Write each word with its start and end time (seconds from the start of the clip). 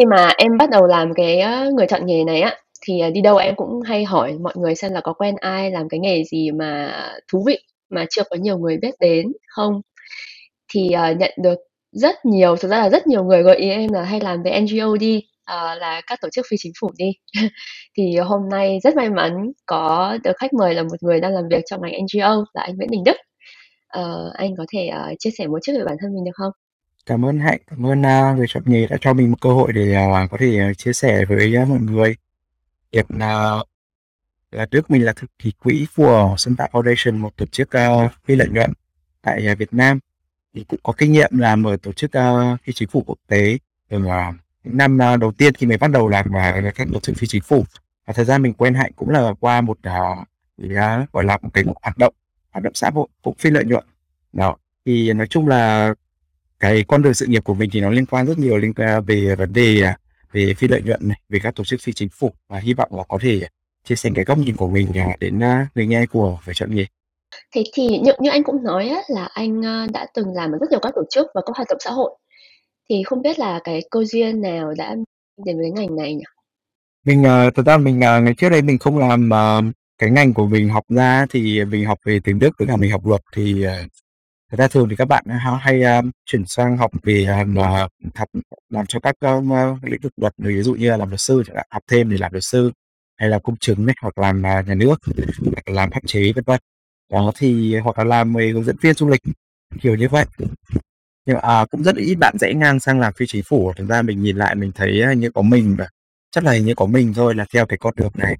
Khi 0.00 0.06
mà 0.06 0.32
em 0.38 0.56
bắt 0.58 0.70
đầu 0.70 0.86
làm 0.86 1.14
cái, 1.14 1.40
ơ, 1.40 1.70
người 1.76 1.86
chọn 1.86 2.06
nghề 2.06 2.24
này 2.24 2.40
á, 2.40 2.56
thì, 2.86 3.00
à, 3.00 3.10
đi 3.10 3.20
đâu 3.20 3.36
em 3.36 3.54
cũng 3.56 3.80
hay 3.82 4.04
hỏi 4.04 4.38
mọi 4.42 4.52
người 4.56 4.74
xem 4.74 4.92
là 4.92 5.00
có 5.00 5.12
quen 5.12 5.34
ai 5.40 5.70
làm 5.70 5.88
cái 5.88 6.00
nghề 6.00 6.24
gì 6.24 6.50
mà 6.50 6.92
thú 7.32 7.42
vị, 7.46 7.58
mà 7.90 8.06
chưa 8.10 8.22
có 8.30 8.36
nhiều 8.36 8.58
người 8.58 8.76
biết 8.82 8.94
đến 9.00 9.26
không. 9.48 9.80
Thì, 10.74 10.92
ờ, 10.92 11.12
nhận 11.12 11.30
được 11.42 11.54
rất 11.92 12.16
nhiều, 12.26 12.56
thực 12.56 12.68
ra 12.70 12.78
là 12.78 12.90
rất 12.90 13.06
nhiều 13.06 13.24
người 13.24 13.42
gợi 13.42 13.56
ý 13.56 13.70
em 13.70 13.92
là 13.92 14.02
hay 14.04 14.20
làm 14.20 14.42
về 14.42 14.50
NGO 14.62 14.96
đi, 15.00 15.22
ờ, 15.44 15.74
là 15.74 16.00
các 16.06 16.18
tổ 16.22 16.28
chức 16.32 16.46
phi 16.50 16.56
chính 16.60 16.72
phủ 16.80 16.90
đi. 16.98 17.12
Thì 17.98 18.16
hôm 18.16 18.48
nay 18.50 18.78
rất 18.84 18.96
may 18.96 19.10
mắn 19.10 19.52
có 19.66 20.18
được 20.24 20.32
khách 20.38 20.52
mời 20.54 20.74
là 20.74 20.82
một 20.82 20.96
người 21.02 21.20
đang 21.20 21.32
làm 21.34 21.44
việc 21.50 21.62
trong 21.70 21.82
ngành 21.82 21.92
NGO 21.92 22.44
là 22.54 22.62
anh 22.62 22.76
Nguyễn 22.76 22.90
Đình 22.90 23.04
Đức. 23.04 23.16
Ờ, 23.88 24.32
anh 24.34 24.56
có 24.58 24.66
thể, 24.72 24.86
ờ, 24.88 25.14
chia 25.18 25.30
sẻ 25.38 25.46
một 25.46 25.58
chút 25.64 25.72
về 25.78 25.84
bản 25.86 25.96
thân 26.02 26.14
mình 26.14 26.24
được 26.24 26.32
không? 26.34 26.52
Cảm 27.06 27.24
ơn 27.24 27.38
Hạnh, 27.40 27.60
cảm 27.66 27.86
ơn, 27.86 28.00
uh, 28.00 28.36
người 28.36 28.46
chọn 28.48 28.62
nghề 28.66 28.86
đã 28.86 28.96
cho 29.00 29.12
mình 29.14 29.30
một 29.30 29.36
cơ 29.40 29.52
hội 29.52 29.72
để, 29.72 30.06
uh, 30.06 30.30
có 30.30 30.36
thể, 30.40 30.58
à, 30.58 30.74
chia 30.74 30.92
sẻ 30.92 31.24
với, 31.24 31.54
uh, 31.62 31.68
mọi 31.68 31.78
người. 31.80 32.16
Việc 32.92 33.10
là 33.10 33.58
là 34.52 34.66
trước 34.66 34.90
mình 34.90 35.04
là 35.04 35.12
thực 35.12 35.30
ký 35.38 35.52
quỹ 35.62 35.86
của 35.96 36.34
sân 36.38 36.56
Tạo 36.56 36.68
Foundation, 36.72 37.18
một 37.18 37.36
tổ 37.36 37.46
chức, 37.46 37.68
uh, 37.68 38.12
phi 38.24 38.36
lợi 38.36 38.48
nhuận 38.48 38.72
tại, 39.22 39.48
uh, 39.52 39.58
Việt 39.58 39.74
Nam. 39.74 39.98
Thì 40.54 40.64
cũng 40.68 40.80
có 40.82 40.92
kinh 40.98 41.12
nghiệm 41.12 41.38
làm 41.38 41.64
ở 41.66 41.76
tổ 41.76 41.92
chức, 41.92 42.10
uh, 42.18 42.60
phi 42.64 42.72
chính 42.72 42.88
phủ 42.88 43.02
quốc 43.06 43.18
tế 43.28 43.58
từ, 43.88 43.98
uh, 43.98 44.34
những 44.64 44.76
năm, 44.76 44.98
uh, 45.14 45.20
đầu 45.20 45.32
tiên 45.32 45.54
khi 45.54 45.66
mình 45.66 45.78
bắt 45.80 45.90
đầu 45.90 46.08
làm 46.08 46.26
vào 46.30 46.62
các 46.74 46.88
tổ 46.92 47.00
chức 47.00 47.16
phi 47.16 47.26
chính 47.26 47.42
phủ. 47.42 47.64
Và 48.06 48.12
thời 48.12 48.24
gian 48.24 48.42
mình 48.42 48.52
quen 48.54 48.74
Hạnh 48.74 48.92
cũng 48.96 49.10
là 49.10 49.32
qua 49.40 49.60
một, 49.60 49.78
uh, 49.88 50.28
thì, 50.58 50.68
uh, 50.68 51.12
gọi 51.12 51.24
là, 51.24 51.38
một 51.42 51.48
cái 51.52 51.64
hoạt 51.82 51.98
động 51.98 52.14
hoạt 52.50 52.62
động 52.64 52.74
xã 52.74 52.90
hội 52.90 53.08
cũng 53.22 53.34
phi 53.38 53.50
lợi 53.50 53.64
nhuận. 53.64 53.84
Đó, 54.32 54.56
thì 54.84 55.12
nói 55.12 55.26
chung 55.26 55.48
là 55.48 55.94
cái 56.60 56.84
con 56.88 57.02
đường 57.02 57.14
sự 57.14 57.26
nghiệp 57.26 57.44
của 57.44 57.54
mình 57.54 57.70
thì 57.72 57.80
nó 57.80 57.90
liên 57.90 58.06
quan 58.06 58.26
rất 58.26 58.38
nhiều 58.38 58.58
liên 58.58 58.74
quan 58.74 59.04
về 59.04 59.34
vấn 59.38 59.52
đề, 59.52 59.82
à, 59.82 59.98
về 60.32 60.54
phi 60.54 60.68
lợi 60.68 60.82
nhuận 60.82 61.08
này, 61.08 61.20
về 61.28 61.38
các 61.42 61.54
tổ 61.54 61.64
chức 61.64 61.80
phi 61.80 61.92
chính 61.92 62.08
phủ 62.08 62.32
và 62.48 62.58
hy 62.58 62.74
vọng 62.74 62.88
là 62.96 63.02
có 63.08 63.18
thể 63.20 63.40
chia 63.84 63.94
sẻ 63.94 64.10
cái 64.14 64.24
góc 64.24 64.38
nhìn 64.38 64.56
của 64.56 64.68
mình, 64.68 64.88
à, 64.94 65.16
đến, 65.20 65.40
a, 65.42 65.66
người 65.74 65.86
nghe 65.86 66.06
của 66.06 66.38
người 66.46 66.54
chọn 66.54 66.74
nghề. 66.74 66.86
Thế 67.54 67.64
thì 67.74 67.98
như 67.98 68.12
như 68.20 68.30
anh 68.30 68.44
cũng 68.44 68.64
nói 68.64 68.88
á, 68.88 69.00
là 69.08 69.28
anh, 69.34 69.60
đã 69.92 70.06
từng 70.14 70.34
làm 70.34 70.52
ở 70.52 70.58
rất 70.60 70.70
nhiều 70.70 70.80
các 70.82 70.92
tổ 70.96 71.02
chức 71.10 71.26
và 71.34 71.40
các 71.46 71.56
hoạt 71.56 71.68
động 71.68 71.78
xã 71.80 71.90
hội. 71.90 72.10
Thì 72.90 73.02
không 73.06 73.22
biết 73.22 73.38
là 73.38 73.60
cái 73.64 73.80
cơ 73.90 74.04
duyên 74.04 74.42
nào 74.42 74.72
đã 74.76 74.96
đến 75.44 75.56
với 75.58 75.70
ngành 75.70 75.96
này 75.96 76.14
nhỉ? 76.14 76.24
Mình, 77.06 77.24
ờ, 77.24 77.50
thật 77.54 77.66
ra 77.66 77.76
mình, 77.76 78.04
à, 78.04 78.20
ngày 78.20 78.34
trước 78.34 78.48
đây 78.48 78.62
mình 78.62 78.78
không 78.78 78.98
làm, 78.98 79.30
ờ, 79.30 79.62
cái 79.98 80.10
ngành 80.10 80.34
của 80.34 80.46
mình 80.46 80.68
học 80.68 80.84
ra 80.88 81.26
thì 81.30 81.64
mình 81.64 81.84
học 81.84 81.98
về 82.04 82.20
tiếng 82.24 82.38
Đức 82.38 82.50
với 82.58 82.68
cả 82.68 82.76
mình 82.76 82.90
học 82.90 83.06
luật 83.06 83.20
thì, 83.36 83.64
thật 84.50 84.56
ra 84.58 84.68
thường 84.68 84.88
thì 84.88 84.96
các 84.96 85.04
bạn 85.04 85.24
ha 85.28 85.56
hay, 85.56 85.82
a, 85.82 86.02
chuyển 86.26 86.44
sang 86.46 86.76
học 86.76 86.90
vì 87.02 87.24
à, 87.26 87.44
học 88.14 88.28
làm 88.70 88.86
cho 88.86 89.00
các, 89.00 89.14
ơ, 89.20 89.42
ơ, 89.50 89.76
lĩnh 89.82 90.00
vực 90.00 90.12
luật, 90.16 90.34
ví 90.38 90.62
dụ 90.62 90.74
như 90.74 90.90
là 90.90 90.96
làm 90.96 91.08
luật 91.08 91.20
sư 91.20 91.42
chẳng 91.46 91.56
hạn, 91.56 91.66
học 91.70 91.82
thêm 91.90 92.10
để 92.10 92.16
làm 92.18 92.32
luật 92.32 92.44
sư 92.44 92.72
hay 93.16 93.28
là 93.28 93.38
công 93.38 93.56
chứng 93.56 93.86
này, 93.86 93.94
hoặc 94.02 94.18
làm, 94.18 94.46
à, 94.46 94.62
nhà 94.66 94.74
nước, 94.74 95.00
hoặc 95.54 95.68
là 95.68 95.74
làm 95.74 95.90
pháp 95.90 96.00
chế, 96.06 96.32
vân 96.32 96.44
vân. 96.46 96.60
Đó, 97.12 97.32
thì 97.38 97.76
hoặc 97.76 97.98
là 97.98 98.04
làm 98.04 98.34
về 98.34 98.50
hướng 98.50 98.64
dẫn 98.64 98.76
viên 98.82 98.94
du 98.94 99.08
lịch, 99.08 99.22
kiểu 99.80 99.94
như 99.96 100.08
vậy. 100.08 100.26
Nhưng 101.26 101.36
mà, 101.36 101.40
à, 101.40 101.66
cũng 101.70 101.82
rất 101.82 101.96
ít 101.96 102.14
bạn 102.14 102.36
rẽ 102.40 102.54
ngang 102.54 102.80
sang 102.80 103.00
làm 103.00 103.12
phi 103.12 103.26
chính 103.28 103.42
phủ. 103.44 103.72
Thực 103.76 103.88
ra 103.88 104.02
mình 104.02 104.22
nhìn 104.22 104.36
lại 104.36 104.54
mình 104.54 104.72
thấy 104.74 105.06
hình 105.08 105.20
như 105.20 105.30
có 105.30 105.42
mình 105.42 105.76
và 105.78 105.88
chắc 106.30 106.44
là 106.44 106.52
hình 106.52 106.64
như 106.66 106.74
có 106.74 106.86
mình 106.86 107.14
thôi 107.14 107.34
là 107.34 107.46
theo 107.54 107.66
cái 107.66 107.78
con 107.78 107.94
đường 107.96 108.12
này. 108.14 108.36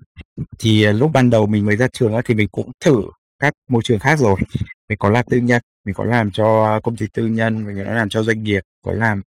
Thì, 0.59 0.85
à, 0.85 0.93
lúc 0.93 1.11
ban 1.15 1.31
đầu 1.31 1.47
mình 1.47 1.67
mới 1.67 1.77
ra 1.77 1.89
trường 1.93 2.15
á, 2.15 2.23
thì 2.25 2.35
mình 2.35 2.49
cũng 2.53 2.71
thử 2.85 3.03
các 3.39 3.55
môi 3.69 3.83
trường 3.85 3.99
khác 3.99 4.19
rồi. 4.19 4.37
Mình 4.89 4.99
có 4.99 5.11
làm 5.11 5.25
tư 5.31 5.39
nhân, 5.39 5.63
mình 5.85 5.95
có 5.95 6.05
làm 6.05 6.31
cho 6.31 6.81
công 6.81 6.97
ty 6.97 7.07
tư 7.13 7.27
nhân, 7.27 7.67
mình 7.67 7.85
có 7.87 7.93
làm 7.93 8.09
cho 8.09 8.23
doanh 8.23 8.43
nghiệp, 8.43 8.63
có 8.85 8.93
làm 8.93 9.23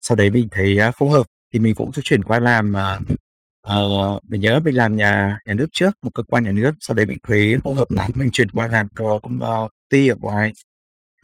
sau 0.00 0.16
đấy 0.16 0.30
mình 0.30 0.48
thấy, 0.50 0.78
à, 0.78 0.90
không 0.92 1.10
hợp 1.10 1.26
thì 1.52 1.58
mình 1.58 1.74
cũng 1.74 1.90
chuyển 1.92 2.24
qua 2.24 2.40
làm, 2.40 2.74
uh, 3.68 4.24
mình 4.28 4.40
nhớ 4.40 4.60
mình 4.64 4.76
làm 4.76 4.96
nhà 4.96 5.38
nhà 5.46 5.54
nước 5.54 5.66
trước, 5.72 5.90
một 6.02 6.10
cơ 6.14 6.22
quan 6.22 6.44
nhà 6.44 6.52
nước, 6.52 6.72
sau 6.80 6.94
đấy 6.94 7.06
mình 7.06 7.18
thấy 7.22 7.56
không 7.64 7.74
hợp 7.74 7.90
lắm, 7.90 8.10
mình 8.14 8.30
chuyển 8.32 8.50
qua 8.50 8.66
làm 8.68 8.88
cho 8.98 9.18
công, 9.22 9.40
ờ, 9.40 9.68
ty 9.90 10.08
ở 10.08 10.16
ngoài. 10.20 10.52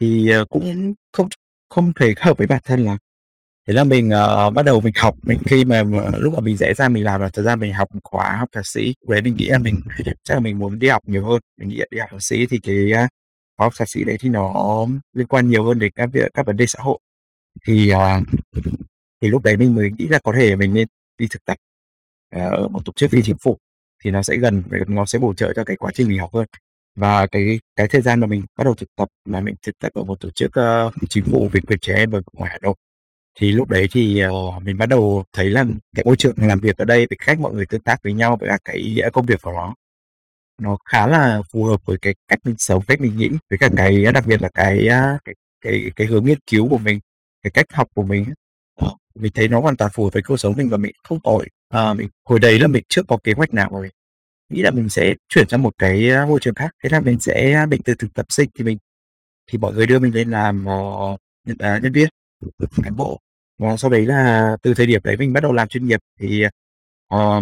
Thì, 0.01 0.31
uh, 0.41 0.49
cũng 0.49 0.93
không 1.13 1.27
không 1.69 1.93
thể 1.93 2.13
hợp 2.17 2.37
với 2.37 2.47
bản 2.47 2.61
thân 2.65 2.85
lắm. 2.85 2.97
Thế 3.67 3.73
là 3.73 3.83
mình, 3.83 4.09
uh, 4.47 4.53
bắt 4.53 4.63
đầu 4.65 4.81
mình 4.81 4.93
học, 4.97 5.15
mình 5.23 5.39
khi 5.45 5.65
mà 5.65 5.83
mà 5.83 6.01
lúc 6.19 6.33
mà 6.33 6.39
mình 6.39 6.57
rẽ 6.57 6.73
ra 6.73 6.89
mình 6.89 7.03
làm 7.03 7.21
là 7.21 7.29
thật 7.33 7.43
ra 7.43 7.55
mình 7.55 7.73
học 7.73 7.89
khóa 8.03 8.37
học 8.39 8.49
thạc 8.53 8.67
sĩ, 8.67 8.95
lúc 9.01 9.09
đấy 9.09 9.21
mình 9.21 9.35
nghĩ 9.35 9.47
là 9.49 9.57
mình 9.57 9.75
chắc 10.23 10.33
là 10.35 10.39
mình 10.39 10.59
muốn 10.59 10.79
đi 10.79 10.87
học 10.89 11.03
nhiều 11.07 11.25
hơn, 11.25 11.41
mình 11.59 11.69
nghĩ 11.69 11.77
là 11.77 11.85
đi 11.91 11.99
học 11.99 12.09
thạc 12.11 12.23
sĩ 12.23 12.47
thì 12.47 12.59
cái, 12.63 13.05
uh, 13.05 13.09
khóa 13.63 13.65
học 13.65 13.73
thạc 13.77 13.89
sĩ 13.89 14.03
đấy 14.03 14.17
thì 14.19 14.29
nó 14.29 14.85
liên 15.13 15.27
quan 15.27 15.49
nhiều 15.49 15.63
hơn 15.65 15.79
đến 15.79 15.91
các 15.95 16.09
việc 16.13 16.33
các 16.33 16.45
vấn 16.45 16.57
đề 16.57 16.65
xã 16.67 16.79
hội. 16.83 16.99
Thì, 17.65 17.93
uh, 17.93 18.27
thì 19.21 19.27
lúc 19.29 19.43
đấy 19.43 19.57
mình 19.57 19.75
mới 19.75 19.91
nghĩ 19.97 20.07
là 20.07 20.19
có 20.23 20.33
thể 20.35 20.55
mình 20.55 20.73
nên 20.73 20.87
đi 21.17 21.27
thực 21.31 21.45
tập, 21.45 21.57
à, 22.29 22.45
ở 22.45 22.67
một 22.67 22.85
tổ 22.85 22.93
chức 22.95 23.11
phi 23.11 23.21
chính 23.23 23.37
phủ 23.37 23.57
thì 24.03 24.11
nó 24.11 24.23
sẽ 24.23 24.37
gần 24.37 24.63
nó 24.87 25.05
sẽ 25.05 25.19
bổ 25.19 25.33
trợ 25.33 25.53
cho 25.55 25.63
cái 25.63 25.75
quá 25.77 25.91
trình 25.93 26.07
mình 26.07 26.19
học 26.19 26.33
hơn. 26.33 26.47
Và 26.95 27.27
cái 27.27 27.59
cái 27.75 27.87
thời 27.87 28.01
gian 28.01 28.19
mà 28.19 28.27
mình 28.27 28.43
bắt 28.57 28.63
đầu 28.63 28.75
thực 28.75 28.89
tập 28.95 29.09
là 29.25 29.41
mình 29.41 29.55
thực 29.61 29.79
tập 29.79 29.91
ở 29.95 30.03
một 30.03 30.19
tổ 30.19 30.29
chức, 30.29 30.51
uh, 30.87 30.93
chính 31.09 31.23
phủ 31.25 31.49
về 31.53 31.59
quyền 31.67 31.79
trẻ 31.79 31.95
em 31.95 32.11
ở 32.11 32.21
ngoài 32.33 32.51
Hà 32.53 32.59
Nội. 32.61 32.75
Thì 33.39 33.51
lúc 33.51 33.69
đấy 33.69 33.87
thì, 33.91 34.23
uh, 34.25 34.63
mình 34.63 34.77
bắt 34.77 34.85
đầu 34.89 35.23
thấy 35.33 35.49
là 35.49 35.65
cái 35.95 36.05
môi 36.05 36.15
trường 36.15 36.35
làm 36.37 36.59
việc 36.59 36.77
ở 36.77 36.85
đây, 36.85 37.07
cái 37.09 37.17
cách 37.25 37.39
mọi 37.39 37.53
người 37.53 37.65
tương 37.65 37.81
tác 37.81 38.03
với 38.03 38.13
nhau 38.13 38.37
với 38.39 38.49
cả 38.49 38.57
cái 38.65 39.01
công 39.13 39.25
việc 39.25 39.41
của 39.41 39.51
nó 39.51 39.75
nó 40.61 40.77
khá 40.85 41.07
là 41.07 41.41
phù 41.53 41.63
hợp 41.65 41.81
với 41.85 41.97
cái 42.01 42.15
cách 42.27 42.39
mình 42.45 42.55
sống, 42.57 42.83
cách 42.87 43.01
mình 43.01 43.17
nghĩ, 43.17 43.29
với 43.49 43.59
cả 43.59 43.69
cái 43.77 44.05
à, 44.05 44.11
đặc 44.11 44.25
biệt 44.27 44.41
là 44.41 44.49
cái, 44.53 44.87
a, 44.87 45.17
cái 45.25 45.35
cái 45.61 45.91
cái 45.95 46.07
hướng 46.07 46.25
nghiên 46.25 46.39
cứu 46.51 46.69
của 46.69 46.77
mình, 46.77 46.99
cái 47.43 47.51
cách 47.51 47.65
học 47.73 47.87
của 47.95 48.03
mình 48.03 48.25
á. 48.27 48.33
Ờ, 48.81 48.91
mình 49.15 49.31
thấy 49.35 49.47
nó 49.47 49.59
hoàn 49.61 49.77
toàn 49.77 49.91
phù 49.93 50.03
hợp 50.03 50.09
với 50.13 50.23
cuộc 50.23 50.37
sống 50.37 50.53
mình 50.57 50.69
và 50.69 50.77
mình 50.77 50.91
không 51.03 51.19
tồi. 51.23 51.47
ờ, 51.69 51.93
mình 51.93 52.09
hồi 52.29 52.39
đấy 52.39 52.59
là 52.59 52.67
mình 52.67 52.83
chưa 52.89 53.03
có 53.07 53.17
kế 53.23 53.33
hoạch 53.33 53.53
nào 53.53 53.69
mà 53.73 53.81
mình 53.81 53.91
nghĩ 54.49 54.61
là 54.61 54.71
mình 54.71 54.89
sẽ 54.89 55.15
chuyển 55.29 55.49
sang 55.49 55.63
một 55.63 55.73
cái, 55.77 56.09
a, 56.11 56.25
môi 56.25 56.39
trường 56.41 56.55
khác. 56.55 56.71
Thế 56.83 56.89
là 56.89 56.99
mình 57.01 57.19
sẽ 57.19 57.65
mình 57.69 57.81
từ 57.85 57.95
thực 57.99 58.13
tập 58.13 58.25
sinh 58.29 58.49
thì 58.59 58.63
mình 58.63 58.77
thì 59.51 59.57
mọi 59.57 59.73
người 59.73 59.87
đưa 59.87 59.99
mình 59.99 60.13
lên 60.15 60.31
làm, 60.31 60.65
ờ, 60.65 60.73
nhân 61.47 61.57
à, 61.59 61.79
nhân 61.83 61.91
viên, 61.93 62.09
cán 62.83 62.95
bộ. 62.95 63.19
Và 63.59 63.77
sau 63.77 63.91
đấy 63.91 64.05
là 64.05 64.57
từ 64.63 64.73
thời 64.73 64.85
điểm 64.87 65.01
đấy 65.03 65.17
mình 65.17 65.33
bắt 65.33 65.43
đầu 65.43 65.53
làm 65.53 65.67
chuyên 65.67 65.87
nghiệp 65.87 65.99
thì, 66.19 66.43
ờ, 67.07 67.41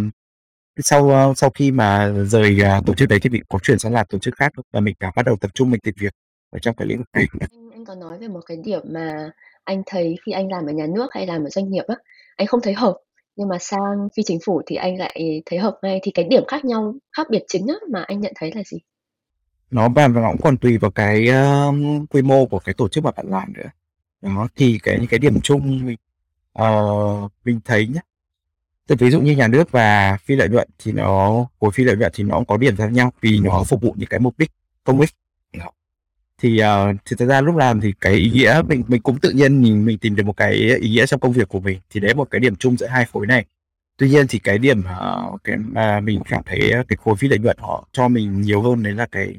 sau, 0.77 1.09
ơ, 1.09 1.33
sau 1.35 1.49
khi 1.49 1.71
mà 1.71 2.13
rời, 2.25 2.59
à, 2.63 2.81
tổ 2.85 2.93
chức 2.93 3.09
đấy 3.09 3.19
thì 3.19 3.29
mình 3.29 3.43
có 3.49 3.59
chuyển 3.59 3.79
sang 3.79 3.93
làm 3.93 4.05
tổ 4.09 4.19
chức 4.19 4.35
khác 4.35 4.53
và 4.71 4.79
mình 4.79 4.95
cả 4.99 5.11
bắt 5.15 5.25
đầu 5.25 5.35
tập 5.41 5.51
trung 5.53 5.71
mình 5.71 5.79
tìm 5.79 5.93
việc 5.97 6.13
ở 6.49 6.59
trong 6.59 6.75
cái 6.75 6.87
lĩnh 6.87 6.97
vực 6.97 7.07
này. 7.13 7.27
Anh 7.39 7.71
anh 7.71 7.85
có 7.85 7.95
nói 7.95 8.17
về 8.19 8.27
một 8.27 8.41
cái 8.45 8.57
điểm 8.63 8.81
mà 8.85 9.31
anh 9.63 9.83
thấy 9.85 10.17
khi 10.25 10.31
anh 10.31 10.51
làm 10.51 10.65
ở 10.65 10.73
nhà 10.73 10.85
nước 10.95 11.07
hay 11.11 11.27
làm 11.27 11.43
ở 11.43 11.49
doanh 11.49 11.69
nghiệp 11.69 11.83
á, 11.87 11.95
anh 12.35 12.47
không 12.47 12.61
thấy 12.63 12.73
hợp, 12.73 12.97
nhưng 13.35 13.47
mà 13.47 13.57
sang 13.59 14.09
phi 14.17 14.23
chính 14.23 14.39
phủ 14.45 14.61
thì 14.65 14.75
anh 14.75 14.97
lại 14.97 15.41
thấy 15.45 15.59
hợp 15.59 15.79
ngay. 15.81 15.99
Thì 16.03 16.11
cái 16.11 16.25
điểm 16.25 16.43
khác 16.47 16.65
nhau, 16.65 16.95
khác 17.17 17.27
biệt 17.29 17.43
chính 17.47 17.67
á 17.67 17.75
mà 17.91 18.03
anh 18.03 18.19
nhận 18.19 18.33
thấy 18.35 18.51
là 18.55 18.63
gì? 18.65 18.77
Nó 19.71 19.89
và 19.89 20.07
nó 20.07 20.31
cũng 20.31 20.41
còn 20.41 20.57
tùy 20.57 20.77
vào 20.77 20.91
cái, 20.91 21.27
ơ, 21.27 21.71
quy 22.09 22.21
mô 22.21 22.45
của 22.45 22.59
cái 22.59 22.73
tổ 22.73 22.89
chức 22.89 23.03
mà 23.03 23.11
bạn 23.11 23.25
làm 23.29 23.53
nữa. 23.53 23.69
Đó, 24.21 24.47
thì 24.55 24.79
cái 24.83 24.97
những 24.99 25.07
cái 25.07 25.19
điểm 25.19 25.41
chung 25.41 25.85
mình, 25.85 25.97
ờ, 26.53 26.83
mình 27.45 27.59
thấy 27.65 27.87
nhá, 27.87 28.01
thì 28.89 28.95
ví 28.99 29.11
dụ 29.11 29.21
như 29.21 29.35
nhà 29.35 29.47
nước 29.47 29.71
và 29.71 30.17
phi 30.25 30.35
lợi 30.35 30.49
nhuận 30.49 30.67
thì 30.83 30.91
nó 30.91 31.45
khối 31.59 31.71
phi 31.71 31.83
lợi 31.83 31.97
nhuận 31.97 32.11
thì 32.15 32.23
nó 32.23 32.35
cũng 32.35 32.45
có 32.45 32.57
điểm 32.57 32.77
giống 32.77 32.93
nhau 32.93 33.13
vì 33.21 33.39
nó 33.39 33.63
phục 33.63 33.81
vụ 33.81 33.95
những 33.97 34.09
cái 34.09 34.19
mục 34.19 34.37
đích 34.37 34.51
công 34.83 34.99
ích. 35.01 35.09
Thì, 36.41 36.57
ờ, 36.59 36.93
thì 37.05 37.15
thật 37.19 37.25
ra 37.25 37.41
lúc 37.41 37.55
làm 37.55 37.81
thì 37.81 37.93
cái 38.01 38.13
ý 38.13 38.29
nghĩa 38.31 38.61
mình 38.67 38.83
mình 38.87 39.01
cũng 39.01 39.19
tự 39.19 39.29
nhiên 39.29 39.61
mình 39.61 39.85
mình 39.85 39.97
tìm 39.97 40.15
được 40.15 40.23
một 40.25 40.37
cái 40.37 40.53
ý 40.53 40.89
nghĩa 40.89 41.05
trong 41.05 41.19
công 41.19 41.31
việc 41.31 41.47
của 41.49 41.59
mình, 41.59 41.79
thì 41.89 41.99
đấy 41.99 42.09
là 42.09 42.15
một 42.15 42.27
cái 42.31 42.39
điểm 42.39 42.55
chung 42.55 42.77
giữa 42.77 42.87
hai 42.87 43.05
khối 43.05 43.27
này. 43.27 43.45
Tuy 43.97 44.09
nhiên 44.09 44.27
thì 44.29 44.39
cái 44.39 44.57
điểm, 44.57 44.83
ờ, 44.83 45.31
cái 45.43 45.57
mà 45.57 45.99
mình 45.99 46.21
cảm 46.29 46.43
thấy 46.45 46.71
cái 46.87 46.97
khối 47.03 47.15
phi 47.15 47.27
lợi 47.27 47.39
nhuận 47.39 47.57
họ 47.59 47.87
cho 47.91 48.07
mình 48.07 48.41
nhiều 48.41 48.61
hơn 48.61 48.83
đấy 48.83 48.93
là 48.93 49.05
cái, 49.11 49.35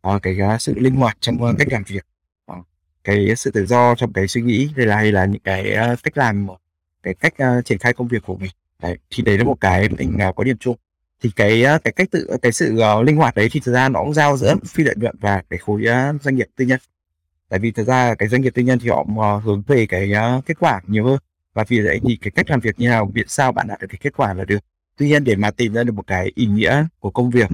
ờ, 0.00 0.18
cái, 0.22 0.40
a, 0.40 0.58
sự 0.58 0.74
linh 0.76 0.94
hoạt 0.96 1.16
trong, 1.20 1.42
ơ, 1.44 1.54
cách 1.58 1.68
làm 1.70 1.82
việc, 1.86 2.04
ờ, 2.46 2.54
cái 3.04 3.36
sự 3.36 3.50
tự 3.50 3.66
do 3.66 3.94
trong 3.94 4.12
cái 4.12 4.28
suy 4.28 4.42
nghĩ 4.42 4.68
hay 4.76 4.86
là 4.86 4.96
hay 4.96 5.12
là 5.12 5.24
những 5.24 5.42
cái, 5.42 5.72
a, 5.72 5.96
cách 6.02 6.18
làm, 6.18 6.46
cái 7.06 7.14
cách, 7.14 7.34
uh, 7.58 7.64
triển 7.64 7.78
khai 7.78 7.92
công 7.92 8.08
việc 8.08 8.22
của 8.26 8.36
mình. 8.36 8.50
Đấy, 8.82 8.96
thì 9.10 9.22
đấy 9.22 9.38
là 9.38 9.44
một 9.44 9.60
cái 9.60 9.88
mình, 9.88 10.18
uh, 10.28 10.36
có 10.36 10.44
điểm 10.44 10.56
chung. 10.60 10.76
Thì 11.22 11.30
cái, 11.36 11.64
uh, 11.76 11.84
cái 11.84 11.92
cách 11.92 12.08
tự 12.10 12.36
cái 12.42 12.52
sự, 12.52 12.78
uh, 12.98 13.06
linh 13.06 13.16
hoạt 13.16 13.34
đấy 13.34 13.48
thì 13.52 13.60
thực 13.60 13.72
ra 13.72 13.88
nó 13.88 14.00
cũng 14.00 14.14
giao 14.14 14.36
giữa 14.36 14.54
phi 14.66 14.84
lợi 14.84 14.94
nhuận 14.98 15.16
và 15.20 15.42
cái 15.50 15.58
khối, 15.58 15.82
uh, 15.82 16.22
doanh 16.22 16.36
nghiệp 16.36 16.46
tư 16.56 16.64
nhân. 16.64 16.80
Tại 17.48 17.58
vì 17.58 17.70
thực 17.70 17.86
ra 17.86 18.14
cái 18.14 18.28
doanh 18.28 18.42
nghiệp 18.42 18.52
tư 18.54 18.62
nhân 18.62 18.78
thì 18.78 18.88
họ, 18.88 19.00
uh, 19.00 19.44
hướng 19.44 19.62
về 19.66 19.86
cái, 19.86 20.12
uh, 20.38 20.46
kết 20.46 20.56
quả 20.60 20.80
nhiều 20.86 21.04
hơn 21.04 21.18
và 21.54 21.64
vì 21.68 21.80
vậy 21.80 22.00
thì 22.04 22.18
cái 22.22 22.30
cách 22.30 22.50
làm 22.50 22.60
việc 22.60 22.78
như 22.78 22.88
nào, 22.88 23.10
miễn 23.14 23.28
sao 23.28 23.52
bạn 23.52 23.66
đạt 23.68 23.80
được 23.80 23.86
cái 23.90 23.98
kết 24.02 24.12
quả 24.16 24.34
là 24.34 24.44
được. 24.44 24.58
Tuy 24.96 25.08
nhiên 25.08 25.24
để 25.24 25.36
mà 25.36 25.50
tìm 25.50 25.74
ra 25.74 25.84
được 25.84 25.92
một 25.92 26.06
cái 26.06 26.32
ý 26.34 26.46
nghĩa 26.46 26.84
của 27.00 27.10
công 27.10 27.30
việc 27.30 27.50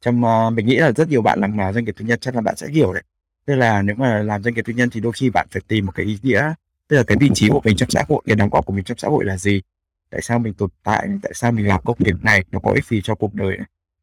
trong, 0.00 0.24
uh, 0.24 0.52
mình 0.52 0.66
nghĩ 0.66 0.76
là 0.76 0.92
rất 0.92 1.08
nhiều 1.08 1.22
bạn 1.22 1.40
làm, 1.40 1.56
uh, 1.68 1.74
doanh 1.74 1.84
nghiệp 1.84 1.94
tư 1.98 2.04
nhân 2.04 2.18
chắc 2.20 2.34
là 2.34 2.40
bạn 2.40 2.56
sẽ 2.56 2.68
hiểu 2.68 2.92
đấy. 2.92 3.02
Tức 3.46 3.54
là 3.54 3.82
nếu 3.82 3.96
mà 3.96 4.22
làm 4.22 4.42
doanh 4.42 4.54
nghiệp 4.54 4.64
tư 4.66 4.72
nhân 4.72 4.90
thì 4.90 5.00
đôi 5.00 5.12
khi 5.12 5.30
bạn 5.30 5.46
phải 5.50 5.62
tìm 5.68 5.86
một 5.86 5.92
cái 5.94 6.06
ý 6.06 6.18
nghĩa, 6.22 6.54
tức 6.88 6.96
là 6.96 7.02
cái 7.02 7.16
vị 7.20 7.30
trí 7.34 7.48
của 7.48 7.60
mình 7.64 7.76
trong 7.76 7.90
xã 7.90 8.04
hội, 8.08 8.22
cái 8.26 8.36
đóng 8.36 8.50
góp 8.50 8.66
của 8.66 8.72
mình 8.72 8.84
trong 8.84 8.98
xã 8.98 9.08
hội 9.08 9.24
là 9.24 9.36
gì? 9.36 9.62
Tại 10.10 10.22
sao 10.22 10.38
mình 10.38 10.54
tồn 10.54 10.70
tại? 10.84 11.08
Tại 11.22 11.32
sao 11.34 11.52
mình 11.52 11.66
làm 11.66 11.80
công 11.84 11.96
việc 11.98 12.14
này? 12.22 12.44
Nó 12.52 12.58
có 12.58 12.72
ích 12.72 12.84
gì 12.84 13.00
cho 13.04 13.14
cuộc 13.14 13.34
đời? 13.34 13.58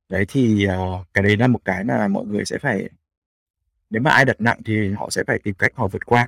Đấy, 0.10 0.26
thì, 0.30 0.68
uh, 0.68 1.08
cái 1.14 1.24
đấy 1.24 1.38
là 1.38 1.48
một 1.48 1.60
cái 1.66 1.84
mà 1.84 2.08
mọi 2.08 2.26
người 2.26 2.46
sẽ 2.46 2.58
phải 2.58 2.90
nếu 3.90 4.02
mà 4.02 4.12
ai 4.12 4.26
đặt 4.26 4.42
nặng 4.42 4.60
thì 4.66 4.92
họ 4.92 5.10
sẽ 5.10 5.24
phải 5.28 5.40
tìm 5.40 5.56
cách 5.56 5.72
họ 5.76 5.88
vượt 5.88 6.06
qua. 6.06 6.28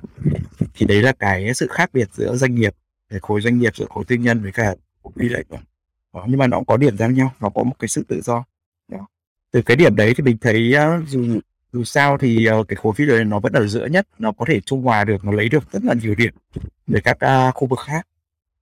Thì 0.74 0.86
đấy 0.86 1.02
là 1.02 1.12
cái 1.12 1.54
sự 1.54 1.66
khác 1.70 1.90
biệt 1.92 2.08
giữa 2.12 2.36
doanh 2.36 2.54
nghiệp 2.54 2.74
để 3.10 3.18
khối 3.22 3.40
doanh 3.40 3.58
nghiệp 3.58 3.76
giữa 3.76 3.86
khối 3.88 4.04
tư 4.04 4.16
nhân 4.16 4.42
với 4.42 4.52
cả 4.52 4.74
khối 5.02 5.12
phi 5.16 5.28
đó, 6.12 6.24
nhưng 6.28 6.38
mà 6.38 6.46
nó 6.46 6.56
cũng 6.56 6.66
có 6.66 6.76
điểm 6.76 6.96
giống 6.96 7.14
nhau 7.14 7.32
nó 7.40 7.48
có 7.48 7.62
một 7.62 7.74
cái 7.78 7.88
sự 7.88 8.04
tự 8.08 8.20
do 8.24 8.44
đó. 8.88 9.06
từ 9.50 9.62
cái 9.62 9.76
điểm 9.76 9.96
đấy 9.96 10.14
thì 10.16 10.22
mình 10.22 10.38
thấy 10.38 10.74
uh, 10.76 11.08
dù 11.08 11.40
dù 11.72 11.84
sao 11.84 12.18
thì 12.18 12.48
uh, 12.60 12.68
cái 12.68 12.76
khối 12.76 12.92
phi 12.92 13.04
lợi 13.04 13.24
nó 13.24 13.40
vẫn 13.40 13.52
ở 13.52 13.66
giữa 13.66 13.86
nhất 13.86 14.06
nó 14.18 14.32
có 14.32 14.44
thể 14.48 14.60
trung 14.60 14.82
hòa 14.82 15.04
được 15.04 15.24
nó 15.24 15.32
lấy 15.32 15.48
được 15.48 15.72
rất 15.72 15.84
là 15.84 15.94
nhiều 16.02 16.14
điểm 16.14 16.34
để 16.86 17.00
các 17.04 17.18
uh, 17.48 17.54
khu 17.54 17.66
vực 17.66 17.78
khác. 17.78 18.06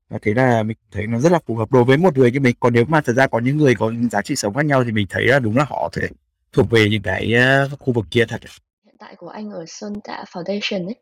Và 0.08 0.19
thế 0.23 0.35
là 0.35 0.62
mình 0.62 0.76
thấy 0.91 1.06
nó 1.06 1.19
rất 1.19 1.32
là 1.32 1.38
phù 1.47 1.56
hợp. 1.56 1.73
Đối 1.73 1.85
với 1.85 1.97
một 1.97 2.19
người 2.19 2.31
như 2.31 2.41
mình 2.41 2.56
còn 2.61 2.73
nếu 2.73 2.85
mà 2.85 3.00
thật 3.00 3.12
ra 3.12 3.26
có 3.26 3.38
những 3.38 3.56
người 3.56 3.75
có 3.75 3.91
những 3.91 4.08
giá 4.08 4.23
trị 4.23 4.37
sống 4.37 4.55
khác 4.55 4.64
nhau 4.64 4.85
thì 4.85 4.93
mình 4.93 5.06
thấy 5.11 5.26
là 5.26 5.38
đúng 5.38 5.56
là 5.56 5.64
họ 5.69 5.91
thể 5.93 6.08
thuộc 6.53 6.70
về 6.70 6.88
những 6.91 7.03
cái 7.03 7.32
uh, 7.73 7.79
khu 7.79 7.93
vực 7.93 8.06
kia 8.11 8.25
thật. 8.29 8.41
Hiện 8.85 8.97
tại 8.99 9.14
của 9.17 9.29
anh 9.29 9.50
ở 9.50 9.64
Sơn 9.69 9.93
Tạ 10.05 10.25
Foundation 10.32 10.87
ấy 10.87 10.97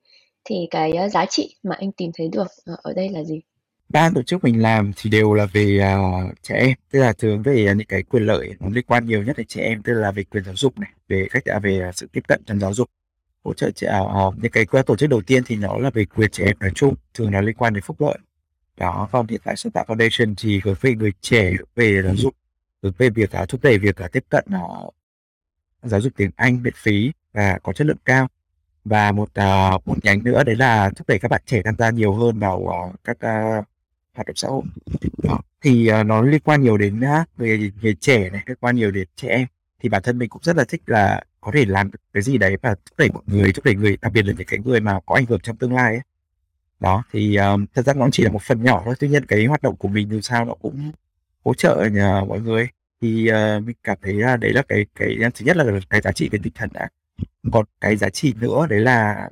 thì 0.44 0.56
cái 0.70 0.92
uh, 1.04 1.12
giá 1.12 1.26
trị 1.26 1.56
mà 1.62 1.76
anh 1.78 1.92
tìm 1.92 2.10
thấy 2.14 2.28
được 2.32 2.46
uh, 2.72 2.78
ở 2.82 2.92
đây 2.92 3.08
là 3.08 3.24
gì? 3.24 3.40
Ba 3.94 4.10
tổ 4.14 4.22
chức 4.22 4.44
mình 4.44 4.62
làm 4.62 4.92
thì 4.96 5.10
đều 5.10 5.34
là 5.34 5.46
về 5.46 5.94
uh, 5.96 6.42
trẻ 6.42 6.54
em. 6.54 6.76
Tức 6.90 7.00
là 7.00 7.12
thường 7.12 7.42
về 7.42 7.68
uh, 7.70 7.76
những 7.76 7.86
cái 7.86 8.02
quyền 8.02 8.22
lợi 8.22 8.54
nó 8.60 8.68
liên 8.68 8.84
quan 8.86 9.06
nhiều 9.06 9.22
nhất 9.22 9.36
đến 9.36 9.46
trẻ 9.46 9.60
em 9.62 9.82
tức 9.82 9.94
là 9.94 10.10
về 10.10 10.24
quyền 10.24 10.44
giáo 10.44 10.54
dục 10.56 10.78
này 10.78 10.90
về 11.08 11.26
cách 11.30 11.42
uh, 11.50 11.54
à, 11.54 11.58
về 11.58 11.88
uh, 11.88 11.94
sự 11.94 12.06
tiếp 12.12 12.20
cận 12.28 12.42
trong 12.46 12.60
giáo 12.60 12.74
dục 12.74 12.90
hỗ 13.44 13.54
trợ 13.54 13.70
trẻ 13.70 14.00
uh, 14.02 14.34
những 14.42 14.52
cái 14.52 14.66
tổ 14.86 14.96
chức 14.96 15.10
đầu 15.10 15.22
tiên 15.22 15.42
thì 15.46 15.56
nó 15.56 15.78
là 15.78 15.90
về 15.90 16.04
quyền 16.04 16.30
trẻ 16.30 16.44
em 16.44 16.56
nói 16.60 16.70
chung 16.74 16.94
thường 17.14 17.32
là 17.32 17.40
liên 17.40 17.54
quan 17.54 17.74
đến 17.74 17.82
phúc 17.82 18.00
lợi. 18.00 18.18
Đó 18.76 19.08
còn 19.12 19.26
hiện 19.26 19.40
tại 19.44 19.56
sáng 19.56 19.72
Tạo 19.72 19.84
Foundation 19.88 20.34
thì 20.36 20.60
hướng 20.64 20.76
về 20.80 20.94
người 20.94 21.12
trẻ 21.20 21.52
về 21.74 22.02
giáo 22.02 22.16
dục 22.16 22.34
hướng 22.82 22.92
về 22.98 23.10
việc 23.10 23.30
uh, 23.42 23.48
thúc 23.48 23.62
đẩy 23.62 23.78
việc 23.78 23.96
uh, 24.04 24.12
tiếp 24.12 24.24
cận 24.28 24.44
uh, 24.56 24.94
giáo 25.82 26.00
dục 26.00 26.12
tiếng 26.16 26.30
Anh 26.36 26.62
miễn 26.62 26.74
phí 26.76 27.12
và 27.32 27.58
có 27.62 27.72
chất 27.72 27.86
lượng 27.86 27.96
cao. 28.04 28.28
Và 28.84 29.12
một 29.12 29.28
uh, 29.40 29.86
một 29.86 30.04
nhánh 30.04 30.24
nữa 30.24 30.44
đấy 30.44 30.56
là 30.56 30.90
thúc 30.96 31.08
đẩy 31.08 31.18
các 31.18 31.30
bạn 31.30 31.42
trẻ 31.46 31.62
tham 31.64 31.74
gia 31.78 31.90
nhiều 31.90 32.14
hơn 32.14 32.38
vào 32.38 32.58
uh, 32.58 33.04
các 33.04 33.16
uh, 33.58 33.64
hoạt 34.14 34.26
động 34.26 34.36
xã 34.36 34.48
hội 34.48 34.62
đó. 35.22 35.40
thì 35.62 35.90
uh, 36.00 36.06
nó 36.06 36.22
liên 36.22 36.40
quan 36.44 36.62
nhiều 36.62 36.76
đến 36.76 37.00
uh, 37.00 37.28
người 37.38 37.72
người 37.82 37.94
trẻ 38.00 38.30
này 38.30 38.42
liên 38.46 38.56
quan 38.60 38.76
nhiều 38.76 38.90
đến 38.90 39.08
trẻ 39.16 39.28
em 39.28 39.46
thì 39.80 39.88
bản 39.88 40.02
thân 40.02 40.18
mình 40.18 40.28
cũng 40.28 40.42
rất 40.42 40.56
là 40.56 40.64
thích 40.64 40.82
là 40.86 41.22
có 41.40 41.50
thể 41.54 41.64
làm 41.64 41.90
cái 42.12 42.22
gì 42.22 42.38
đấy 42.38 42.56
và 42.62 42.74
thúc 42.74 42.98
đẩy 42.98 43.10
mọi 43.10 43.22
người 43.26 43.52
thúc 43.52 43.64
đẩy 43.64 43.74
người 43.74 43.96
đặc 44.02 44.12
biệt 44.12 44.22
là 44.26 44.32
những 44.38 44.46
cái 44.46 44.58
người 44.64 44.80
mà 44.80 45.00
có 45.06 45.14
ảnh 45.14 45.26
hưởng 45.26 45.40
trong 45.40 45.56
tương 45.56 45.74
lai 45.74 45.92
ấy. 45.94 46.02
đó 46.80 47.02
thì 47.12 47.36
um, 47.36 47.66
thật 47.74 47.86
ra 47.86 47.94
nó 47.94 48.08
chỉ 48.12 48.22
là 48.22 48.30
một 48.30 48.42
phần 48.42 48.62
nhỏ 48.62 48.82
thôi 48.84 48.94
tuy 49.00 49.08
nhiên 49.08 49.26
cái 49.26 49.46
hoạt 49.46 49.62
động 49.62 49.76
của 49.76 49.88
mình 49.88 50.10
dù 50.10 50.20
sao 50.20 50.44
nó 50.44 50.54
cũng 50.54 50.92
hỗ 51.44 51.54
trợ 51.54 51.88
nhà 51.92 52.20
mọi 52.28 52.40
người 52.40 52.68
thì 53.00 53.30
uh, 53.30 53.64
mình 53.64 53.76
cảm 53.82 53.98
thấy 54.02 54.14
là 54.14 54.36
đấy 54.36 54.52
là 54.52 54.62
cái 54.68 54.86
cái 54.94 55.16
thứ 55.34 55.44
nhất 55.46 55.56
là 55.56 55.64
cái 55.90 56.00
giá 56.00 56.12
trị 56.12 56.28
về 56.32 56.38
tinh 56.42 56.52
thần 56.56 56.68
đã 56.72 56.88
còn 57.52 57.64
cái 57.80 57.96
giá 57.96 58.10
trị 58.10 58.34
nữa 58.40 58.66
đấy 58.70 58.80
là 58.80 59.30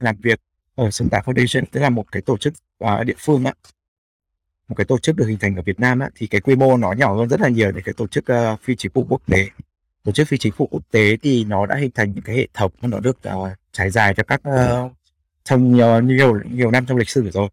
làm 0.00 0.16
việc 0.22 0.40
ở 0.74 0.90
Sông 0.90 1.08
Tà 1.08 1.20
Foundation 1.24 1.62
tức 1.72 1.80
là 1.80 1.90
một 1.90 2.12
cái 2.12 2.22
tổ 2.22 2.36
chức 2.36 2.54
uh, 2.84 3.06
địa 3.06 3.14
phương 3.18 3.44
á 3.44 3.52
một 4.70 4.76
cái 4.76 4.84
tổ 4.84 4.98
chức 4.98 5.16
được 5.16 5.26
hình 5.26 5.38
thành 5.38 5.56
ở 5.56 5.62
Việt 5.62 5.80
Nam 5.80 5.98
á, 5.98 6.10
thì 6.14 6.26
cái 6.26 6.40
quy 6.40 6.56
mô 6.56 6.76
nó 6.76 6.92
nhỏ 6.92 7.14
hơn 7.14 7.28
rất 7.28 7.40
là 7.40 7.48
nhiều 7.48 7.72
để 7.72 7.82
cái 7.84 7.94
tổ 7.96 8.06
chức 8.06 8.24
uh, 8.32 8.60
phi 8.62 8.76
chính 8.76 8.92
phủ 8.92 9.06
quốc 9.08 9.22
tế. 9.26 9.48
Tổ 10.04 10.12
chức 10.12 10.28
phi 10.28 10.38
chính 10.38 10.52
phủ 10.52 10.68
quốc 10.70 10.82
tế 10.90 11.16
thì 11.16 11.44
nó 11.44 11.66
đã 11.66 11.76
hình 11.76 11.90
thành 11.94 12.12
những 12.12 12.24
cái 12.24 12.36
hệ 12.36 12.48
thống 12.54 12.72
nó 12.82 13.00
được 13.00 13.18
uh, 13.28 13.48
trải 13.72 13.90
dài 13.90 14.14
cho 14.14 14.22
các 14.22 14.40
uh, 14.48 14.92
trong 15.44 15.72
nhiều, 15.72 16.00
nhiều 16.00 16.40
nhiều 16.50 16.70
năm 16.70 16.86
trong 16.86 16.98
lịch 16.98 17.08
sử 17.08 17.30
rồi. 17.30 17.48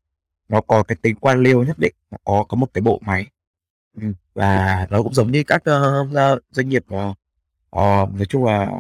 Nó 0.49 0.61
có 0.61 0.83
cái 0.83 0.95
tính 1.01 1.15
quan 1.15 1.43
liêu 1.43 1.63
nhất 1.63 1.79
định 1.79 1.93
nó 2.11 2.17
có 2.23 2.45
có 2.49 2.55
một 2.55 2.67
cái 2.73 2.81
bộ 2.81 2.99
máy. 3.05 3.27
Ừ, 4.01 4.07
và 4.33 4.87
nó 4.89 5.03
cũng 5.03 5.13
giống 5.13 5.31
như 5.31 5.43
các 5.43 5.63
uh, 5.69 6.43
doanh 6.51 6.69
nghiệp 6.69 6.85
uh, 6.93 7.17
uh, 7.75 8.13
nói 8.15 8.25
chung 8.29 8.45
là 8.45 8.71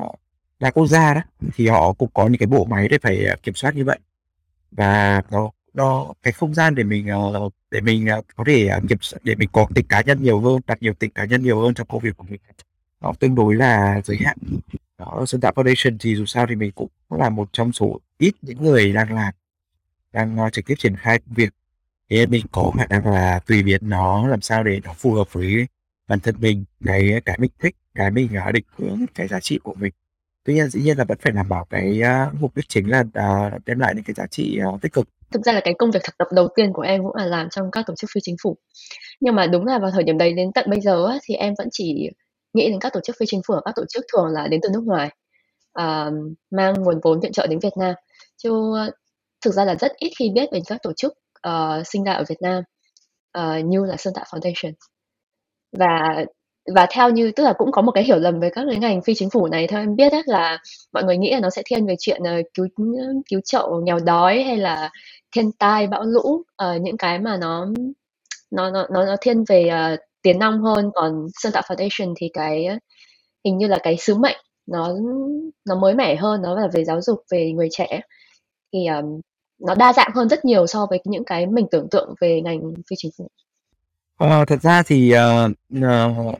đa 0.59 0.71
quốc 0.71 0.87
gia 0.87 1.13
đó 1.13 1.21
thì 1.55 1.67
họ 1.67 1.93
cũng 1.93 2.09
có 2.13 2.27
những 2.27 2.39
cái 2.39 2.47
bộ 2.47 2.65
máy 2.65 2.87
để 2.87 2.97
phải 3.01 3.25
kiểm 3.43 3.55
soát 3.55 3.75
như 3.75 3.85
vậy. 3.85 3.99
Và 4.71 5.21
nó 5.31 5.51
nó 5.77 6.13
cái 6.23 6.33
không 6.33 6.53
gian 6.53 6.75
để 6.75 6.83
mình 6.83 7.07
ờ, 7.07 7.33
ờ, 7.33 7.39
ờ, 7.39 7.49
để 7.71 7.81
mình 7.81 8.07
có 8.35 8.43
thể 8.47 8.69
kiểm 8.89 8.97
để 9.23 9.35
mình 9.35 9.49
có 9.51 9.67
tình 9.75 9.85
cá 9.87 10.01
nhân 10.01 10.23
nhiều 10.23 10.39
hơn 10.41 10.61
đặt 10.67 10.81
nhiều 10.81 10.93
tình 10.99 11.11
cá 11.11 11.25
nhân 11.25 11.43
nhiều 11.43 11.61
hơn 11.61 11.73
trong 11.73 11.87
công 11.87 12.01
việc 12.01 12.17
của 12.17 12.25
mình. 12.29 12.41
Nó 13.01 13.13
tương 13.19 13.35
đối 13.35 13.55
là 13.55 14.01
giới 14.05 14.17
hạn. 14.17 14.37
Đó 14.97 15.23
Sơn 15.27 15.41
Tạo 15.41 15.51
Foundation 15.55 15.97
thì 15.99 16.15
dù 16.15 16.25
sao 16.25 16.47
thì 16.47 16.55
mình 16.55 16.71
cũng 16.71 16.89
là 17.09 17.29
một 17.29 17.49
trong 17.53 17.73
số 17.73 17.99
ít 18.17 18.35
những 18.41 18.63
người 18.63 18.93
đang 18.93 19.13
làm 19.13 19.33
đang 20.13 20.39
uh, 20.45 20.53
trực 20.53 20.65
tiếp 20.65 20.75
triển 20.77 20.95
khai 20.95 21.19
công 21.19 21.33
việc. 21.35 21.53
Thế 22.09 22.25
mình 22.25 22.45
có 22.51 22.71
khả 22.77 22.85
năng 22.89 23.07
là 23.07 23.39
tùy 23.39 23.63
biến 23.63 23.89
nó 23.89 24.27
làm 24.27 24.41
sao 24.41 24.63
để 24.63 24.81
nó 24.83 24.93
phù 24.93 25.13
hợp 25.13 25.33
với 25.33 25.67
bản 26.07 26.19
thân 26.19 26.35
mình 26.39 26.65
cái 26.85 27.21
cái 27.25 27.37
mình 27.39 27.51
thích 27.59 27.75
cái 27.95 28.11
mình 28.11 28.29
uh, 28.47 28.53
định 28.53 28.65
hướng 28.77 29.05
cái 29.15 29.27
giá 29.27 29.39
trị 29.39 29.59
của 29.63 29.73
mình 29.73 29.93
tuy 30.47 30.53
nhiên 30.53 30.69
dĩ 30.69 30.81
nhiên 30.81 30.97
là 30.97 31.03
vẫn 31.03 31.17
phải 31.21 31.31
đảm 31.31 31.49
bảo 31.49 31.65
cái 31.69 32.01
uh, 32.01 32.41
mục 32.41 32.55
đích 32.55 32.65
chính 32.69 32.91
là 32.91 32.99
uh, 32.99 33.65
đem 33.65 33.79
lại 33.79 33.93
những 33.95 34.03
cái 34.03 34.13
giá 34.13 34.27
trị 34.27 34.59
uh, 34.67 34.81
tích 34.81 34.93
cực. 34.93 35.07
Thực 35.31 35.45
ra 35.45 35.53
là 35.53 35.61
cái 35.63 35.73
công 35.77 35.91
việc 35.91 36.03
thực 36.03 36.17
tập 36.17 36.27
đầu 36.31 36.47
tiên 36.55 36.73
của 36.73 36.81
em 36.81 37.03
cũng 37.03 37.15
là 37.15 37.25
làm 37.25 37.49
trong 37.49 37.71
các 37.71 37.85
tổ 37.87 37.95
chức 37.95 38.09
phi 38.13 38.21
chính 38.23 38.35
phủ. 38.43 38.57
Nhưng 39.19 39.35
mà 39.35 39.47
đúng 39.47 39.65
là 39.65 39.79
vào 39.79 39.91
thời 39.91 40.03
điểm 40.03 40.17
đấy 40.17 40.33
đến 40.33 40.51
tận 40.55 40.69
bây 40.69 40.81
giờ 40.81 41.05
á, 41.07 41.17
thì 41.23 41.35
em 41.35 41.53
vẫn 41.57 41.67
chỉ 41.71 42.09
nghĩ 42.53 42.69
đến 42.69 42.79
các 42.79 42.93
tổ 42.93 42.99
chức 43.03 43.15
phi 43.19 43.25
chính 43.25 43.41
phủ 43.47 43.53
các 43.65 43.75
tổ 43.75 43.83
chức 43.89 44.05
thường 44.13 44.25
là 44.25 44.47
đến 44.47 44.59
từ 44.63 44.69
nước 44.73 44.83
ngoài 44.85 45.09
uh, 45.79 46.13
mang 46.51 46.73
nguồn 46.77 46.99
vốn 47.03 47.19
viện 47.19 47.31
trợ 47.31 47.47
đến 47.47 47.59
Việt 47.59 47.77
Nam. 47.79 47.95
Chứ 48.37 48.73
thực 49.45 49.53
ra 49.53 49.65
là 49.65 49.75
rất 49.75 49.91
ít 49.97 50.11
khi 50.19 50.29
biết 50.29 50.49
về 50.51 50.59
các 50.67 50.79
tổ 50.83 50.93
chức 50.93 51.13
uh, 51.47 51.87
sinh 51.87 52.03
ra 52.03 52.13
ở 52.13 52.23
Việt 52.29 52.41
Nam 52.41 52.63
uh, 53.37 53.65
như 53.65 53.85
là 53.85 53.95
Sơn 53.97 54.13
Tạo 54.13 54.25
Foundation. 54.31 54.71
Và 55.77 56.25
và 56.75 56.87
theo 56.89 57.09
như 57.09 57.31
tức 57.31 57.43
là 57.43 57.53
cũng 57.53 57.71
có 57.71 57.81
một 57.81 57.91
cái 57.91 58.03
hiểu 58.03 58.19
lầm 58.19 58.39
về 58.39 58.49
các 58.49 58.65
cái 58.69 58.79
ngành 58.79 59.01
phi 59.01 59.13
chính 59.15 59.29
phủ 59.29 59.47
này 59.47 59.67
theo 59.67 59.79
em 59.79 59.95
biết 59.95 60.11
ấy, 60.11 60.23
là 60.25 60.59
mọi 60.93 61.03
người 61.03 61.17
nghĩ 61.17 61.31
là 61.31 61.39
nó 61.39 61.49
sẽ 61.49 61.61
thiên 61.65 61.85
về 61.85 61.95
chuyện 61.99 62.21
uh, 62.23 62.45
cứu 62.53 62.67
cứu 63.29 63.41
trợ 63.45 63.69
nghèo 63.83 63.99
đói 63.99 64.43
hay 64.43 64.57
là 64.57 64.89
thiên 65.35 65.51
tai 65.51 65.87
bão 65.87 66.03
lũ. 66.03 66.43
Uh, 66.63 66.81
những 66.81 66.97
cái 66.97 67.19
mà 67.19 67.37
nó 67.37 67.67
nó 68.51 68.71
nó 68.71 68.87
nó, 68.91 69.05
nó 69.05 69.15
thiên 69.21 69.43
về 69.47 69.69
uh, 69.93 69.99
tiền 70.21 70.39
nong 70.39 70.61
hơn. 70.61 70.91
Còn 70.93 71.27
Sơn 71.33 71.51
Tạo 71.51 71.63
Foundation 71.67 72.13
thì 72.17 72.29
cái 72.33 72.67
hình 73.45 73.57
như 73.57 73.67
là 73.67 73.77
cái 73.83 73.97
sứ 73.97 74.15
mệnh 74.15 74.37
nó 74.67 74.93
nó 75.65 75.75
mới 75.75 75.95
mẻ 75.95 76.15
hơn 76.15 76.41
nó 76.41 76.59
là 76.59 76.67
về 76.73 76.83
giáo 76.85 77.01
dục 77.01 77.23
về 77.31 77.51
người 77.51 77.67
trẻ. 77.71 78.01
Thì 78.73 78.87
um, 78.87 79.21
nó 79.59 79.75
đa 79.75 79.93
dạng 79.93 80.11
hơn 80.15 80.29
rất 80.29 80.45
nhiều 80.45 80.67
so 80.67 80.85
với 80.89 80.99
những 81.05 81.25
cái 81.25 81.45
mình 81.45 81.65
tưởng 81.71 81.87
tượng 81.91 82.13
về 82.21 82.41
ngành 82.41 82.59
phi 82.89 82.95
chính 82.97 83.11
phủ. 83.17 83.27
Ờ, 84.17 84.45
thật 84.45 84.61
ra 84.61 84.83
thì 84.83 85.13
uh, 85.13 85.51
uh, 85.77 86.39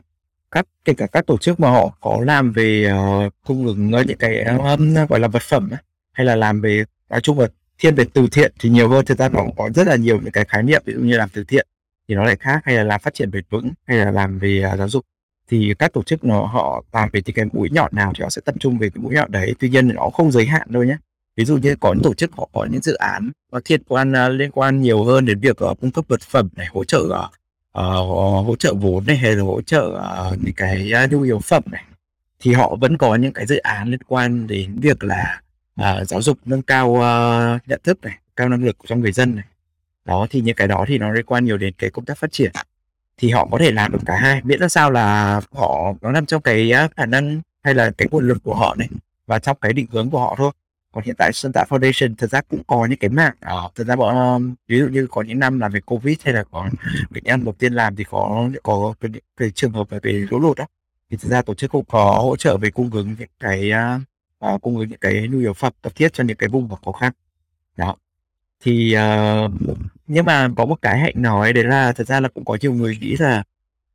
các 0.50 0.66
kể 0.84 0.94
cả 0.94 1.06
các 1.06 1.26
tổ 1.26 1.38
chức 1.38 1.60
mà 1.60 1.70
họ 1.70 1.98
có 2.00 2.20
làm 2.24 2.52
về 2.52 2.92
uh, 3.26 3.34
cung 3.46 3.66
ứng 3.66 3.92
ờ, 3.92 4.02
những 4.02 4.18
cái 4.18 4.44
um, 4.44 4.94
gọi 5.08 5.20
là 5.20 5.28
vật 5.28 5.42
phẩm 5.42 5.70
hay 6.12 6.26
là 6.26 6.36
làm 6.36 6.60
về 6.60 6.84
nói 7.10 7.20
chung 7.20 7.38
là 7.38 7.48
thiên 7.78 7.94
về 7.94 8.04
từ 8.12 8.26
thiện 8.32 8.52
thì 8.60 8.68
nhiều 8.68 8.88
hơn 8.88 9.04
thực 9.04 9.18
ra 9.18 9.28
nó 9.28 9.44
có 9.56 9.70
rất 9.74 9.86
là 9.86 9.96
nhiều 9.96 10.20
những 10.20 10.32
cái 10.32 10.44
khái 10.44 10.62
niệm 10.62 10.82
ví 10.84 10.94
dụ 10.94 11.00
như 11.00 11.16
làm 11.16 11.28
từ 11.32 11.44
thiện 11.44 11.66
thì 12.08 12.14
nó 12.14 12.24
lại 12.24 12.36
khác 12.36 12.60
hay 12.64 12.74
là 12.74 12.84
làm 12.84 13.00
phát 13.00 13.14
triển 13.14 13.30
bền 13.30 13.44
vững 13.50 13.72
hay 13.86 13.98
là 13.98 14.10
làm 14.10 14.38
về 14.38 14.64
uh, 14.72 14.78
giáo 14.78 14.88
dục. 14.88 15.04
Thì 15.50 15.74
các 15.78 15.92
tổ 15.92 16.02
chức 16.02 16.24
nó 16.24 16.46
họ 16.46 16.84
làm 16.92 17.08
về 17.12 17.20
cái 17.20 17.44
mũi 17.52 17.68
nhọn 17.72 17.90
nào 17.94 18.12
thì 18.16 18.22
họ 18.22 18.30
sẽ 18.30 18.42
tập 18.44 18.54
trung 18.60 18.78
về 18.78 18.90
cái 18.90 19.02
mũi 19.02 19.14
nhọn 19.14 19.32
đấy 19.32 19.54
tuy 19.58 19.68
nhiên 19.68 19.88
nó 19.88 20.10
không 20.14 20.32
giới 20.32 20.46
hạn 20.46 20.66
đâu 20.70 20.84
nhé 20.84 20.96
ví 21.38 21.44
dụ 21.44 21.56
như 21.56 21.76
có 21.80 21.92
những 21.92 22.02
tổ 22.02 22.14
chức 22.14 22.32
họ 22.32 22.48
có 22.52 22.66
những 22.70 22.82
dự 22.82 22.94
án 22.94 23.30
và 23.52 23.60
liên 23.68 23.82
quan 23.88 24.12
uh, 24.12 24.32
liên 24.32 24.50
quan 24.50 24.80
nhiều 24.80 25.04
hơn 25.04 25.24
đến 25.24 25.40
việc 25.40 25.64
uh, 25.64 25.80
cung 25.80 25.90
cấp 25.90 26.04
vật 26.08 26.20
phẩm 26.20 26.48
này 26.56 26.66
hỗ 26.72 26.84
trợ 26.84 26.98
uh, 26.98 27.32
Ờ, 27.78 28.00
hỗ 28.42 28.56
trợ 28.58 28.74
vốn 28.74 29.06
này 29.06 29.16
hay 29.16 29.36
là 29.36 29.42
hỗ 29.42 29.62
trợ 29.62 29.82
uh, 29.82 30.38
những 30.44 30.54
cái 30.56 30.92
à, 30.92 31.06
nhu 31.10 31.22
yếu 31.22 31.38
phẩm 31.38 31.62
này 31.66 31.84
thì 32.40 32.52
họ 32.52 32.76
vẫn 32.80 32.96
có 32.96 33.14
những 33.14 33.32
cái 33.32 33.46
dự 33.46 33.56
án 33.56 33.90
liên 33.90 34.00
quan 34.08 34.46
đến 34.46 34.78
việc 34.80 35.04
là 35.04 35.40
uh, 35.80 36.08
giáo 36.08 36.22
dục 36.22 36.38
nâng 36.44 36.62
cao 36.62 36.88
uh, 36.90 37.68
nhận 37.68 37.80
thức 37.84 37.98
này 38.02 38.18
cao 38.36 38.48
năng 38.48 38.64
lực 38.64 38.76
cho 38.86 38.96
người 38.96 39.12
dân 39.12 39.36
này. 39.36 39.44
Đó 40.04 40.26
thì 40.30 40.40
những 40.40 40.56
cái 40.56 40.68
đó 40.68 40.84
thì 40.88 40.98
nó 40.98 41.12
liên 41.12 41.26
quan 41.26 41.44
nhiều 41.44 41.58
đến 41.58 41.74
cái 41.78 41.90
công 41.90 42.04
tác 42.04 42.18
phát 42.18 42.32
triển. 42.32 42.52
Thì 43.18 43.30
họ 43.30 43.48
có 43.50 43.58
thể 43.58 43.72
làm 43.72 43.92
được 43.92 44.00
cả 44.06 44.16
hai 44.16 44.40
miễn 44.44 44.60
là 44.60 44.68
sao 44.68 44.90
là 44.90 45.40
họ 45.52 45.94
nó 46.00 46.12
nằm 46.12 46.26
trong 46.26 46.42
cái 46.42 46.72
à, 46.72 46.88
khả 46.96 47.06
năng 47.06 47.40
hay 47.62 47.74
là 47.74 47.90
cái 47.90 48.08
nguồn 48.10 48.28
lực 48.28 48.38
của 48.42 48.54
họ 48.54 48.74
này 48.78 48.88
và 49.26 49.38
trong 49.38 49.56
cái 49.60 49.72
định 49.72 49.86
hướng 49.92 50.10
của 50.10 50.20
họ 50.20 50.34
thôi 50.38 50.52
còn 50.98 51.04
hiện 51.04 51.14
tại 51.18 51.32
Sơn 51.32 51.52
Tạ 51.52 51.64
Foundation 51.68 52.14
thật 52.18 52.30
ra 52.30 52.40
cũng 52.40 52.62
có 52.66 52.86
những 52.86 52.98
cái 52.98 53.10
mạng 53.10 53.34
ở 53.40 53.70
thật 53.74 53.84
ra 53.84 53.96
bọn 53.96 54.54
ví 54.68 54.78
dụ 54.78 54.88
như 54.88 55.06
có 55.10 55.22
những 55.22 55.38
năm 55.38 55.60
làm 55.60 55.72
về 55.72 55.80
covid 55.80 56.16
hay 56.24 56.34
là 56.34 56.44
có 56.50 56.70
bệnh 57.10 57.24
nhân 57.24 57.44
đầu 57.44 57.54
tiên 57.58 57.72
làm 57.72 57.96
thì 57.96 58.04
có 58.04 58.50
có 58.62 58.94
cái, 59.00 59.10
cái 59.36 59.50
trường 59.50 59.72
hợp 59.72 59.90
về 59.90 60.12
lũ 60.30 60.40
lụt 60.40 60.58
đó 60.58 60.66
thì 61.10 61.16
thật 61.16 61.28
ra 61.28 61.42
tổ 61.42 61.54
chức 61.54 61.70
cũng 61.70 61.84
có 61.88 62.18
hỗ 62.22 62.36
trợ 62.36 62.56
về 62.56 62.70
cung 62.70 62.90
ứng 62.90 63.14
những 63.18 63.28
cái 63.40 63.72
uh, 64.54 64.62
cung 64.62 64.78
ứng 64.78 64.88
những 64.88 64.98
cái 64.98 65.28
nhu 65.28 65.38
yếu 65.38 65.52
phẩm 65.52 65.72
cấp 65.82 65.92
thiết 65.94 66.12
cho 66.12 66.24
những 66.24 66.36
cái 66.36 66.48
vùng 66.48 66.68
khó 66.84 66.92
khăn. 66.92 67.12
Đó. 67.76 67.96
Thì 68.60 68.96
uh, 68.96 69.52
nhưng 70.06 70.24
mà 70.24 70.48
có 70.56 70.66
một 70.66 70.82
cái 70.82 70.98
hạnh 70.98 71.14
nói 71.16 71.52
đấy 71.52 71.64
là 71.64 71.92
thật 71.92 72.06
ra 72.06 72.20
là 72.20 72.28
cũng 72.28 72.44
có 72.44 72.58
nhiều 72.60 72.72
người 72.72 72.98
nghĩ 73.00 73.16
là 73.18 73.42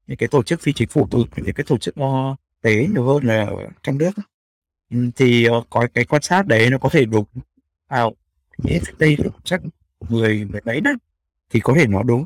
những 0.07 0.17
cái 0.17 0.29
tổ 0.29 0.43
chức 0.43 0.61
phi 0.61 0.73
chính 0.73 0.89
phủ 0.89 1.07
từ 1.11 1.23
những 1.35 1.55
cái 1.55 1.65
tổ 1.67 1.77
chức 1.77 1.97
nó 1.97 2.35
tế 2.61 2.87
nhiều 2.93 3.03
hơn 3.05 3.23
là 3.23 3.47
trong 3.83 3.97
nước 3.97 4.11
Ừ, 4.93 4.99
thì 5.15 5.45
ờ, 5.45 5.63
có 5.69 5.87
cái 5.93 6.05
quan 6.05 6.21
sát 6.21 6.47
đấy 6.47 6.69
nó 6.69 6.77
có 6.77 6.89
thể 6.89 7.05
đúng 7.05 7.25
vào 7.89 8.13
nghĩa 8.57 8.79
đây 8.97 9.17
chắc 9.43 9.61
mười 10.09 10.45
mười 10.45 10.61
mấy 10.65 10.81
năm 10.81 10.95
thì 11.49 11.59
có 11.59 11.73
thể 11.77 11.87
nó 11.87 12.03
đúng. 12.03 12.25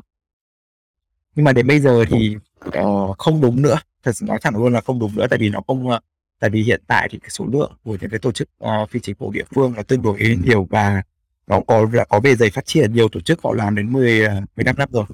Nhưng 1.34 1.44
mà 1.44 1.52
đến 1.52 1.66
bây 1.66 1.80
giờ 1.80 2.04
thì 2.10 2.36
uh, 2.78 3.18
không 3.18 3.40
đúng 3.40 3.62
nữa. 3.62 3.78
Thật 4.02 4.12
sự 4.16 4.26
nói 4.26 4.38
thẳng 4.42 4.56
luôn 4.56 4.72
là 4.72 4.80
không 4.80 4.98
đúng 4.98 5.16
nữa 5.16 5.26
tại 5.30 5.38
vì 5.38 5.48
nó 5.50 5.60
không 5.66 5.88
uh, 5.88 6.02
tại 6.40 6.50
vì 6.50 6.62
hiện 6.62 6.82
tại 6.86 7.08
thì 7.10 7.18
cái 7.18 7.30
số 7.30 7.46
lượng 7.52 7.72
của 7.84 7.96
những 8.00 8.10
cái 8.10 8.18
tổ 8.18 8.32
chức 8.32 8.48
uh, 8.64 8.90
phi 8.90 9.00
chính 9.00 9.14
phủ 9.16 9.30
địa 9.32 9.44
phương 9.54 9.76
là 9.76 9.82
tương 9.82 10.02
đối 10.02 10.18
nhiều 10.44 10.66
và 10.70 11.02
nó 11.46 11.60
có 11.66 11.86
có 12.08 12.20
bề 12.20 12.34
dày 12.34 12.50
phát 12.50 12.66
triển. 12.66 12.94
Nhiều 12.94 13.08
tổ 13.08 13.20
chức 13.20 13.42
họ 13.42 13.52
làm 13.54 13.76
đến 13.76 13.92
10 13.92 14.28
15 14.56 14.76
năm 14.76 14.88
rồi 14.92 15.04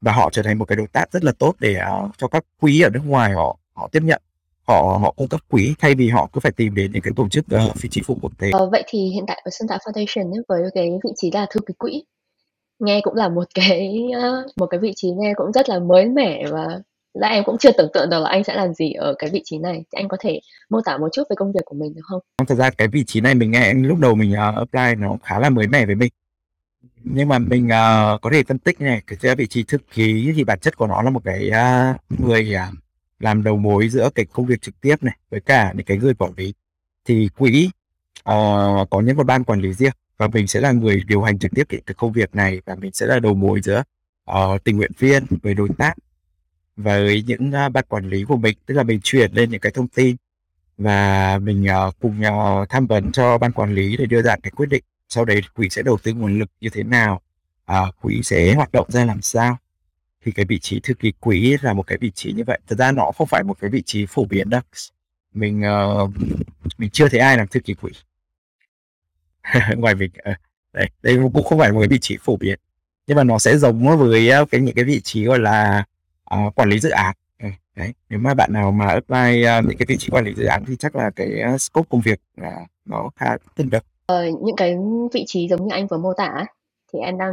và 0.00 0.12
họ 0.12 0.30
trở 0.32 0.42
thành 0.42 0.58
một 0.58 0.64
cái 0.64 0.76
đối 0.76 0.86
tác 0.86 1.12
rất 1.12 1.24
là 1.24 1.32
tốt 1.38 1.54
để 1.58 1.80
uh, 2.04 2.18
cho 2.18 2.28
các 2.28 2.44
quỹ 2.60 2.80
ở 2.80 2.90
nước 2.90 3.02
ngoài 3.04 3.32
họ 3.32 3.58
họ 3.74 3.88
tiếp 3.92 4.02
nhận 4.02 4.22
họ 4.70 4.98
họ 5.02 5.10
cung 5.16 5.28
cấp 5.28 5.40
quỹ 5.50 5.74
thay 5.78 5.94
vì 5.94 6.08
họ 6.08 6.28
cứ 6.32 6.40
phải 6.40 6.52
tìm 6.52 6.74
đến 6.74 6.92
những 6.92 7.02
cái 7.02 7.12
tổ 7.16 7.28
chức 7.28 7.44
uh, 7.68 7.76
phi 7.76 7.88
chính 7.88 8.04
phủ 8.04 8.18
quốc 8.22 8.32
tế. 8.38 8.50
Ờ, 8.52 8.68
vậy 8.72 8.84
thì 8.86 8.98
hiện 8.98 9.24
tại 9.26 9.42
ở 9.44 9.50
Xuân 9.58 9.68
Tạo 9.68 9.78
Foundation 9.78 10.32
ấy, 10.32 10.42
với 10.48 10.62
cái 10.74 10.90
vị 11.04 11.10
trí 11.16 11.30
là 11.30 11.46
thư 11.50 11.60
ký 11.60 11.74
quỹ 11.78 12.02
nghe 12.78 13.00
cũng 13.02 13.14
là 13.14 13.28
một 13.28 13.44
cái 13.54 13.98
uh, 14.18 14.50
một 14.56 14.66
cái 14.66 14.80
vị 14.80 14.92
trí 14.96 15.10
nghe 15.10 15.32
cũng 15.36 15.52
rất 15.52 15.68
là 15.68 15.78
mới 15.78 16.06
mẻ 16.06 16.44
và 16.50 16.66
là 17.14 17.28
em 17.28 17.44
cũng 17.44 17.58
chưa 17.58 17.72
tưởng 17.72 17.90
tượng 17.94 18.10
được 18.10 18.20
là 18.20 18.30
anh 18.30 18.44
sẽ 18.44 18.54
làm 18.54 18.74
gì 18.74 18.92
ở 18.92 19.14
cái 19.18 19.30
vị 19.32 19.42
trí 19.44 19.58
này. 19.58 19.84
Anh 19.92 20.08
có 20.08 20.16
thể 20.20 20.40
mô 20.70 20.80
tả 20.84 20.98
một 20.98 21.08
chút 21.12 21.22
về 21.30 21.34
công 21.36 21.52
việc 21.52 21.64
của 21.64 21.76
mình 21.76 21.94
được 21.94 22.02
không? 22.04 22.20
Thật 22.48 22.54
ra 22.54 22.70
cái 22.70 22.88
vị 22.88 23.04
trí 23.06 23.20
này 23.20 23.34
mình 23.34 23.50
nghe 23.50 23.74
lúc 23.74 23.98
đầu 23.98 24.14
mình 24.14 24.32
uh, 24.32 24.56
apply 24.56 25.02
nó 25.02 25.16
khá 25.22 25.38
là 25.38 25.50
mới 25.50 25.66
mẻ 25.66 25.86
với 25.86 25.94
mình 25.94 26.10
nhưng 27.04 27.28
mà 27.28 27.38
mình 27.38 27.66
uh, 27.66 28.20
có 28.20 28.30
thể 28.32 28.42
phân 28.48 28.58
tích 28.58 28.80
này 28.80 29.02
cái 29.06 29.36
vị 29.36 29.46
trí 29.46 29.62
thư 29.62 29.78
ký 29.92 30.32
thì 30.36 30.44
bản 30.44 30.58
chất 30.60 30.76
của 30.76 30.86
nó 30.86 31.02
là 31.02 31.10
một 31.10 31.24
cái 31.24 31.50
uh, 31.50 32.20
người 32.20 32.54
uh, 32.68 32.74
làm 33.20 33.42
đầu 33.42 33.56
mối 33.56 33.88
giữa 33.88 34.10
cái 34.14 34.26
công 34.32 34.46
việc 34.46 34.62
trực 34.62 34.80
tiếp 34.80 35.02
này 35.02 35.16
với 35.30 35.40
cả 35.40 35.72
những 35.76 35.86
cái 35.86 35.98
người 35.98 36.14
quản 36.14 36.32
lý 36.36 36.54
thì 37.04 37.28
quỹ 37.38 37.70
uh, 38.20 38.90
có 38.90 39.00
những 39.04 39.16
một 39.16 39.26
ban 39.26 39.44
quản 39.44 39.60
lý 39.60 39.72
riêng 39.72 39.92
và 40.16 40.28
mình 40.28 40.46
sẽ 40.46 40.60
là 40.60 40.72
người 40.72 41.02
điều 41.06 41.22
hành 41.22 41.38
trực 41.38 41.50
tiếp 41.54 41.64
cái, 41.68 41.80
cái 41.86 41.94
công 41.94 42.12
việc 42.12 42.34
này 42.34 42.60
và 42.66 42.74
mình 42.74 42.92
sẽ 42.92 43.06
là 43.06 43.18
đầu 43.18 43.34
mối 43.34 43.60
giữa 43.60 43.82
uh, 44.30 44.64
tình 44.64 44.76
nguyện 44.76 44.92
viên 44.98 45.24
với 45.42 45.54
đối 45.54 45.68
tác 45.78 45.94
với 46.76 47.24
những 47.26 47.52
uh, 47.66 47.72
ban 47.72 47.84
quản 47.88 48.08
lý 48.08 48.24
của 48.24 48.36
mình. 48.36 48.58
Tức 48.66 48.74
là 48.74 48.82
mình 48.82 49.00
chuyển 49.02 49.32
lên 49.32 49.50
những 49.50 49.60
cái 49.60 49.72
thông 49.72 49.88
tin 49.88 50.16
và 50.78 51.38
mình 51.38 51.66
uh, 51.88 51.94
cùng 52.00 52.20
uh, 52.20 52.68
tham 52.68 52.86
vấn 52.86 53.12
cho 53.12 53.38
ban 53.38 53.52
quản 53.52 53.74
lý 53.74 53.96
để 53.96 54.06
đưa 54.06 54.22
ra 54.22 54.36
cái 54.42 54.50
quyết 54.50 54.68
định. 54.68 54.84
Sau 55.08 55.24
đấy 55.24 55.40
quỹ 55.54 55.68
sẽ 55.68 55.82
đầu 55.82 55.98
tư 56.02 56.12
nguồn 56.12 56.38
lực 56.38 56.50
như 56.60 56.68
thế 56.68 56.82
nào 56.82 57.20
uh, 57.72 57.94
quỹ 58.00 58.22
sẽ 58.22 58.54
hoạt 58.54 58.72
động 58.72 58.90
ra 58.90 59.04
làm 59.04 59.22
sao 59.22 59.56
thì 60.24 60.32
cái 60.32 60.44
vị 60.44 60.58
trí 60.58 60.80
thư 60.80 60.94
ký 60.94 61.12
quỹ 61.20 61.56
là 61.62 61.72
một 61.72 61.86
cái 61.86 61.98
vị 61.98 62.10
trí 62.10 62.32
như 62.32 62.44
vậy. 62.46 62.58
Thật 62.68 62.76
ra 62.78 62.92
nó 62.92 63.10
không 63.16 63.26
phải 63.26 63.42
một 63.42 63.56
cái 63.60 63.70
vị 63.70 63.82
trí 63.82 64.06
phổ 64.06 64.24
biến 64.24 64.50
đâu. 64.50 64.60
Mình 65.34 65.62
uh, 66.02 66.10
mình 66.78 66.90
chưa 66.90 67.08
thấy 67.08 67.20
ai 67.20 67.36
làm 67.36 67.48
thư 67.48 67.60
ký 67.60 67.74
quỹ. 67.74 67.90
Ngoài 69.76 69.94
mình 69.94 70.10
uh, 70.30 70.36
đây 70.72 70.90
đây 71.02 71.18
cũng 71.34 71.44
không 71.44 71.58
phải 71.58 71.72
một 71.72 71.80
cái 71.80 71.88
vị 71.88 71.98
trí 72.00 72.16
phổ 72.20 72.36
biến. 72.36 72.58
Nhưng 73.06 73.16
mà 73.16 73.24
nó 73.24 73.38
sẽ 73.38 73.56
giống 73.58 73.98
với 73.98 74.30
ờ, 74.30 74.44
cái 74.50 74.60
những 74.60 74.74
cái 74.74 74.84
vị 74.84 75.00
trí 75.00 75.24
gọi 75.24 75.38
là 75.38 75.84
uh, 76.34 76.54
quản 76.54 76.68
lý 76.68 76.78
dự 76.78 76.90
án. 76.90 77.16
Ừ, 77.42 77.48
đấy 77.76 77.92
nếu 78.08 78.18
mà 78.18 78.34
bạn 78.34 78.52
nào 78.52 78.72
mà 78.72 78.86
apply 78.86 79.44
uh, 79.58 79.64
những 79.64 79.78
cái 79.78 79.86
vị 79.88 79.96
trí 79.98 80.08
quản 80.10 80.24
lý 80.24 80.34
dự 80.34 80.44
án 80.44 80.64
thì 80.66 80.76
chắc 80.76 80.96
là 80.96 81.10
cái 81.10 81.42
uh, 81.54 81.60
scope 81.60 81.86
công 81.90 82.00
việc 82.00 82.20
uh, 82.40 82.46
nó 82.84 83.10
khá 83.16 83.36
tương 83.56 83.70
đương 83.70 83.82
Ờ, 84.10 84.24
những 84.42 84.56
cái 84.56 84.76
vị 85.12 85.24
trí 85.26 85.48
giống 85.48 85.66
như 85.66 85.72
anh 85.72 85.86
vừa 85.86 85.98
mô 85.98 86.12
tả 86.14 86.44
thì 86.92 86.98
em 86.98 87.18
đang 87.18 87.32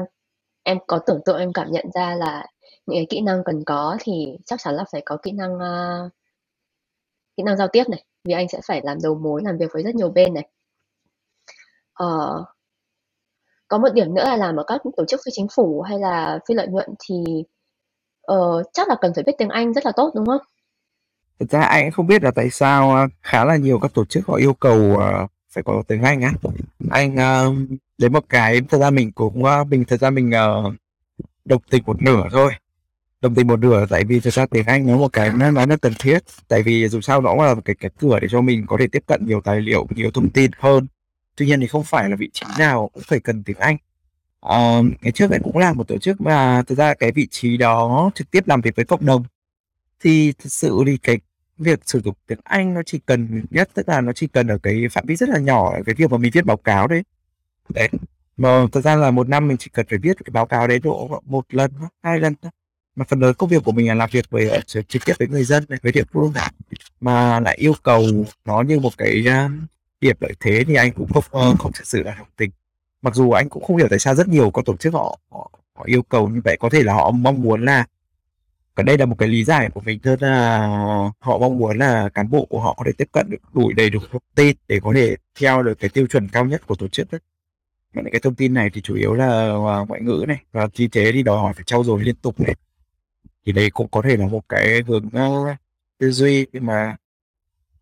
em 0.63 0.77
có 0.87 0.99
tưởng 1.07 1.21
tượng 1.25 1.39
em 1.39 1.53
cảm 1.53 1.71
nhận 1.71 1.85
ra 1.93 2.15
là 2.15 2.45
những 2.87 2.99
cái 2.99 3.07
kỹ 3.09 3.21
năng 3.21 3.43
cần 3.45 3.63
có 3.65 3.97
thì 3.99 4.37
chắc 4.45 4.59
chắn 4.63 4.75
là 4.75 4.83
phải 4.91 5.01
có 5.05 5.17
kỹ 5.23 5.31
năng 5.31 5.55
uh, 5.55 6.11
kỹ 7.37 7.43
năng 7.43 7.57
giao 7.57 7.67
tiếp 7.67 7.83
này 7.89 8.03
vì 8.23 8.33
anh 8.33 8.47
sẽ 8.49 8.59
phải 8.67 8.81
làm 8.83 8.97
đầu 9.03 9.15
mối 9.15 9.41
làm 9.45 9.57
việc 9.57 9.69
với 9.73 9.83
rất 9.83 9.95
nhiều 9.95 10.09
bên 10.09 10.33
này. 10.33 10.49
Uh, 12.03 12.47
có 13.67 13.77
một 13.77 13.89
điểm 13.93 14.13
nữa 14.13 14.23
là 14.23 14.37
làm 14.37 14.55
ở 14.55 14.63
các 14.67 14.81
tổ 14.97 15.05
chức 15.05 15.19
phi 15.25 15.31
chính 15.33 15.47
phủ 15.55 15.81
hay 15.81 15.99
là 15.99 16.39
phi 16.47 16.55
lợi 16.55 16.67
nhuận 16.67 16.89
thì 16.99 17.15
uh, 18.31 18.65
chắc 18.73 18.87
là 18.87 18.95
cần 19.01 19.11
phải 19.15 19.23
biết 19.23 19.33
tiếng 19.37 19.49
Anh 19.49 19.73
rất 19.73 19.85
là 19.85 19.91
tốt 19.95 20.11
đúng 20.15 20.25
không? 20.25 20.41
Thực 21.39 21.49
ra 21.49 21.61
anh 21.61 21.91
không 21.91 22.07
biết 22.07 22.23
là 22.23 22.31
tại 22.31 22.49
sao 22.49 23.07
khá 23.21 23.45
là 23.45 23.55
nhiều 23.55 23.79
các 23.81 23.93
tổ 23.93 24.05
chức 24.05 24.27
họ 24.27 24.35
yêu 24.35 24.53
cầu 24.53 24.93
uh, 24.93 25.31
phải 25.49 25.63
có 25.63 25.83
tiếng 25.87 26.03
Anh 26.03 26.21
á. 26.21 26.33
Anh 26.91 27.13
uh, 27.13 27.79
đến 27.97 28.13
một 28.13 28.23
cái 28.29 28.61
thật 28.69 28.77
ra 28.77 28.89
mình 28.89 29.11
cũng 29.11 29.43
uh, 29.43 29.67
mình 29.67 29.85
thật 29.87 29.97
ra 29.99 30.09
mình 30.09 30.29
uh, 30.29 30.73
đồng 31.45 31.61
tình 31.69 31.83
một 31.85 32.01
nửa 32.01 32.23
thôi 32.31 32.51
đồng 33.21 33.35
tình 33.35 33.47
một 33.47 33.59
nửa 33.59 33.85
tại 33.89 34.03
vì 34.03 34.19
thật 34.19 34.33
ra 34.33 34.45
tiếng 34.45 34.65
Anh 34.65 34.87
nó 34.87 34.97
một 34.97 35.13
cái 35.13 35.31
nó 35.33 35.65
nó 35.65 35.77
cần 35.81 35.93
thiết. 35.99 36.23
Tại 36.47 36.63
vì 36.63 36.87
dù 36.87 37.01
sao 37.01 37.21
nó 37.21 37.35
là 37.35 37.53
một 37.53 37.61
cái 37.65 37.75
cái 37.79 37.91
cửa 37.99 38.19
để 38.19 38.27
cho 38.31 38.41
mình 38.41 38.65
có 38.67 38.77
thể 38.79 38.87
tiếp 38.87 39.03
cận 39.07 39.25
nhiều 39.25 39.41
tài 39.41 39.61
liệu 39.61 39.87
nhiều 39.95 40.11
thông 40.11 40.29
tin 40.29 40.51
hơn. 40.59 40.87
Tuy 41.35 41.45
nhiên 41.45 41.59
thì 41.59 41.67
không 41.67 41.83
phải 41.83 42.09
là 42.09 42.15
vị 42.15 42.29
trí 42.33 42.45
nào 42.59 42.89
cũng 42.93 43.03
phải 43.07 43.19
cần 43.19 43.43
tiếng 43.43 43.57
Anh. 43.57 43.77
Uh, 44.45 44.85
ngày 45.01 45.11
trước 45.13 45.31
em 45.31 45.41
cũng 45.43 45.57
là 45.57 45.73
một 45.73 45.87
tổ 45.87 45.97
chức 45.97 46.21
mà 46.21 46.63
thực 46.67 46.77
ra 46.77 46.93
cái 46.93 47.11
vị 47.11 47.27
trí 47.31 47.57
đó 47.57 48.11
trực 48.15 48.31
tiếp 48.31 48.47
làm 48.47 48.61
việc 48.61 48.75
với 48.75 48.85
cộng 48.85 49.05
đồng. 49.05 49.23
Thì 49.99 50.31
thực 50.31 50.49
sự 50.51 50.83
thì 50.85 50.97
cái 50.97 51.19
việc 51.57 51.79
sử 51.85 52.01
dụng 52.01 52.15
tiếng 52.27 52.39
Anh 52.43 52.73
nó 52.73 52.83
chỉ 52.85 52.99
cần 53.05 53.43
nhất 53.49 53.69
tức 53.73 53.89
là 53.89 54.01
nó 54.01 54.13
chỉ 54.13 54.27
cần 54.27 54.47
ở 54.47 54.57
cái 54.57 54.87
phạm 54.91 55.05
vi 55.07 55.15
rất 55.15 55.29
là 55.29 55.39
nhỏ 55.39 55.73
cái 55.85 55.95
việc 55.95 56.11
mà 56.11 56.17
mình 56.17 56.31
viết 56.33 56.45
báo 56.45 56.57
cáo 56.57 56.87
đấy. 56.87 57.03
Đấy 57.69 57.89
mà 58.37 58.65
thật 58.71 58.81
ra 58.81 58.95
là 58.95 59.11
một 59.11 59.29
năm 59.29 59.47
mình 59.47 59.57
chỉ 59.57 59.69
cần 59.73 59.85
phải 59.89 59.99
viết 59.99 60.17
cái 60.25 60.31
báo 60.31 60.45
cáo 60.45 60.67
đấy 60.67 60.79
độ 60.79 61.21
một 61.25 61.45
lần 61.53 61.71
hai 62.03 62.19
lần 62.19 62.35
thôi 62.41 62.51
mà 62.97 63.05
phần 63.09 63.19
lớn 63.19 63.33
công 63.37 63.49
việc 63.49 63.63
của 63.63 63.71
mình 63.71 63.87
là 63.87 63.93
làm 63.93 64.09
việc 64.11 64.29
với 64.29 64.49
ờ, 64.49 64.59
trực 64.87 65.05
tiếp 65.05 65.13
với 65.19 65.27
người 65.27 65.43
dân 65.43 65.65
với 65.83 65.91
địa 65.91 66.03
phương 66.13 66.33
mà 67.01 67.39
lại 67.39 67.57
yêu 67.57 67.73
cầu 67.83 68.03
nó 68.45 68.61
như 68.61 68.79
một 68.79 68.97
cái 68.97 69.25
uh, 69.27 69.51
điểm 70.01 70.15
lợi 70.19 70.33
thế 70.39 70.63
thì 70.67 70.75
anh 70.75 70.91
cũng 70.91 71.07
không 71.13 71.23
uh, 71.51 71.59
không 71.59 71.71
thực 71.71 71.87
sự 71.87 72.03
là 72.03 72.15
đồng 72.17 72.27
tình. 72.37 72.51
Mặc 73.01 73.15
dù 73.15 73.31
anh 73.31 73.49
cũng 73.49 73.63
không 73.63 73.77
hiểu 73.77 73.87
tại 73.89 73.99
sao 73.99 74.15
rất 74.15 74.27
nhiều 74.27 74.51
các 74.51 74.65
tổ 74.65 74.77
chức 74.77 74.93
họ, 74.93 75.19
họ 75.31 75.51
họ 75.75 75.83
yêu 75.85 76.01
cầu 76.03 76.29
như 76.29 76.41
vậy. 76.43 76.57
Có 76.59 76.69
thể 76.69 76.83
là 76.83 76.93
họ 76.93 77.11
mong 77.11 77.41
muốn 77.41 77.65
là 77.65 77.85
còn 78.75 78.85
đây 78.85 78.97
là 78.97 79.05
một 79.05 79.15
cái 79.19 79.29
lý 79.29 79.43
giải 79.43 79.69
của 79.73 79.81
mình 79.81 79.99
thôi 80.03 80.17
là 80.19 80.57
họ 81.19 81.37
mong 81.37 81.57
muốn 81.57 81.77
là 81.77 82.09
cán 82.09 82.29
bộ 82.29 82.45
của 82.45 82.61
họ 82.61 82.73
có 82.77 82.83
thể 82.85 82.91
tiếp 82.97 83.07
cận 83.11 83.29
được 83.29 83.37
đủ 83.53 83.71
đầy 83.77 83.89
đủ 83.89 83.99
thông 84.11 84.21
tin 84.35 84.57
để 84.67 84.79
có 84.83 84.93
thể 84.95 85.15
theo 85.39 85.63
được 85.63 85.79
cái 85.79 85.89
tiêu 85.89 86.07
chuẩn 86.07 86.27
cao 86.27 86.45
nhất 86.45 86.67
của 86.67 86.75
tổ 86.75 86.87
chức 86.87 87.11
đấy 87.11 87.21
những 88.03 88.11
cái 88.11 88.19
thông 88.19 88.35
tin 88.35 88.53
này 88.53 88.69
thì 88.73 88.81
chủ 88.81 88.95
yếu 88.95 89.13
là 89.13 89.53
ngoại 89.87 90.01
ngữ 90.01 90.25
này. 90.27 90.37
Và 90.51 90.67
chi 90.73 90.87
thế 90.87 91.11
thì 91.11 91.23
đòi 91.23 91.37
hỏi 91.37 91.53
phải 91.53 91.63
trau 91.63 91.83
dồi 91.83 92.03
liên 92.03 92.15
tục 92.15 92.39
này 92.39 92.55
thì 93.47 93.53
đây 93.53 93.69
cũng 93.69 93.87
có 93.87 94.01
thể 94.01 94.17
là 94.17 94.27
một 94.27 94.49
cái 94.49 94.83
hướng 94.87 95.05
uh, 95.07 95.57
tư 95.97 96.11
duy 96.11 96.45
nhưng 96.53 96.65
mà 96.65 96.95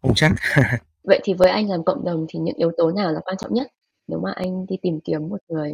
không 0.01 0.15
chắc. 0.15 0.31
Vậy 1.03 1.19
thì 1.23 1.33
với 1.33 1.49
anh 1.49 1.69
làm 1.69 1.83
cộng 1.83 2.05
đồng 2.05 2.25
thì 2.29 2.39
những 2.39 2.55
yếu 2.55 2.71
tố 2.77 2.91
nào 2.91 3.11
là 3.11 3.19
quan 3.25 3.37
trọng 3.37 3.53
nhất? 3.53 3.67
Nếu 4.07 4.19
mà 4.19 4.31
anh 4.35 4.65
đi 4.65 4.75
tìm 4.81 4.99
kiếm 4.99 5.29
một 5.29 5.41
người. 5.47 5.73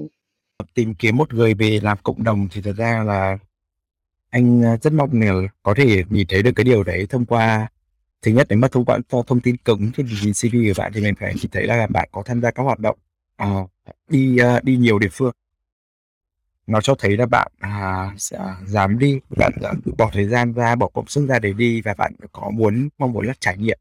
Tìm 0.73 0.93
kiếm 0.95 1.17
một 1.17 1.33
người 1.33 1.53
về 1.53 1.79
làm 1.83 1.97
cộng 2.03 2.23
đồng 2.23 2.47
thì 2.51 2.61
thật 2.61 2.73
ra 2.77 3.03
là 3.03 3.37
anh 4.29 4.61
ờ, 4.61 4.77
rất 4.81 4.93
mong 4.93 5.21
là 5.21 5.33
có 5.63 5.73
thể 5.77 6.03
nhìn 6.09 6.27
thấy 6.29 6.43
được 6.43 6.51
cái 6.55 6.63
điều 6.63 6.83
đấy 6.83 7.07
thông 7.09 7.25
qua 7.25 7.67
thứ 8.21 8.31
nhất 8.31 8.47
nếu 8.49 8.59
mà 8.59 8.67
thông 8.67 8.85
qua 8.85 8.99
thông 9.27 9.39
tin 9.39 9.57
cứng. 9.57 9.91
Trên 9.97 10.05
nhìn 10.05 10.33
CV 10.33 10.53
của 10.53 10.81
bạn 10.81 10.91
thì 10.95 11.01
mình 11.01 11.15
phải 11.19 11.33
chỉ 11.39 11.49
thấy 11.51 11.67
là 11.67 11.87
bạn 11.87 12.09
có 12.11 12.23
tham 12.25 12.41
gia 12.41 12.51
các 12.51 12.63
hoạt 12.63 12.79
động 12.79 12.97
uh, 13.43 13.69
đi 14.09 14.37
uh, 14.57 14.63
đi 14.63 14.77
nhiều 14.77 14.99
địa 14.99 15.09
phương 15.11 15.33
nó 16.71 16.81
cho 16.81 16.95
thấy 16.95 17.17
là 17.17 17.25
bạn 17.25 17.51
à, 17.59 18.13
sẽ 18.17 18.39
dám 18.65 18.99
đi 18.99 19.19
bạn 19.37 19.53
bỏ 19.97 20.09
thời 20.13 20.27
gian 20.27 20.53
ra 20.53 20.75
bỏ 20.75 20.87
công 20.93 21.07
sức 21.07 21.27
ra 21.27 21.39
để 21.39 21.53
đi 21.53 21.81
và 21.81 21.93
bạn 21.97 22.13
có 22.31 22.49
muốn 22.49 22.89
mong 22.97 23.13
muốn 23.13 23.25
là 23.25 23.33
trải 23.39 23.57
nghiệm. 23.57 23.79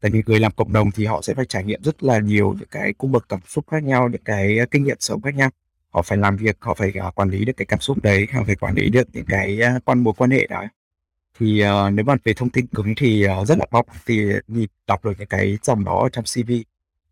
Tại 0.00 0.10
vì 0.10 0.22
người 0.26 0.40
làm 0.40 0.52
cộng 0.52 0.72
đồng 0.72 0.90
thì 0.90 1.06
họ 1.06 1.22
sẽ 1.22 1.34
phải 1.34 1.44
trải 1.44 1.64
nghiệm 1.64 1.82
rất 1.82 2.02
là 2.02 2.18
nhiều 2.18 2.54
những 2.58 2.68
cái 2.70 2.92
cung 2.92 3.12
bậc 3.12 3.28
cảm 3.28 3.40
xúc 3.46 3.64
khác 3.70 3.82
nhau 3.82 4.08
những 4.08 4.22
cái 4.24 4.58
kinh 4.70 4.84
nghiệm 4.84 4.96
sống 5.00 5.22
khác 5.22 5.34
nhau. 5.34 5.50
Họ 5.90 6.02
phải 6.02 6.18
làm 6.18 6.36
việc 6.36 6.56
họ 6.60 6.74
phải 6.74 6.92
uh, 7.08 7.14
quản 7.14 7.30
lý 7.30 7.44
được 7.44 7.52
cái 7.56 7.66
cảm 7.66 7.80
xúc 7.80 8.02
đấy 8.02 8.26
họ 8.32 8.42
phải 8.46 8.56
quản 8.56 8.74
lý 8.74 8.90
được 8.90 9.08
những 9.12 9.26
cái 9.28 9.60
uh, 9.76 9.84
quan 9.84 9.98
mối 9.98 10.14
quan 10.16 10.30
hệ 10.30 10.46
đó. 10.46 10.64
Thì 11.38 11.62
uh, 11.64 11.92
nếu 11.92 12.04
mà 12.04 12.14
về 12.24 12.34
thông 12.34 12.50
tin 12.50 12.66
cứng 12.66 12.94
thì 12.96 13.26
uh, 13.40 13.48
rất 13.48 13.58
là 13.58 13.66
mong 13.70 13.86
thì 14.06 14.28
nhìn 14.48 14.68
đọc 14.86 15.04
được 15.04 15.12
những 15.18 15.28
cái 15.28 15.58
dòng 15.62 15.84
đó 15.84 16.00
ở 16.02 16.08
trong 16.08 16.24
CV 16.24 16.52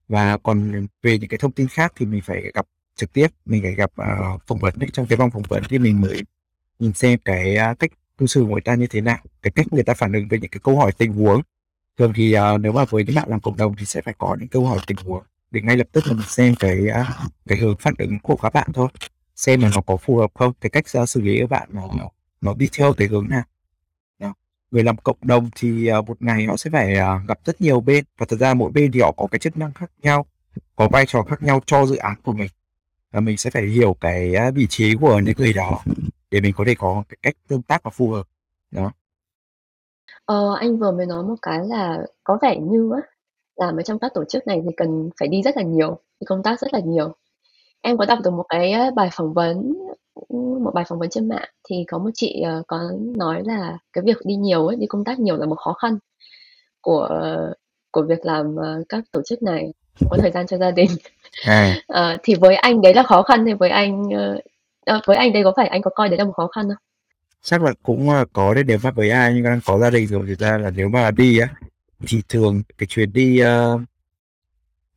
và 0.08 0.36
còn 0.36 0.86
về 1.02 1.18
những 1.18 1.28
cái 1.28 1.38
thông 1.38 1.52
tin 1.52 1.68
khác 1.68 1.92
thì 1.96 2.06
mình 2.06 2.22
phải 2.22 2.50
gặp 2.54 2.66
trực 2.96 3.12
tiếp 3.12 3.26
mình 3.44 3.62
phải 3.62 3.74
gặp 3.74 3.92
uh, 4.02 4.42
phỏng 4.46 4.58
vấn 4.58 4.74
đấy. 4.76 4.90
trong 4.92 5.06
cái 5.06 5.16
vòng 5.16 5.30
phỏng 5.30 5.42
vấn 5.48 5.62
thì 5.68 5.78
mình 5.78 6.00
mới 6.00 6.22
nhìn 6.78 6.92
xem 6.92 7.18
cái 7.24 7.56
uh, 7.72 7.78
cách 7.78 7.90
cư 8.18 8.26
xử 8.26 8.42
của 8.42 8.52
người 8.52 8.60
ta 8.60 8.74
như 8.74 8.86
thế 8.86 9.00
nào 9.00 9.18
cái 9.42 9.50
cách 9.50 9.66
người 9.72 9.82
ta 9.82 9.94
phản 9.94 10.12
ứng 10.12 10.28
với 10.28 10.38
những 10.38 10.50
cái 10.50 10.60
câu 10.64 10.78
hỏi 10.78 10.92
tình 10.98 11.12
huống 11.12 11.42
thường 11.98 12.12
thì 12.14 12.36
uh, 12.38 12.60
nếu 12.60 12.72
mà 12.72 12.84
với 12.84 13.04
những 13.04 13.14
bạn 13.14 13.28
làm 13.28 13.40
cộng 13.40 13.56
đồng 13.56 13.74
thì 13.78 13.84
sẽ 13.84 14.00
phải 14.02 14.14
có 14.18 14.36
những 14.40 14.48
câu 14.48 14.66
hỏi 14.66 14.78
tình 14.86 14.96
huống 14.96 15.22
để 15.50 15.60
ngay 15.60 15.76
lập 15.76 15.86
tức 15.92 16.06
là 16.06 16.12
mình 16.12 16.26
xem 16.28 16.54
cái 16.54 16.78
uh, 17.00 17.06
cái 17.46 17.58
hướng 17.58 17.76
phản 17.76 17.94
ứng 17.98 18.18
của 18.18 18.36
các 18.36 18.52
bạn 18.52 18.68
thôi 18.74 18.88
xem 19.36 19.60
là 19.60 19.70
nó 19.74 19.80
có 19.80 19.96
phù 19.96 20.16
hợp 20.16 20.30
không 20.34 20.52
cái 20.60 20.70
cách 20.70 20.84
à, 20.92 21.06
xử 21.06 21.20
lý 21.20 21.40
của 21.40 21.46
bạn 21.46 21.68
nó 21.72 21.88
nó 22.40 22.54
đi 22.54 22.68
theo 22.78 22.92
cái 22.92 23.08
hướng 23.08 23.28
nào 23.28 23.42
Đó. 24.18 24.34
người 24.70 24.82
làm 24.82 24.96
cộng 24.96 25.18
đồng 25.22 25.50
thì 25.56 25.90
uh, 25.98 26.08
một 26.08 26.22
ngày 26.22 26.44
họ 26.44 26.56
sẽ 26.56 26.70
phải 26.70 26.94
uh, 26.94 27.28
gặp 27.28 27.38
rất 27.44 27.60
nhiều 27.60 27.80
bên 27.80 28.04
và 28.18 28.26
thật 28.28 28.36
ra 28.36 28.54
mỗi 28.54 28.70
bên 28.72 28.92
thì 28.92 29.00
họ 29.00 29.12
có 29.16 29.26
cái 29.30 29.38
chức 29.38 29.56
năng 29.56 29.72
khác 29.72 29.90
nhau 30.02 30.26
có 30.76 30.88
vai 30.88 31.06
trò 31.06 31.22
khác 31.22 31.42
nhau 31.42 31.62
cho 31.66 31.86
dự 31.86 31.96
án 31.96 32.14
của 32.22 32.32
mình 32.32 32.48
và 33.12 33.20
mình 33.20 33.36
sẽ 33.36 33.50
phải 33.50 33.62
hiểu 33.62 33.96
cái 34.00 34.34
à, 34.34 34.50
vị 34.50 34.66
trí 34.70 34.94
của 35.00 35.18
những 35.18 35.34
người 35.38 35.52
đó 35.52 35.82
để 36.30 36.40
mình 36.40 36.54
có 36.56 36.64
thể 36.66 36.74
có 36.78 37.04
cái 37.08 37.16
cách 37.22 37.34
tương 37.48 37.62
tác 37.62 37.82
và 37.82 37.90
phù 37.90 38.10
hợp 38.10 38.26
đó 38.70 38.92
Ờ, 40.24 40.54
anh 40.54 40.78
vừa 40.78 40.92
mới 40.92 41.06
nói 41.06 41.22
một 41.22 41.34
cái 41.42 41.60
là 41.66 42.06
có 42.24 42.38
vẻ 42.42 42.56
như 42.60 42.90
á, 42.94 43.00
làm 43.56 43.76
ở 43.76 43.82
trong 43.82 43.98
các 43.98 44.12
tổ 44.14 44.24
chức 44.24 44.46
này 44.46 44.60
thì 44.64 44.70
cần 44.76 45.10
phải 45.20 45.28
đi 45.28 45.42
rất 45.42 45.56
là 45.56 45.62
nhiều, 45.62 45.98
đi 46.20 46.24
công 46.26 46.42
tác 46.42 46.60
rất 46.60 46.74
là 46.74 46.80
nhiều. 46.80 47.12
Em 47.80 47.96
có 47.98 48.04
đọc 48.06 48.18
được 48.24 48.30
một 48.30 48.46
cái 48.48 48.72
à, 48.72 48.90
bài 48.96 49.10
phỏng 49.12 49.34
vấn 49.34 49.74
một 50.64 50.74
bài 50.74 50.84
phỏng 50.88 50.98
vấn 50.98 51.10
trên 51.10 51.28
mạng 51.28 51.48
thì 51.68 51.84
có 51.88 51.98
một 51.98 52.10
chị 52.14 52.40
ờ, 52.40 52.62
có 52.68 52.80
nói 53.16 53.42
là 53.44 53.78
cái 53.92 54.04
việc 54.04 54.16
đi 54.24 54.36
nhiều 54.36 54.66
ấy, 54.66 54.76
đi 54.76 54.86
công 54.86 55.04
tác 55.04 55.18
nhiều 55.18 55.36
là 55.36 55.46
một 55.46 55.56
khó 55.58 55.72
khăn 55.72 55.98
của 56.80 57.00
ờ, 57.00 57.54
của 57.92 58.02
việc 58.08 58.24
làm 58.26 58.56
ờ, 58.56 58.84
các 58.88 59.04
tổ 59.12 59.22
chức 59.24 59.42
này 59.42 59.72
có 60.10 60.16
thời 60.20 60.30
gian 60.30 60.46
cho 60.46 60.58
gia 60.58 60.70
đình. 60.70 60.90
À. 61.44 61.76
Ờ, 61.86 62.16
thì 62.22 62.34
với 62.34 62.56
anh 62.56 62.82
đấy 62.82 62.94
là 62.94 63.02
khó 63.02 63.22
khăn 63.22 63.44
thì 63.46 63.52
với 63.52 63.70
anh, 63.70 64.02
ờ, 64.86 65.00
với 65.06 65.16
anh 65.16 65.32
đấy 65.32 65.44
có 65.44 65.52
phải 65.56 65.68
anh 65.68 65.82
có 65.82 65.90
coi 65.94 66.08
đấy 66.08 66.18
là 66.18 66.24
một 66.24 66.32
khó 66.36 66.46
khăn 66.46 66.68
không? 66.68 66.76
Chắc 67.42 67.62
là 67.62 67.72
cũng, 67.82 68.08
có 68.32 68.54
đấy, 68.54 68.64
nếu 68.66 68.78
mà 68.82 68.90
với 68.90 69.10
ai 69.10 69.34
nhưng 69.34 69.42
đang 69.44 69.60
có 69.66 69.78
gia 69.78 69.90
đình 69.90 70.06
rồi, 70.06 70.26
thực 70.26 70.38
ra 70.38 70.58
là 70.58 70.70
nếu 70.70 70.88
mà 70.88 71.10
đi 71.10 71.38
á, 71.38 71.48
thì 72.06 72.22
thường 72.28 72.62
cái 72.78 72.86
chuyến 72.86 73.12
đi, 73.12 73.38
ơ 73.38 73.78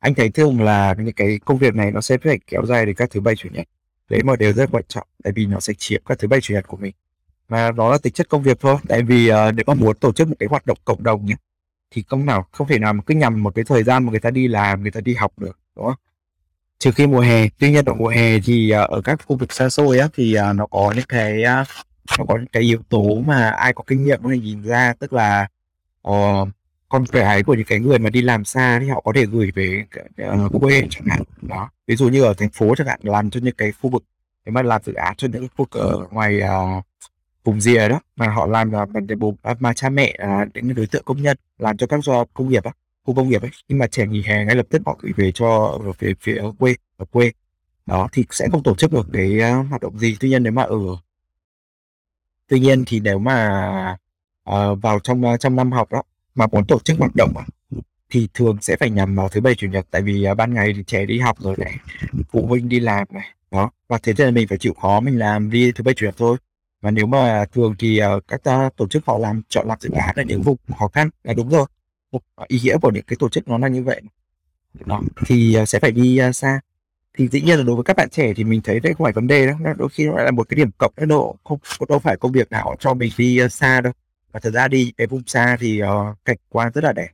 anh 0.00 0.14
thấy 0.14 0.30
thường 0.30 0.60
là 0.60 0.94
những 0.98 1.12
cái 1.14 1.40
công 1.44 1.58
việc 1.58 1.74
này 1.74 1.90
nó 1.90 2.00
sẽ 2.00 2.18
phải 2.18 2.38
kéo 2.46 2.66
dài 2.66 2.86
đến 2.86 2.94
các 2.94 3.10
thứ 3.10 3.20
Bảy, 3.20 3.36
Chủ 3.36 3.48
nhật. 3.52 3.66
Đấy 4.08 4.22
một 4.22 4.38
điều 4.38 4.52
rất 4.52 4.68
quan 4.72 4.84
trọng, 4.88 5.06
tại 5.24 5.32
vì 5.36 5.46
nó 5.46 5.60
sẽ 5.60 5.72
chiếm 5.78 6.02
các 6.06 6.18
thứ 6.18 6.28
Bảy, 6.28 6.40
Chủ 6.40 6.54
nhật 6.54 6.68
của 6.68 6.76
mình. 6.76 6.92
Và 7.48 7.70
đó 7.70 7.90
là 7.90 7.98
tính 7.98 8.12
chất 8.12 8.28
công 8.28 8.42
việc 8.42 8.60
thôi, 8.60 8.76
tại 8.88 9.02
vì, 9.02 9.28
ờ, 9.28 9.52
nếu 9.52 9.64
mà 9.66 9.74
muốn 9.74 9.96
tổ 9.96 10.12
chức 10.12 10.28
một 10.28 10.34
cái 10.38 10.46
hoạt 10.50 10.66
động 10.66 10.78
cộng 10.84 11.02
đồng 11.02 11.26
nhá, 11.26 11.34
thì 11.90 12.04
không 12.08 12.26
nào 12.26 12.46
không 12.52 12.66
thể 12.68 12.78
nào 12.78 12.92
mà 12.92 13.02
cứ 13.06 13.14
nhằm 13.14 13.42
một 13.42 13.54
cái 13.54 13.64
thời 13.64 13.82
gian 13.82 14.04
mà 14.04 14.10
người 14.10 14.20
ta 14.20 14.30
đi 14.30 14.48
làm, 14.48 14.82
người 14.82 14.90
ta 14.90 15.00
đi 15.00 15.14
học 15.14 15.32
được, 15.38 15.58
đúng 15.76 15.86
không? 15.86 15.94
Trừ 16.78 16.92
khi 16.92 17.06
mùa 17.06 17.20
hè, 17.20 17.48
tuy 17.58 17.70
nhiên 17.70 17.84
ở 17.84 17.94
mùa 17.94 18.08
hè 18.08 18.38
thì, 18.40 18.70
à, 18.70 18.80
ở 18.80 19.00
các 19.00 19.20
khu 19.26 19.36
vực 19.36 19.52
xa 19.52 19.68
xôi 19.68 19.98
á, 19.98 20.08
thì, 20.14 20.34
à, 20.34 20.52
nó 20.52 20.66
có 20.66 20.92
những 20.96 21.04
cái, 21.08 21.44
à, 21.44 21.64
nó 22.18 22.24
có 22.28 22.36
những 22.36 22.46
cái 22.46 22.62
yếu 22.62 22.78
tố 22.88 23.20
mà 23.26 23.50
ai 23.50 23.72
có 23.72 23.84
kinh 23.86 24.04
nghiệm 24.04 24.22
có 24.22 24.30
thể 24.30 24.38
nhìn 24.38 24.62
ra, 24.62 24.94
tức 24.98 25.12
là, 25.12 25.48
ờ, 26.02 26.12
con 26.12 26.50
con 26.88 27.06
cái 27.06 27.42
của 27.42 27.54
những 27.54 27.66
cái 27.66 27.80
người 27.80 27.98
mà 27.98 28.10
đi 28.10 28.22
làm 28.22 28.44
xa 28.44 28.78
thì 28.80 28.88
họ 28.88 29.00
có 29.00 29.12
thể 29.14 29.26
gửi 29.26 29.50
về 29.54 29.84
ờ, 30.16 30.48
quê 30.60 30.82
chẳng 30.90 31.04
hạn. 31.10 31.22
Đó, 31.42 31.70
ví 31.86 31.96
dụ 31.96 32.08
như 32.08 32.22
ở 32.22 32.34
thành 32.34 32.50
phố 32.50 32.74
chẳng 32.76 32.86
hạn, 32.86 33.00
làm 33.02 33.30
cho 33.30 33.40
những 33.42 33.54
cái 33.54 33.72
khu 33.72 33.90
vực 33.90 34.04
nếu 34.44 34.52
mà 34.52 34.62
làm 34.62 34.82
dự 34.84 34.92
án 34.94 35.16
cho 35.16 35.28
những 35.32 35.48
khu 35.48 35.54
vực 35.56 35.70
ở 35.70 36.06
ngoài, 36.10 36.40
uh, 36.42 36.84
vùng 37.44 37.60
rìa 37.60 37.88
đó, 37.88 38.00
mà 38.16 38.28
họ 38.28 38.46
làm 38.46 38.70
là 38.70 38.86
bằng 38.86 39.06
cái 39.06 39.16
bố 39.16 39.34
mà 39.60 39.72
cha 39.72 39.88
mẹ, 39.88 40.14
à, 40.18 40.46
những 40.54 40.74
đối 40.74 40.86
tượng 40.86 41.04
công 41.04 41.22
nhân 41.22 41.36
làm 41.58 41.76
cho 41.76 41.86
các 41.86 42.04
do 42.04 42.24
công 42.34 42.48
nghiệp 42.48 42.64
á, 42.64 42.72
khu 43.02 43.14
công 43.14 43.28
nghiệp 43.28 43.42
ấy, 43.42 43.50
nhưng 43.68 43.78
mà 43.78 43.86
trẻ 43.86 44.06
nghỉ 44.06 44.22
hè 44.22 44.44
ngay 44.44 44.54
lập 44.54 44.66
tức 44.70 44.82
họ 44.86 44.98
gửi 45.00 45.12
về 45.16 45.32
cho 45.32 45.78
về 45.98 46.14
phía 46.20 46.36
ở 46.36 46.52
quê 46.58 46.74
ở 46.96 47.04
quê. 47.04 47.32
Đó, 47.86 48.08
thì 48.12 48.24
sẽ 48.30 48.48
không 48.52 48.62
tổ 48.62 48.74
chức 48.74 48.92
được 48.92 49.06
cái, 49.12 49.38
uh, 49.60 49.66
hoạt 49.68 49.80
động 49.82 49.98
gì. 49.98 50.16
Tuy 50.20 50.28
nhiên 50.28 50.42
nếu 50.42 50.52
mà 50.52 50.62
ở 50.62 50.76
tuy 52.48 52.60
nhiên 52.60 52.84
thì 52.86 53.00
nếu 53.00 53.18
mà, 53.18 53.96
uh, 54.50 54.82
vào 54.82 54.98
trong, 55.00 55.24
uh, 55.24 55.40
trong 55.40 55.56
năm 55.56 55.72
học 55.72 55.92
đó, 55.92 56.02
mà 56.34 56.46
muốn 56.46 56.64
tổ 56.66 56.78
chức 56.78 56.98
hoạt 56.98 57.14
động 57.16 57.32
thì 58.10 58.28
thường 58.34 58.58
sẽ 58.60 58.76
phải 58.76 58.90
nhằm 58.90 59.16
vào 59.16 59.28
thứ 59.28 59.40
Bảy, 59.40 59.54
Chủ 59.54 59.68
nhật, 59.68 59.86
tại 59.90 60.02
vì, 60.02 60.26
uh, 60.30 60.36
ban 60.36 60.54
ngày 60.54 60.72
thì 60.76 60.82
trẻ 60.86 61.06
đi 61.06 61.18
học 61.18 61.36
rồi 61.40 61.54
này, 61.58 61.76
phụ 62.30 62.46
huynh 62.46 62.68
đi 62.68 62.80
làm 62.80 63.06
này, 63.10 63.28
đó, 63.50 63.70
và 63.88 63.98
thế 64.02 64.12
nên 64.18 64.26
là 64.26 64.30
mình 64.30 64.48
phải 64.48 64.58
chịu 64.58 64.74
khó 64.74 65.00
mình 65.00 65.18
làm 65.18 65.50
đi 65.50 65.72
thứ 65.72 65.84
Bảy, 65.84 65.94
Chủ 65.94 66.06
nhật 66.06 66.14
thôi. 66.18 66.36
Và 66.80 66.90
nếu 66.90 67.06
mà 67.06 67.44
thường 67.52 67.74
thì, 67.78 67.98
ờ, 67.98 68.20
các, 68.28 68.44
a, 68.44 68.70
tổ 68.76 68.88
chức 68.88 69.06
họ 69.06 69.18
làm 69.18 69.42
chọn 69.48 69.68
làm 69.68 69.78
dự 69.80 69.90
án 69.90 70.16
ở 70.16 70.22
những 70.22 70.42
vùng 70.42 70.56
khó 70.78 70.88
khăn 70.88 71.10
là 71.24 71.34
đúng 71.34 71.48
rồi. 71.48 71.66
Một 72.12 72.22
ý 72.48 72.60
nghĩa 72.62 72.78
của 72.82 72.90
những 72.90 73.04
cái 73.06 73.16
tổ 73.20 73.28
chức 73.28 73.48
nó 73.48 73.58
là 73.58 73.68
như 73.68 73.82
vậy. 73.82 74.00
Đó, 74.86 75.00
thì, 75.26 75.54
ờ, 75.54 75.64
sẽ 75.66 75.78
phải 75.78 75.92
đi, 75.92 76.18
ờ, 76.18 76.32
xa. 76.32 76.60
Thì 77.18 77.28
dĩ 77.28 77.40
nhiên 77.40 77.58
là 77.58 77.64
đối 77.64 77.76
với 77.76 77.84
các 77.84 77.96
bạn 77.96 78.08
trẻ 78.10 78.32
thì 78.36 78.44
mình 78.44 78.60
thấy 78.64 78.80
đấy 78.80 78.94
không 78.94 79.04
phải 79.04 79.12
vấn 79.12 79.26
đề 79.26 79.46
đâu, 79.46 79.56
đôi 79.78 79.88
khi 79.88 80.06
nó 80.06 80.16
lại 80.16 80.24
là 80.24 80.30
một 80.30 80.48
cái 80.48 80.56
điểm 80.56 80.70
cộng 80.78 80.92
độ 81.08 81.36
không 81.44 81.58
đâu 81.88 81.98
phải 81.98 82.16
công 82.16 82.32
việc 82.32 82.50
nào 82.50 82.76
cho 82.80 82.94
mình 82.94 83.12
đi, 83.18 83.40
xa 83.50 83.80
đâu. 83.80 83.92
Và 84.32 84.40
thật 84.40 84.50
ra 84.50 84.68
đi 84.68 84.92
cái 84.96 85.06
vùng 85.06 85.22
xa 85.26 85.56
thì, 85.60 85.82
uh, 85.82 85.88
cảnh 86.24 86.36
quan 86.48 86.72
rất 86.74 86.84
là 86.84 86.92
đẹp. 86.92 87.08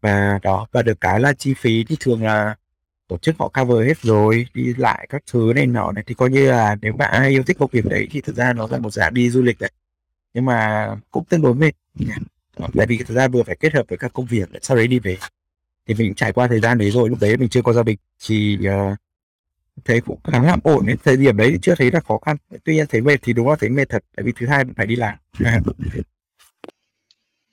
Và 0.00 0.38
đó, 0.42 0.66
và 0.72 0.82
được 0.82 1.00
cái 1.00 1.20
là 1.20 1.32
chi 1.32 1.54
phí 1.54 1.84
thì 1.84 1.96
thường 2.00 2.22
là 2.22 2.56
tổ 3.08 3.18
chức 3.18 3.34
họ 3.38 3.48
cover 3.48 3.88
hết 3.88 3.98
rồi, 4.02 4.46
đi 4.54 4.74
lại 4.76 5.06
các 5.10 5.22
thứ 5.32 5.52
này 5.56 5.66
nọ 5.66 5.92
này, 5.92 6.04
thì 6.06 6.14
coi 6.14 6.30
như 6.30 6.50
là 6.50 6.76
nếu 6.82 6.92
bạn 6.92 7.10
ai 7.12 7.30
yêu 7.30 7.42
thích 7.42 7.56
công 7.58 7.70
việc 7.72 7.84
đấy 7.84 8.08
thì 8.10 8.20
thực 8.20 8.36
ra 8.36 8.52
nó 8.52 8.68
là 8.70 8.78
một 8.78 8.90
dạng 8.90 9.14
đi 9.14 9.30
du 9.30 9.42
lịch 9.42 9.58
đấy. 9.60 9.70
Nhưng 10.34 10.44
mà 10.44 10.88
cũng 11.10 11.24
tương 11.24 11.42
đối 11.42 11.54
mệt 11.54 11.72
tại 12.76 12.86
vì 12.86 12.98
thực 12.98 13.14
ra 13.14 13.28
vừa 13.28 13.42
phải 13.42 13.56
kết 13.56 13.74
hợp 13.74 13.84
với 13.88 13.98
các 13.98 14.12
công 14.12 14.26
việc, 14.26 14.48
sau 14.62 14.76
đấy 14.76 14.86
đi 14.86 14.98
về. 14.98 15.16
Thì 15.86 15.94
mình 15.94 16.14
trải 16.14 16.32
qua 16.32 16.48
thời 16.48 16.60
gian 16.60 16.78
đấy 16.78 16.90
rồi, 16.90 17.08
lúc 17.08 17.18
đấy 17.20 17.36
mình 17.36 17.48
chưa 17.48 17.62
có 17.62 17.72
gia 17.72 17.82
đình 17.82 17.98
thì, 18.26 18.58
ờ, 18.66 18.92
uh, 18.92 18.98
thấy 19.84 20.00
cũng 20.00 20.18
khá 20.24 20.42
là 20.42 20.56
ổn 20.64 20.86
đến 20.86 20.96
thời 21.04 21.16
điểm 21.16 21.36
đấy 21.36 21.50
thì 21.52 21.58
chưa 21.62 21.74
thấy 21.74 21.90
là 21.90 22.00
khó 22.00 22.18
khăn. 22.18 22.36
Tuy 22.64 22.74
nhiên 22.74 22.86
thấy 22.88 23.00
mệt 23.00 23.16
thì 23.22 23.32
đúng 23.32 23.48
là 23.48 23.56
thấy 23.60 23.68
mệt 23.68 23.88
thật, 23.88 24.04
tại 24.16 24.24
vì 24.24 24.32
thứ 24.36 24.46
Hai 24.46 24.64
phải 24.76 24.86
đi 24.86 24.96
làm. 24.96 25.18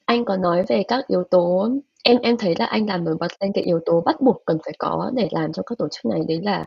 Anh 0.06 0.26
có 0.26 0.38
nói 0.38 0.66
về 0.70 0.84
các 0.88 1.08
yếu 1.08 1.24
tố 1.32 1.70
em 2.06 2.18
em 2.24 2.38
thấy 2.38 2.56
là 2.60 2.66
anh 2.66 2.88
làm 2.88 3.04
nổi 3.04 3.18
bật 3.20 3.28
lên 3.40 3.52
cái 3.54 3.64
yếu 3.64 3.80
tố 3.86 4.02
bắt 4.02 4.22
buộc 4.22 4.38
cần 4.46 4.58
phải 4.66 4.74
có 4.80 5.12
để 5.16 5.28
làm 5.32 5.54
cho 5.54 5.64
các 5.66 5.78
tổ 5.78 5.88
chức 5.92 6.06
này, 6.06 6.22
đấy 6.28 6.42
là 6.44 6.66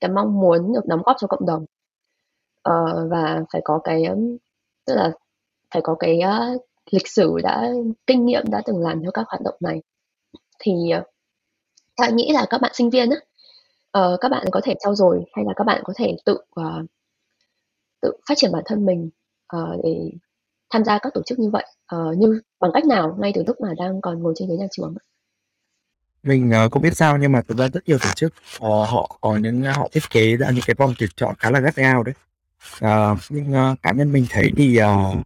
cái 0.00 0.10
mong 0.10 0.40
muốn 0.40 0.72
được 0.74 0.86
đóng 0.86 1.02
góp 1.06 1.16
cho 1.20 1.26
cộng 1.26 1.46
đồng. 1.46 1.64
Ờ, 2.62 3.08
và 3.10 3.40
phải 3.52 3.62
có 3.64 3.80
cái, 3.84 4.04
tức 4.86 4.94
là 4.96 5.12
phải 5.74 5.82
có 5.82 5.96
cái, 6.00 6.20
á, 6.20 6.50
lịch 6.92 7.08
sử 7.08 7.36
đã 7.42 7.70
kinh 8.08 8.26
nghiệm 8.26 8.44
đã 8.50 8.62
từng 8.66 8.78
làm 8.82 9.02
cho 9.04 9.10
các 9.12 9.26
hoạt 9.28 9.42
động 9.42 9.56
này. 9.60 9.82
Thì, 10.60 10.72
ờ, 11.96 12.06
nghĩ 12.14 12.32
là 12.32 12.46
các 12.50 12.60
bạn 12.62 12.72
sinh 12.74 12.90
viên 12.90 13.10
á, 13.10 13.16
ờ, 13.92 14.18
các 14.22 14.28
bạn 14.30 14.46
có 14.52 14.60
thể 14.64 14.74
trau 14.80 14.94
dồi 14.94 15.24
hay 15.36 15.44
là 15.44 15.52
các 15.56 15.64
bạn 15.64 15.82
có 15.84 15.92
thể 15.96 16.16
tự, 16.26 16.38
ờ 16.56 16.82
tự 18.02 18.12
phát 18.28 18.34
triển 18.38 18.52
bản 18.52 18.62
thân 18.66 18.86
mình, 18.86 19.10
ờ, 19.46 19.76
để 19.84 20.10
tham 20.70 20.84
gia 20.84 20.98
các 20.98 21.14
tổ 21.14 21.22
chức 21.26 21.38
như 21.38 21.50
vậy, 21.50 21.64
ờ, 21.86 22.10
uh, 22.10 22.18
như 22.18 22.40
bằng 22.60 22.70
cách 22.74 22.84
nào 22.84 23.16
ngay 23.20 23.32
từ 23.34 23.44
lúc 23.46 23.60
mà 23.60 23.68
đang 23.78 24.00
còn 24.00 24.22
ngồi 24.22 24.34
trên 24.36 24.48
ghế 24.48 24.56
nhà 24.56 24.66
trường? 24.70 24.94
Mình, 26.22 26.52
uh, 26.66 26.72
không 26.72 26.82
biết 26.82 26.96
sao 26.96 27.18
nhưng 27.18 27.32
mà 27.32 27.42
thực 27.42 27.58
ra 27.58 27.68
rất 27.68 27.88
nhiều 27.88 27.98
tổ 27.98 28.10
chức, 28.16 28.34
uh, 28.56 28.88
họ 28.88 29.18
có 29.20 29.36
những 29.36 29.62
họ 29.62 29.88
thiết 29.92 30.10
kế 30.10 30.36
ra 30.36 30.50
những 30.50 30.64
cái 30.66 30.74
vòng 30.74 30.94
tuyển 30.98 31.10
chọn 31.16 31.34
khá 31.38 31.50
là 31.50 31.60
gắt 31.60 31.76
gao 31.76 32.02
đấy. 32.02 32.14
uh, 32.84 33.18
nhưng, 33.30 33.52
uh, 33.72 33.82
cá 33.82 33.92
nhân 33.92 34.12
mình 34.12 34.26
thấy 34.30 34.50
thì, 34.56 34.78
uh, 34.82 35.16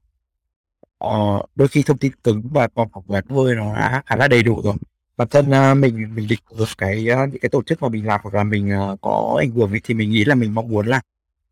uh, 1.04 1.50
đôi 1.54 1.68
khi 1.68 1.82
thông 1.82 1.98
tin 1.98 2.12
cứng 2.24 2.42
và 2.52 2.68
vòng 2.74 2.88
phỏng 2.92 3.04
vấn 3.06 3.24
thôi 3.28 3.54
nó 3.56 3.74
đã 3.74 4.02
khá 4.06 4.16
là 4.16 4.28
đầy 4.28 4.42
đủ 4.42 4.60
rồi. 4.64 4.74
Bản 5.16 5.28
thân, 5.28 5.46
uh, 5.50 5.76
mình 5.78 6.14
mình 6.14 6.26
định 6.28 6.40
hướng 6.56 6.68
cái, 6.78 7.06
uh, 7.12 7.32
những 7.32 7.40
cái 7.40 7.48
tổ 7.48 7.62
chức 7.62 7.82
mà 7.82 7.88
mình 7.88 8.06
làm 8.06 8.20
hoặc 8.22 8.34
là 8.34 8.44
mình, 8.44 8.72
uh, 8.92 9.00
có 9.00 9.36
ảnh 9.38 9.50
hưởng 9.50 9.72
thì 9.84 9.94
mình 9.94 10.10
nghĩ 10.10 10.24
là 10.24 10.34
mình 10.34 10.54
mong 10.54 10.68
muốn 10.68 10.86
là 10.86 11.00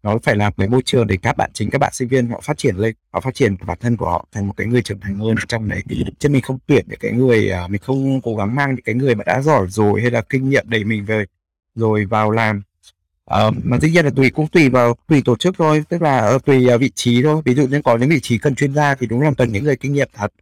nó 0.02 0.18
phải 0.22 0.36
là 0.36 0.50
cái 0.56 0.68
môi 0.68 0.82
trường 0.84 1.06
để 1.06 1.16
các 1.22 1.36
bạn 1.36 1.50
chính 1.54 1.70
các 1.70 1.78
bạn 1.78 1.92
sinh 1.92 2.08
viên 2.08 2.28
họ 2.28 2.40
phát 2.40 2.58
triển 2.58 2.76
lên, 2.76 2.94
họ 3.12 3.20
phát 3.20 3.34
triển 3.34 3.56
bản 3.66 3.78
thân 3.80 3.96
của 3.96 4.06
họ 4.06 4.26
thành 4.32 4.46
một 4.46 4.54
cái 4.56 4.66
người 4.66 4.82
trưởng 4.82 5.00
thành 5.00 5.16
hơn 5.16 5.34
trong 5.48 5.68
đấy. 5.68 5.82
Chứ 6.18 6.28
mình 6.28 6.42
không 6.42 6.58
tuyển 6.66 6.84
những 6.88 6.98
cái 7.00 7.12
người, 7.12 7.50
à, 7.50 7.68
mình 7.68 7.80
không 7.84 8.20
cố 8.20 8.36
gắng 8.36 8.54
mang 8.54 8.74
những 8.74 8.84
cái 8.84 8.94
người 8.94 9.14
mà 9.14 9.24
đã 9.24 9.42
giỏi 9.42 9.66
rồi 9.68 10.00
hay 10.00 10.10
là 10.10 10.22
kinh 10.22 10.50
nghiệm 10.50 10.64
đẩy 10.68 10.84
mình 10.84 11.04
về 11.04 11.24
rồi 11.74 12.04
vào 12.04 12.30
làm. 12.30 12.62
Uh, 13.34 13.54
mà 13.64 13.78
dĩ 13.78 13.90
nhiên 13.90 14.04
là 14.04 14.10
tùy 14.16 14.30
cũng 14.30 14.48
tùy 14.48 14.68
vào 14.68 14.96
tùy 15.08 15.22
tổ 15.24 15.36
chức 15.36 15.54
thôi, 15.58 15.84
tức 15.88 16.02
là, 16.02 16.32
uh, 16.34 16.44
tùy, 16.44 16.74
uh, 16.74 16.80
vị 16.80 16.90
trí 16.94 17.22
thôi. 17.22 17.42
Ví 17.44 17.54
dụ 17.54 17.66
như 17.66 17.82
có 17.82 17.96
những 17.96 18.08
vị 18.08 18.20
trí 18.20 18.38
cần 18.38 18.54
chuyên 18.54 18.74
gia 18.74 18.94
thì 18.94 19.06
đúng 19.06 19.20
là 19.20 19.30
cần 19.38 19.52
những 19.52 19.64
người 19.64 19.76
kinh 19.76 19.92
nghiệm 19.92 20.08
thật. 20.14 20.32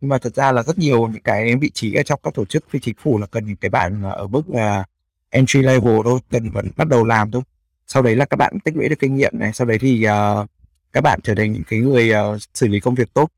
Nhưng 0.00 0.08
mà 0.08 0.18
thật 0.18 0.34
ra 0.34 0.52
là 0.52 0.62
rất 0.62 0.78
nhiều 0.78 1.08
những 1.08 1.22
cái 1.22 1.56
vị 1.56 1.70
trí 1.74 1.94
ở 1.94 2.02
trong 2.02 2.20
các 2.22 2.34
tổ 2.34 2.44
chức 2.44 2.64
phi 2.70 2.78
chính 2.80 2.94
phủ 3.02 3.18
là 3.18 3.26
cần 3.26 3.46
những 3.46 3.56
cái 3.56 3.70
bạn 3.70 4.02
à, 4.04 4.10
ở 4.10 4.26
mức 4.26 4.50
là 4.50 4.84
entry 5.30 5.62
level 5.62 5.98
thôi, 6.04 6.20
cần 6.30 6.50
vẫn 6.50 6.68
bắt 6.76 6.88
đầu 6.88 7.04
làm 7.04 7.30
thôi. 7.30 7.42
Sau 7.88 8.02
đấy 8.02 8.16
là 8.16 8.24
các 8.24 8.36
bạn 8.36 8.60
tích 8.64 8.76
lũy 8.76 8.88
được 8.88 8.98
kinh 8.98 9.14
nghiệm 9.14 9.32
này, 9.38 9.52
sau 9.52 9.66
đấy 9.66 9.78
thì, 9.78 10.06
uh, 10.06 10.48
các 10.92 11.00
bạn 11.00 11.20
trở 11.22 11.34
thành 11.34 11.52
những 11.52 11.62
cái 11.68 11.78
người, 11.78 12.10
uh, 12.34 12.42
xử 12.54 12.68
lý 12.68 12.80
công 12.80 12.94
việc 12.94 13.14
tốt. 13.14 13.30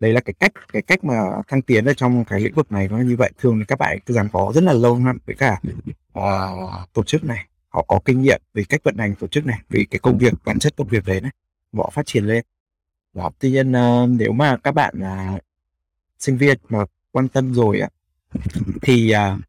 Đấy 0.00 0.12
là 0.12 0.20
cái 0.20 0.34
cách 0.34 0.52
cái 0.72 0.82
cách 0.82 1.04
mà 1.04 1.14
thăng 1.48 1.62
tiến 1.62 1.84
ở 1.84 1.94
trong 1.94 2.24
cái 2.24 2.40
lĩnh 2.40 2.54
vực 2.54 2.72
này 2.72 2.88
nó 2.88 2.98
như 2.98 3.16
vậy. 3.16 3.30
Thường 3.38 3.58
thì 3.58 3.64
các 3.68 3.78
bạn 3.78 3.98
cứ 4.06 4.14
gắn 4.14 4.28
bó 4.32 4.52
rất 4.52 4.64
là 4.64 4.72
lâu 4.72 4.98
lắm 5.04 5.18
với 5.26 5.36
cả, 5.36 5.60
uh, 6.18 6.92
tổ 6.92 7.02
chức 7.02 7.24
này, 7.24 7.46
họ 7.68 7.84
có 7.88 8.00
kinh 8.04 8.22
nghiệm 8.22 8.40
về 8.54 8.64
cách 8.68 8.80
vận 8.84 8.96
hành 8.98 9.14
tổ 9.14 9.26
chức 9.26 9.46
này, 9.46 9.58
về 9.70 9.84
cái 9.90 9.98
công 9.98 10.18
việc, 10.18 10.34
bản 10.44 10.58
chất 10.58 10.74
công 10.76 10.88
việc 10.88 11.04
đấy 11.06 11.20
này, 11.20 11.30
họ 11.76 11.90
phát 11.94 12.06
triển 12.06 12.24
lên. 12.24 12.44
Đó, 13.14 13.30
tuy 13.38 13.50
nhiên, 13.50 13.72
uh, 13.72 14.10
nếu 14.10 14.32
mà 14.32 14.56
các 14.56 14.74
bạn 14.74 14.94
là 14.98 15.38
sinh 16.18 16.36
viên 16.36 16.58
mà 16.68 16.84
quan 17.12 17.28
tâm 17.28 17.54
rồi 17.54 17.80
á, 17.80 17.88
thì, 18.82 19.14
uh, 19.14 19.40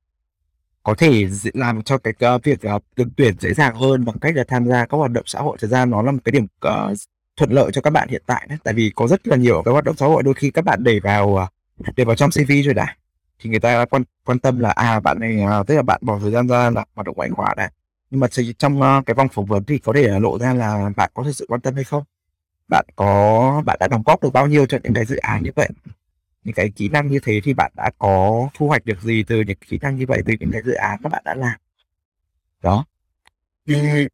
có 0.84 0.94
thể 0.94 1.28
làm 1.54 1.82
cho 1.82 1.98
cái, 1.98 2.13
uh, 2.36 2.44
việc, 2.44 2.62
ờ, 2.62 2.80
được 2.96 3.08
tuyển 3.17 3.34
dễ 3.39 3.54
dàng 3.54 3.76
hơn 3.76 4.06
bằng 4.06 4.20
cách 4.20 4.36
là 4.36 4.44
tham 4.48 4.67
gia 4.67 4.86
các 4.86 4.98
hoạt 4.98 5.12
động 5.12 5.24
xã 5.28 5.39
hội. 5.39 5.58
Thật 5.62 5.67
ra 5.67 5.86
nó 5.86 6.02
là 6.02 6.12
một 6.12 6.20
cái 6.26 6.32
điểm, 6.32 6.44
uh, 6.44 6.98
thuận 7.38 7.52
lợi 7.52 7.72
cho 7.74 7.82
các 7.82 7.89
bạn 7.89 8.10
hiện 8.10 8.24
tại 8.26 8.46
đấy, 8.50 8.58
tại 8.63 8.74
vì 8.74 8.91
có 8.96 9.08
rất 9.08 9.28
là 9.28 9.36
nhiều 9.36 9.62
cái 9.65 9.72
hoạt 9.72 9.84
động 9.84 9.96
xã 9.98 10.06
hội 10.06 10.24
đôi 10.24 10.34
khi 10.34 10.52
các 10.52 10.65
bạn 10.65 10.84
để 10.84 11.00
vào, 11.00 11.36
ờ, 11.38 11.48
để 11.96 12.06
vào 12.06 12.15
trong 12.15 12.30
CV 12.32 12.52
rồi 12.65 12.74
đã, 12.74 12.96
thì 13.39 13.50
người 13.50 13.60
ta 13.60 13.86
quan 13.86 14.04
quan 14.26 14.39
tâm 14.39 14.60
là, 14.60 14.70
à, 14.70 15.00
bạn 15.00 15.20
này, 15.20 15.41
à, 15.41 15.63
tức 15.67 15.76
là 15.76 15.82
bạn 15.82 16.00
bỏ 16.04 16.20
thời 16.22 16.32
gian 16.32 16.48
ra 16.48 16.70
là 16.70 16.86
hoạt 16.96 17.06
động 17.06 17.15
ngoại 17.17 17.30
khóa 17.30 17.54
này. 17.58 17.72
Nhưng 18.10 18.20
mà 18.20 18.28
trong, 18.58 18.82
uh, 18.82 19.06
cái 19.06 19.13
vòng 19.13 19.28
phỏng 19.30 19.46
vấn 19.46 19.63
thì 19.63 19.78
có 19.78 19.94
thể 19.94 20.08
là 20.08 20.20
lộ 20.20 20.39
ra 20.39 20.54
là 20.54 20.89
bạn 20.98 21.12
có 21.13 21.24
thực 21.24 21.32
sự 21.36 21.46
quan 21.50 21.62
tâm 21.62 21.76
hay 21.76 21.84
không? 21.84 22.04
Bạn 22.67 22.86
có 22.96 23.63
bạn 23.65 23.78
đã 23.80 23.88
đóng 23.88 24.04
góp 24.06 24.24
được 24.24 24.34
bao 24.34 24.48
nhiêu 24.48 24.65
cho 24.65 24.78
những 24.84 24.94
cái 24.94 25.06
dự 25.06 25.15
án 25.17 25.44
như 25.44 25.52
vậy? 25.56 25.70
Những 26.44 26.56
cái 26.56 26.70
kỹ 26.76 26.90
năng 26.90 27.08
như 27.08 27.20
thế 27.24 27.42
thì 27.44 27.54
bạn 27.54 27.72
đã 27.76 27.92
có 27.98 28.48
thu 28.54 28.68
hoạch 28.68 28.86
được 28.86 29.02
gì 29.02 29.24
từ 29.24 29.42
những 29.42 29.58
kỹ 29.70 29.80
năng 29.82 29.96
như 29.96 30.06
vậy, 30.08 30.22
từ 30.26 30.34
những 30.40 30.52
cái 30.52 30.62
dự 30.66 30.74
án 30.74 31.00
mà 31.04 31.10
bạn 31.10 31.22
đã 31.26 31.36
làm? 31.36 31.60
Đó. 32.62 32.86
Ừm, 33.68 34.08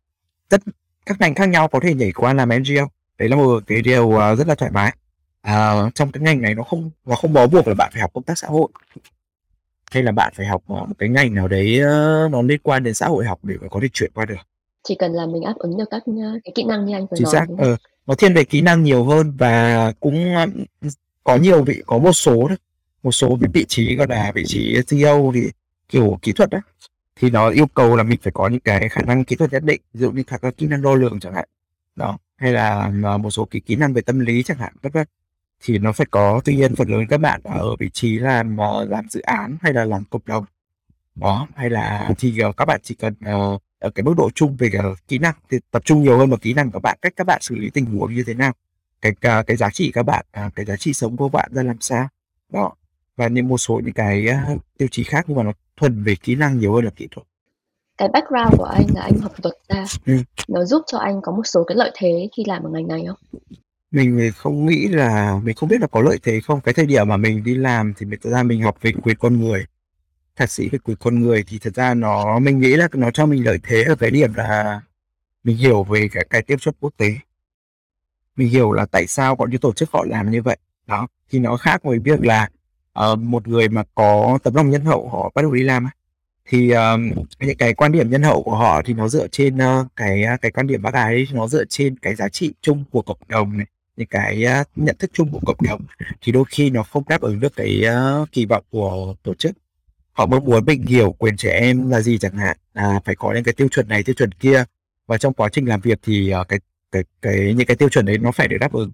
tất 0.50 0.62
các 1.06 1.20
ngành 1.20 1.36
khác 1.36 1.46
nhau 1.50 1.68
có 1.68 1.80
thể 1.80 1.94
nhảy 1.94 2.12
qua 2.12 2.34
làm 2.34 2.50
NGO, 2.50 2.88
đấy 3.18 3.30
là 3.30 3.36
một 3.36 3.64
cái 3.68 3.82
điều, 3.82 4.12
ờ, 4.12 4.36
rất 4.36 4.48
là 4.48 4.56
thoải 4.56 4.72
mái. 4.72 4.96
À, 5.42 5.90
trong 5.96 6.12
cái 6.12 6.24
ngành 6.24 6.42
này 6.42 6.56
nó 6.56 6.64
không 6.64 6.92
nó 7.06 7.16
không 7.16 7.34
bó 7.34 7.48
buộc 7.48 7.68
là 7.68 7.74
bạn 7.74 7.90
phải 7.94 8.02
học 8.02 8.12
công 8.14 8.24
tác 8.24 8.38
xã 8.38 8.48
hội. 8.48 8.68
Hay 9.92 10.04
là 10.04 10.12
bạn 10.12 10.34
phải 10.36 10.46
học, 10.46 10.64
ờ, 10.68 10.76
một 10.76 10.96
cái 10.98 11.10
ngành 11.10 11.34
nào 11.34 11.48
đấy, 11.48 11.80
ơ, 11.80 12.30
nó 12.32 12.42
liên 12.42 12.60
quan 12.64 12.84
đến 12.84 12.94
xã 12.94 13.08
hội 13.08 13.26
học 13.26 13.40
để 13.44 13.56
mà 13.62 13.68
có 13.68 13.80
thể 13.82 13.88
chuyển 13.94 14.12
qua 14.14 14.26
được. 14.26 14.36
Chỉ 14.84 14.96
cần 15.00 15.14
là 15.14 15.26
mình 15.26 15.44
đáp 15.44 15.54
ứng 15.58 15.78
được 15.78 15.86
các, 15.92 16.04
ơ, 16.06 16.40
cái 16.44 16.52
kỹ 16.56 16.64
năng 16.64 16.86
như 16.86 16.96
anh 16.96 17.08
vừa 17.12 17.18
Chính 17.18 17.24
nói, 17.24 17.34
xác, 17.34 17.46
ờ, 17.58 17.78
nó 18.08 18.16
thiên 18.16 18.34
về 18.34 18.44
kỹ 18.44 18.62
năng 18.62 18.84
nhiều 18.84 19.04
hơn 19.04 19.34
và 19.38 19.94
cũng, 20.00 20.36
có 21.28 21.36
nhiều 21.36 21.64
vị 21.64 21.84
có 21.86 21.98
một 21.98 22.14
số 22.14 22.48
đấy 22.48 22.58
một 23.04 23.12
số 23.12 23.38
cái 23.42 23.50
vị 23.54 23.66
trí, 23.68 23.96
gọi 23.96 24.08
là, 24.10 24.32
vị 24.36 24.44
trí 24.48 24.78
CEO 24.90 25.32
thì 25.34 25.52
kiểu 25.90 26.20
kỹ 26.22 26.32
thuật 26.32 26.50
đấy 26.50 26.62
thì 27.16 27.30
nó 27.30 27.50
yêu 27.50 27.68
cầu 27.68 27.96
là 27.96 28.04
mình 28.04 28.20
phải 28.24 28.32
có 28.32 28.48
những 28.48 28.60
cái 28.60 28.90
khả 28.90 29.02
năng 29.02 29.24
kỹ 29.26 29.36
thuật 29.36 29.54
nhất 29.54 29.64
định 29.64 29.82
ví 29.94 30.00
dụ 30.00 30.12
như 30.12 30.24
các 30.24 30.58
kỹ 30.58 30.68
năng 30.68 30.82
đo 30.82 30.96
lường 30.96 31.20
chẳng 31.20 31.34
hạn 31.34 31.50
đó 31.96 32.18
hay 32.38 32.52
là 32.52 32.92
à, 33.04 33.18
một 33.18 33.30
số 33.30 33.46
cái 33.46 33.62
kỹ 33.66 33.76
năng 33.76 33.94
về 33.94 34.02
tâm 34.02 34.20
lý 34.20 34.44
chẳng 34.44 34.58
hạn 34.58 34.74
vân 34.82 34.92
vân. 34.92 35.08
Thì 35.64 35.78
nó 35.78 35.92
phải 35.92 36.08
có 36.12 36.42
tuy 36.46 36.56
nhiên 36.56 36.76
phần 36.76 36.90
lớn 36.90 37.06
các 37.10 37.18
bạn 37.18 37.42
ở 37.44 37.76
vị 37.80 37.90
trí 37.94 38.20
làm 38.20 38.58
ờ, 38.58 38.86
làm 38.86 39.10
dự 39.10 39.22
án 39.22 39.58
hay 39.62 39.74
là 39.74 39.86
làm 39.86 40.04
cộng 40.10 40.22
đồng 40.26 40.46
đó 41.16 41.48
hay 41.56 41.70
là 41.70 42.10
thì 42.18 42.40
ờ, 42.40 42.52
các 42.58 42.66
bạn 42.66 42.80
chỉ 42.84 42.96
cần 42.96 43.14
ờ, 43.26 43.58
ở 43.80 43.90
cái 43.90 44.04
mức 44.04 44.14
độ 44.18 44.30
chung 44.36 44.56
về 44.58 44.70
kỹ 45.08 45.18
năng 45.18 45.36
thì 45.50 45.58
tập 45.72 45.82
trung 45.86 46.04
nhiều 46.04 46.18
hơn 46.18 46.30
vào 46.30 46.40
kỹ 46.42 46.54
năng 46.54 46.72
của 46.72 46.80
bạn 46.80 46.98
cách 47.02 47.14
các 47.16 47.28
bạn 47.28 47.42
xử 47.42 47.56
lý 47.56 47.70
tình 47.70 47.86
huống 47.86 48.14
như 48.14 48.24
thế 48.28 48.34
nào 48.34 48.54
cái 49.02 49.12
uh, 49.12 49.48
cái 49.48 49.58
giá 49.58 49.70
trị 49.70 49.92
các 49.94 50.04
bạn 50.04 50.26
uh, 50.46 50.56
cái 50.56 50.66
giá 50.66 50.76
trị 50.78 50.94
sống 50.94 51.18
của 51.18 51.30
bạn 51.30 51.50
ra 51.54 51.64
làm 51.64 51.78
sao. 51.80 52.08
Đó. 52.50 52.72
Và 53.16 53.28
những 53.28 53.48
một 53.48 53.58
số 53.58 53.82
những 53.84 53.94
cái 53.94 54.28
uh, 54.54 54.62
tiêu 54.78 54.88
chí 54.92 55.04
khác 55.04 55.26
nhưng 55.28 55.38
mà 55.38 55.44
nó 55.44 55.52
thuần 55.78 56.04
về 56.04 56.16
kỹ 56.16 56.36
năng 56.36 56.60
nhiều 56.60 56.74
hơn 56.74 56.86
là 56.86 56.92
kỹ 56.96 57.08
thuật. 57.12 57.28
Cái 57.98 58.10
background 58.14 58.54
của 58.58 58.64
anh 58.64 58.86
là 58.96 59.02
anh 59.02 59.18
học 59.20 59.32
luật 59.44 59.56
ra. 59.70 59.86
Ừ. 60.06 60.18
nó 60.48 60.66
giúp 60.66 60.82
cho 60.88 60.98
anh 60.98 61.22
có 61.22 61.32
một 61.32 61.44
số 61.46 61.64
cái 61.64 61.78
lợi 61.78 61.92
thế 61.96 62.30
khi 62.38 62.44
làm 62.48 62.64
ở 62.64 62.70
ngành 62.70 62.88
này 62.88 63.04
không? 63.08 63.42
Mình 63.92 64.32
không 64.36 64.66
nghĩ 64.66 64.88
là 64.88 65.40
mình 65.44 65.56
không 65.56 65.70
biết 65.70 65.82
là 65.82 65.88
có 65.88 66.02
lợi 66.02 66.20
thế 66.24 66.40
không. 66.42 66.62
Cái 66.62 66.74
thời 66.74 66.86
điểm 66.86 67.08
mà 67.08 67.18
mình 67.18 67.44
đi 67.44 67.56
làm 67.56 67.94
thì 67.98 68.06
thực 68.22 68.32
ra 68.32 68.44
mình 68.44 68.62
học 68.62 68.78
về 68.82 68.92
quyền 69.04 69.18
con 69.18 69.40
người. 69.40 69.66
Thạc 70.36 70.52
sĩ 70.52 70.70
về 70.70 70.80
quyền 70.80 70.98
con 70.98 71.20
người 71.20 71.44
thì 71.48 71.60
thật 71.60 71.76
ra 71.76 71.94
nó 71.94 72.40
mình 72.40 72.60
nghĩ 72.60 72.76
là 72.76 72.88
nó 72.94 73.12
cho 73.12 73.26
mình 73.26 73.46
lợi 73.46 73.60
thế 73.64 73.84
ở 73.84 73.96
cái 73.96 74.12
điểm 74.12 74.34
là 74.34 74.82
mình 75.44 75.58
hiểu 75.58 75.84
về 75.84 76.10
cái, 76.12 76.28
cái 76.30 76.42
tiếp 76.42 76.58
xúc 76.62 76.76
quốc 76.80 76.94
tế 76.98 77.16
mình 78.38 78.50
hiểu 78.50 78.72
là 78.72 78.86
tại 78.86 79.08
sao 79.08 79.36
có 79.36 79.48
những 79.48 79.60
tổ 79.60 79.74
chức 79.74 79.92
họ 79.92 80.06
làm 80.10 80.32
như 80.32 80.42
vậy. 80.42 80.58
Đó 80.88 81.08
thì 81.30 81.40
nó 81.40 81.58
khác 81.58 81.84
với 81.84 82.00
việc 82.00 82.26
là 82.26 82.50
uh, 83.12 83.20
một 83.20 83.48
người 83.48 83.70
mà 83.70 83.84
có 83.96 84.40
tấm 84.44 84.54
lòng 84.56 84.70
nhân 84.70 84.86
hậu 84.86 85.10
họ 85.10 85.32
bắt 85.36 85.42
đầu 85.42 85.52
đi 85.52 85.64
làm 85.64 85.88
thì 86.50 86.74
uh, 86.74 86.78
những 87.40 87.58
cái 87.58 87.74
quan 87.74 87.92
điểm 87.92 88.10
nhân 88.10 88.24
hậu 88.24 88.44
của 88.44 88.56
họ 88.56 88.82
thì 88.86 88.94
nó 88.94 89.08
dựa 89.08 89.28
trên 89.28 89.56
uh, 89.56 89.88
cái 89.96 90.24
cái 90.42 90.52
quan 90.52 90.68
điểm 90.68 90.82
bác 90.82 90.94
ái 90.94 91.28
nó 91.34 91.48
dựa 91.48 91.66
trên 91.66 91.98
cái 92.00 92.16
giá 92.16 92.30
trị 92.30 92.54
chung 92.62 92.84
của 92.92 93.02
cộng 93.02 93.18
đồng 93.28 93.58
này 93.58 93.68
những 93.98 94.08
cái 94.08 94.46
uh, 94.62 94.68
nhận 94.76 94.96
thức 95.00 95.12
chung 95.14 95.32
của 95.32 95.40
cộng 95.46 95.58
đồng. 95.68 95.82
Thì 96.22 96.32
đôi 96.32 96.44
khi 96.50 96.70
nó 96.70 96.84
không 96.84 97.04
đáp 97.08 97.22
ứng 97.22 97.40
được 97.40 97.56
cái 97.56 97.84
uh, 98.22 98.32
kỳ 98.32 98.46
vọng 98.46 98.64
của 98.70 99.16
tổ 99.24 99.34
chức. 99.34 99.52
Họ 100.12 100.26
mong 100.26 100.46
muốn 100.46 100.66
mình 100.66 100.86
hiểu 100.86 101.12
quyền 101.12 101.38
trẻ 101.38 101.60
em 101.60 101.90
là 101.90 102.02
gì 102.02 102.18
chẳng 102.18 102.38
hạn. 102.38 102.58
À, 102.74 103.00
phải 103.06 103.16
có 103.16 103.34
những 103.34 103.44
cái 103.44 103.54
tiêu 103.54 103.68
chuẩn 103.72 103.88
này 103.88 104.04
tiêu 104.04 104.14
chuẩn 104.14 104.32
kia. 104.32 104.64
Và 105.08 105.18
trong 105.18 105.34
quá 105.34 105.50
trình 105.50 105.66
làm 105.66 105.82
việc 105.82 106.00
thì 106.04 106.34
uh, 106.42 106.48
cái 106.48 106.60
cái 106.92 107.04
cái 107.22 107.54
những 107.58 107.68
cái 107.68 107.78
tiêu 107.78 107.90
chuẩn 107.90 108.06
đấy 108.06 108.18
nó 108.18 108.32
phải 108.32 108.48
được 108.48 108.58
đáp 108.60 108.74
ứng. 108.74 108.92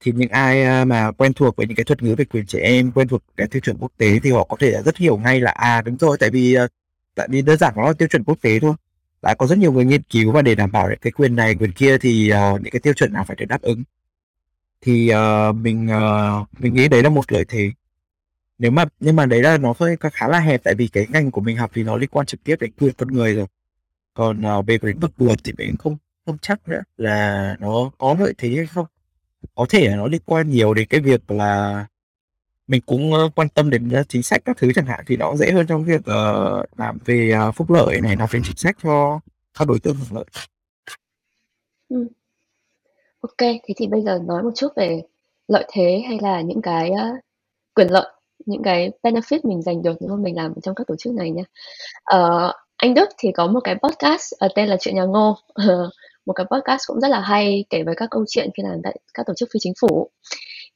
Thì 0.00 0.12
những 0.12 0.30
ai 0.30 0.62
à, 0.64 0.84
mà 0.84 1.12
quen 1.12 1.32
thuộc 1.32 1.56
với 1.56 1.66
những 1.66 1.76
cái 1.76 1.84
thuật 1.84 2.02
ngữ 2.02 2.14
về 2.14 2.24
quyền 2.24 2.46
trẻ 2.46 2.58
em 2.58 2.92
quen 2.92 3.08
thuộc 3.08 3.22
cái 3.36 3.46
tiêu 3.46 3.60
chuẩn 3.60 3.76
quốc 3.78 3.92
tế 3.96 4.18
thì 4.22 4.30
họ 4.30 4.44
có 4.44 4.56
thể 4.60 4.82
rất 4.84 4.96
hiểu 4.96 5.18
ngay 5.18 5.40
là 5.40 5.50
à 5.50 5.82
đúng 5.82 5.96
rồi 5.96 6.16
tại 6.20 6.30
vì 6.30 6.54
à, 6.54 6.68
tại 7.14 7.28
vì 7.30 7.42
đơn 7.42 7.58
giản 7.58 7.74
nó 7.76 7.86
là 7.86 7.92
tiêu 7.92 8.08
chuẩn 8.08 8.24
quốc 8.24 8.38
tế 8.42 8.58
thôi. 8.60 8.74
Đã 9.22 9.34
có 9.34 9.46
rất 9.46 9.58
nhiều 9.58 9.72
người 9.72 9.84
nghiên 9.84 10.02
cứu 10.02 10.32
và 10.32 10.42
để 10.42 10.54
đảm 10.54 10.72
bảo 10.72 10.88
cái 11.00 11.10
quyền 11.10 11.36
này 11.36 11.54
quyền 11.54 11.72
kia 11.72 11.98
thì 11.98 12.32
uh, 12.32 12.60
những 12.62 12.70
cái 12.72 12.80
tiêu 12.80 12.92
chuẩn 12.92 13.12
nào 13.12 13.24
phải 13.24 13.36
được 13.36 13.44
đáp 13.48 13.62
ứng. 13.62 13.82
Thì 14.80 15.12
uh, 15.14 15.56
mình 15.56 15.88
uh, 15.90 16.48
mình 16.58 16.74
nghĩ 16.74 16.88
đấy 16.88 17.02
là 17.02 17.08
một 17.08 17.32
lợi 17.32 17.44
thế. 17.48 17.70
Nếu 18.58 18.70
mà 18.70 18.84
nhưng 19.00 19.16
mà 19.16 19.26
đấy 19.26 19.42
là 19.42 19.58
nó 19.58 19.74
hơi 19.78 19.96
khá 20.12 20.28
là 20.28 20.40
hẹp 20.40 20.60
tại 20.64 20.74
vì 20.74 20.88
cái 20.88 21.06
ngành 21.08 21.30
của 21.30 21.40
mình 21.40 21.56
học 21.56 21.70
thì 21.74 21.82
nó 21.82 21.96
liên 21.96 22.08
quan 22.12 22.26
trực 22.26 22.44
tiếp 22.44 22.56
đến 22.60 22.70
quyền 22.78 22.92
con 22.98 23.08
người 23.08 23.34
rồi. 23.34 23.46
Còn 24.14 24.58
uh, 24.58 24.66
về 24.66 24.78
lĩnh 24.82 24.98
vực 24.98 25.12
luật 25.18 25.38
thì 25.44 25.52
mình 25.58 25.76
không 25.76 25.96
không 26.30 26.38
chắc 26.42 26.68
nữa 26.68 26.80
là 26.96 27.56
nó 27.60 27.90
có 27.98 28.16
lợi 28.18 28.34
thế 28.38 28.48
hay 28.56 28.66
không. 28.66 28.86
Có 29.54 29.66
thể 29.68 29.88
là 29.88 29.96
nó 29.96 30.06
liên 30.06 30.22
quan 30.26 30.50
nhiều 30.50 30.74
đến 30.74 30.88
cái 30.90 31.00
việc 31.00 31.30
là 31.30 31.86
mình 32.66 32.82
cũng 32.86 33.12
ờ, 33.12 33.30
quan 33.36 33.48
tâm 33.48 33.70
đến 33.70 33.90
ờ, 33.90 34.02
chính 34.08 34.22
sách 34.22 34.42
các 34.44 34.56
thứ 34.56 34.72
chẳng 34.74 34.86
hạn 34.86 35.04
thì 35.06 35.16
nó 35.16 35.36
dễ 35.36 35.52
hơn 35.52 35.66
trong 35.66 35.84
việc 35.84 36.00
uh, 36.00 36.78
làm 36.78 36.98
về 37.04 37.32
uh, 37.48 37.54
phúc 37.54 37.70
lợi 37.70 38.00
này 38.00 38.16
làm 38.16 38.28
về 38.30 38.40
chính 38.44 38.56
sách 38.56 38.76
cho 38.82 39.20
các 39.58 39.68
đối 39.68 39.80
tượng 39.80 39.96
hưởng 39.96 40.16
lợi. 40.16 40.24
Ừ. 41.88 42.06
ok 43.20 43.38
thế 43.38 43.74
thì 43.76 43.86
bây 43.86 44.02
giờ 44.02 44.18
nói 44.26 44.42
một 44.42 44.50
chút 44.54 44.68
về 44.76 45.02
lợi 45.48 45.64
thế 45.72 46.02
hay 46.08 46.18
là 46.22 46.40
những 46.40 46.62
cái 46.62 46.90
uh, 46.90 47.24
quyền 47.74 47.90
lợi 47.90 48.06
những 48.46 48.62
cái 48.62 48.90
benefit 49.02 49.40
mình 49.42 49.62
giành 49.62 49.82
được 49.82 49.96
nếu 50.00 50.10
mà 50.10 50.22
mình 50.22 50.36
làm 50.36 50.52
trong 50.62 50.74
các 50.74 50.86
tổ 50.86 50.96
chức 50.96 51.12
này 51.12 51.30
nha 51.30 51.42
uh, 52.16 52.54
anh 52.76 52.94
Đức 52.94 53.08
thì 53.18 53.32
có 53.32 53.46
một 53.46 53.60
cái 53.64 53.74
podcast 53.82 54.34
uh, 54.44 54.52
tên 54.54 54.68
là 54.68 54.76
chuyện 54.80 54.94
nhà 54.94 55.04
Ngô. 55.04 55.36
một 56.26 56.32
cái 56.32 56.46
podcast 56.50 56.82
cũng 56.86 57.00
rất 57.00 57.08
là 57.08 57.20
hay 57.20 57.64
kể 57.70 57.82
về 57.82 57.92
các 57.96 58.08
câu 58.10 58.24
chuyện 58.28 58.50
khi 58.56 58.62
làm 58.62 58.78
tại 58.84 58.96
các 59.14 59.26
tổ 59.26 59.34
chức 59.36 59.48
phi 59.52 59.58
chính 59.60 59.72
phủ 59.80 60.10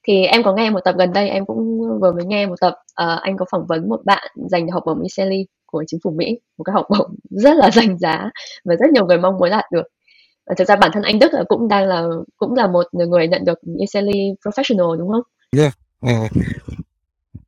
thì 0.06 0.24
em 0.24 0.42
có 0.42 0.54
nghe 0.54 0.70
một 0.70 0.80
tập 0.84 0.94
gần 0.98 1.12
đây 1.12 1.28
em 1.28 1.46
cũng 1.46 1.78
vừa 2.00 2.12
mới 2.12 2.24
nghe 2.24 2.46
một 2.46 2.60
tập 2.60 2.74
uh, 3.02 3.20
anh 3.20 3.36
có 3.36 3.44
phỏng 3.50 3.66
vấn 3.68 3.88
một 3.88 4.00
bạn 4.04 4.32
dành 4.50 4.68
học 4.68 4.82
bổng 4.86 5.02
ICELI 5.02 5.46
của 5.66 5.84
chính 5.86 6.00
phủ 6.04 6.10
Mỹ 6.10 6.38
một 6.58 6.64
cái 6.64 6.72
học 6.74 6.86
bổng 6.90 7.14
rất 7.30 7.56
là 7.56 7.70
danh 7.70 7.98
giá 7.98 8.30
và 8.64 8.74
rất 8.74 8.90
nhiều 8.92 9.06
người 9.06 9.18
mong 9.18 9.38
muốn 9.38 9.50
đạt 9.50 9.64
được 9.72 9.86
và 10.46 10.54
thực 10.58 10.68
ra 10.68 10.76
bản 10.76 10.90
thân 10.94 11.02
anh 11.02 11.18
Đức 11.18 11.30
cũng 11.48 11.68
đang 11.68 11.86
là 11.86 12.04
cũng 12.36 12.54
là 12.54 12.66
một 12.66 12.86
người 12.92 13.28
nhận 13.28 13.44
được 13.44 13.58
ICELI 13.78 14.32
professional 14.44 14.96
đúng 14.98 15.08
không? 15.12 15.22
Yeah. 15.56 15.72
Uh, 16.06 16.30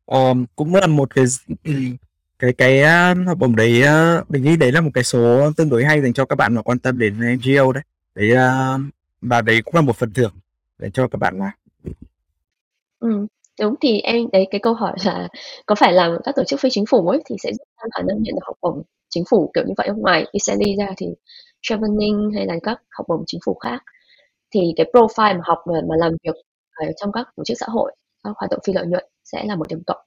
um, 0.07 0.45
cũng 0.57 0.75
là 0.75 0.87
một 0.87 1.15
cái 1.15 1.25
cái 2.39 2.53
cái 2.53 2.83
uh, 2.83 3.27
học 3.27 3.39
bổng 3.39 3.57
đấy 3.57 3.83
uh, 3.83 4.31
mình 4.31 4.43
nghĩ 4.43 4.57
đấy 4.57 4.73
là 4.73 4.81
một 4.81 4.91
cái 4.95 5.05
số 5.05 5.51
tương 5.57 5.71
đối 5.71 5.85
hay 5.85 6.03
dành 6.03 6.13
cho 6.13 6.25
các 6.25 6.37
bạn 6.37 6.55
mà 6.55 6.63
quan 6.63 6.79
tâm 6.79 6.99
đến 6.99 7.15
NGO 7.35 7.73
đấy 7.73 7.83
đấy 8.15 8.33
uh, 8.33 8.81
và 9.21 9.43
đấy 9.43 9.63
cũng 9.65 9.75
là 9.75 9.81
một 9.81 9.97
phần 9.97 10.13
thưởng 10.13 10.33
để 10.79 10.91
cho 10.95 11.09
các 11.09 11.19
bạn 11.19 11.39
làm 11.39 11.53
ừ, 13.01 13.27
đúng, 13.61 13.75
thì 13.81 14.01
em 14.01 14.29
đấy, 14.33 14.47
cái 14.51 14.61
câu 14.63 14.75
hỏi 14.75 14.93
là 15.05 15.29
có 15.67 15.75
phải 15.75 15.93
làm 15.93 16.17
các 16.25 16.35
tổ 16.37 16.45
chức 16.45 16.61
phi 16.61 16.69
chính 16.71 16.85
phủ 16.91 17.09
ấy 17.09 17.23
thì 17.27 17.37
sẽ 17.43 17.53
giúp 17.53 17.65
tăng 17.77 17.91
khả 17.95 18.03
năng 18.03 18.23
nhận 18.23 18.35
được 18.35 18.45
học 18.45 18.57
bổng 18.63 18.83
chính 19.09 19.25
phủ 19.31 19.51
kiểu 19.55 19.65
như 19.67 19.75
vậy 19.77 19.89
không? 19.89 20.01
Ngoài 20.01 20.27
ECLI 20.33 20.77
ra 20.79 20.95
thì 20.97 21.07
traveling 21.63 22.31
hay 22.35 22.47
là 22.47 22.55
các 22.63 22.83
học 22.91 23.07
bổng 23.09 23.25
chính 23.27 23.41
phủ 23.47 23.55
khác, 23.55 23.83
thì 24.55 24.61
cái 24.77 24.87
profile 24.93 25.35
mà 25.35 25.41
học 25.45 25.59
mà 25.67 25.81
mà 25.89 25.97
làm 25.99 26.13
việc 26.25 26.37
ở 26.73 26.87
trong 26.97 27.13
các 27.13 27.29
tổ 27.37 27.45
chức 27.45 27.57
xã 27.61 27.67
hội, 27.69 27.97
các 28.25 28.31
hoạt 28.37 28.51
động 28.51 28.61
phi 28.67 28.73
lợi 28.73 28.87
nhuận 28.87 29.05
sẽ 29.25 29.45
là 29.45 29.57
một 29.57 29.69
điểm 29.69 29.83
cộng. 29.87 30.07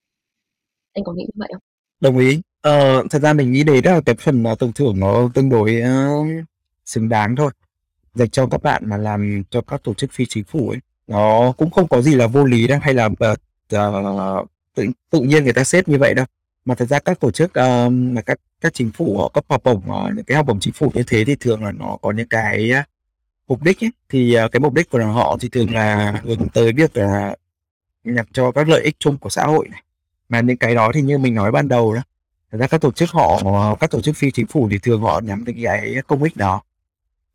Anh 0.93 1.03
có 1.03 1.13
nghĩ 1.13 1.23
như 1.23 1.33
vậy 1.35 1.49
không? 1.53 1.61
Đồng 1.99 2.17
ý. 2.17 2.41
Ờ, 2.61 3.03
thật 3.09 3.21
ra 3.21 3.33
mình 3.33 3.51
nghĩ 3.51 3.63
đấy 3.63 3.81
là 3.83 4.01
cái 4.05 4.15
phần, 4.15 4.43
ờ, 4.43 4.55
tưởng 4.59 4.73
thưởng 4.73 4.99
nó 4.99 5.29
tương 5.33 5.49
đối, 5.49 5.81
uh, 5.81 6.45
xứng 6.85 7.09
đáng 7.09 7.35
thôi, 7.35 7.51
dành 8.15 8.29
cho 8.29 8.47
các 8.47 8.63
bạn 8.63 8.83
mà 8.85 8.97
làm 8.97 9.43
cho 9.49 9.61
các 9.61 9.83
tổ 9.83 9.93
chức 9.93 10.11
phi 10.13 10.25
chính 10.25 10.43
phủ 10.43 10.69
ấy 10.69 10.79
nó 11.09 11.53
cũng 11.57 11.71
không 11.71 11.87
có 11.87 12.01
gì 12.01 12.15
là 12.15 12.27
vô 12.27 12.45
lý 12.45 12.67
đâu 12.67 12.79
hay 12.81 12.93
là 12.93 13.05
uh, 13.05 13.17
tự 14.75 14.85
tự 15.09 15.21
nhiên 15.21 15.43
người 15.43 15.53
ta 15.53 15.63
xếp 15.63 15.87
như 15.87 15.97
vậy 15.97 16.13
đâu 16.13 16.25
mà 16.65 16.75
thật 16.75 16.85
ra 16.85 16.99
các 16.99 17.19
tổ 17.19 17.31
chức 17.31 17.49
uh, 17.49 17.91
mà 17.91 18.21
các 18.21 18.39
các 18.61 18.73
chính 18.73 18.91
phủ 18.91 19.17
họ 19.17 19.29
cấp 19.29 19.45
học 19.49 19.61
bổng 19.63 19.77
uh, 19.77 20.15
những 20.15 20.25
cái 20.25 20.37
học 20.37 20.45
bổng 20.45 20.59
chính 20.59 20.73
phủ 20.73 20.91
như 20.93 21.03
thế 21.07 21.25
thì 21.25 21.35
thường 21.35 21.63
là 21.63 21.71
nó 21.71 21.97
có 22.01 22.11
những 22.11 22.27
cái 22.27 22.71
mục 23.47 23.63
đích 23.63 23.83
ấy. 23.83 23.91
thì 24.09 24.37
uh, 24.45 24.51
cái 24.51 24.59
mục 24.59 24.73
đích 24.73 24.89
của 24.89 24.99
họ 25.05 25.37
thì 25.41 25.49
thường 25.49 25.73
là 25.73 26.21
hướng 26.23 26.49
tới 26.53 26.73
việc 26.73 26.97
là 26.97 27.35
nhằm 28.03 28.25
cho 28.33 28.51
các 28.51 28.69
lợi 28.69 28.81
ích 28.81 28.95
chung 28.99 29.17
của 29.17 29.29
xã 29.29 29.43
hội 29.43 29.67
này 29.71 29.83
mà 30.29 30.41
những 30.41 30.57
cái 30.57 30.75
đó 30.75 30.91
thì 30.93 31.01
như 31.01 31.17
mình 31.17 31.35
nói 31.35 31.51
ban 31.51 31.67
đầu 31.67 31.93
đó 31.93 32.01
thật 32.51 32.57
ra 32.57 32.67
các 32.67 32.81
tổ 32.81 32.91
chức 32.91 33.09
họ 33.09 33.75
các 33.75 33.91
tổ 33.91 34.01
chức 34.01 34.15
phi 34.15 34.31
chính 34.31 34.47
phủ 34.47 34.67
thì 34.71 34.77
thường 34.77 35.01
họ 35.01 35.21
nhắm 35.23 35.45
đến 35.45 35.57
cái 35.63 35.95
công 36.07 36.23
ích 36.23 36.37
đó. 36.37 36.61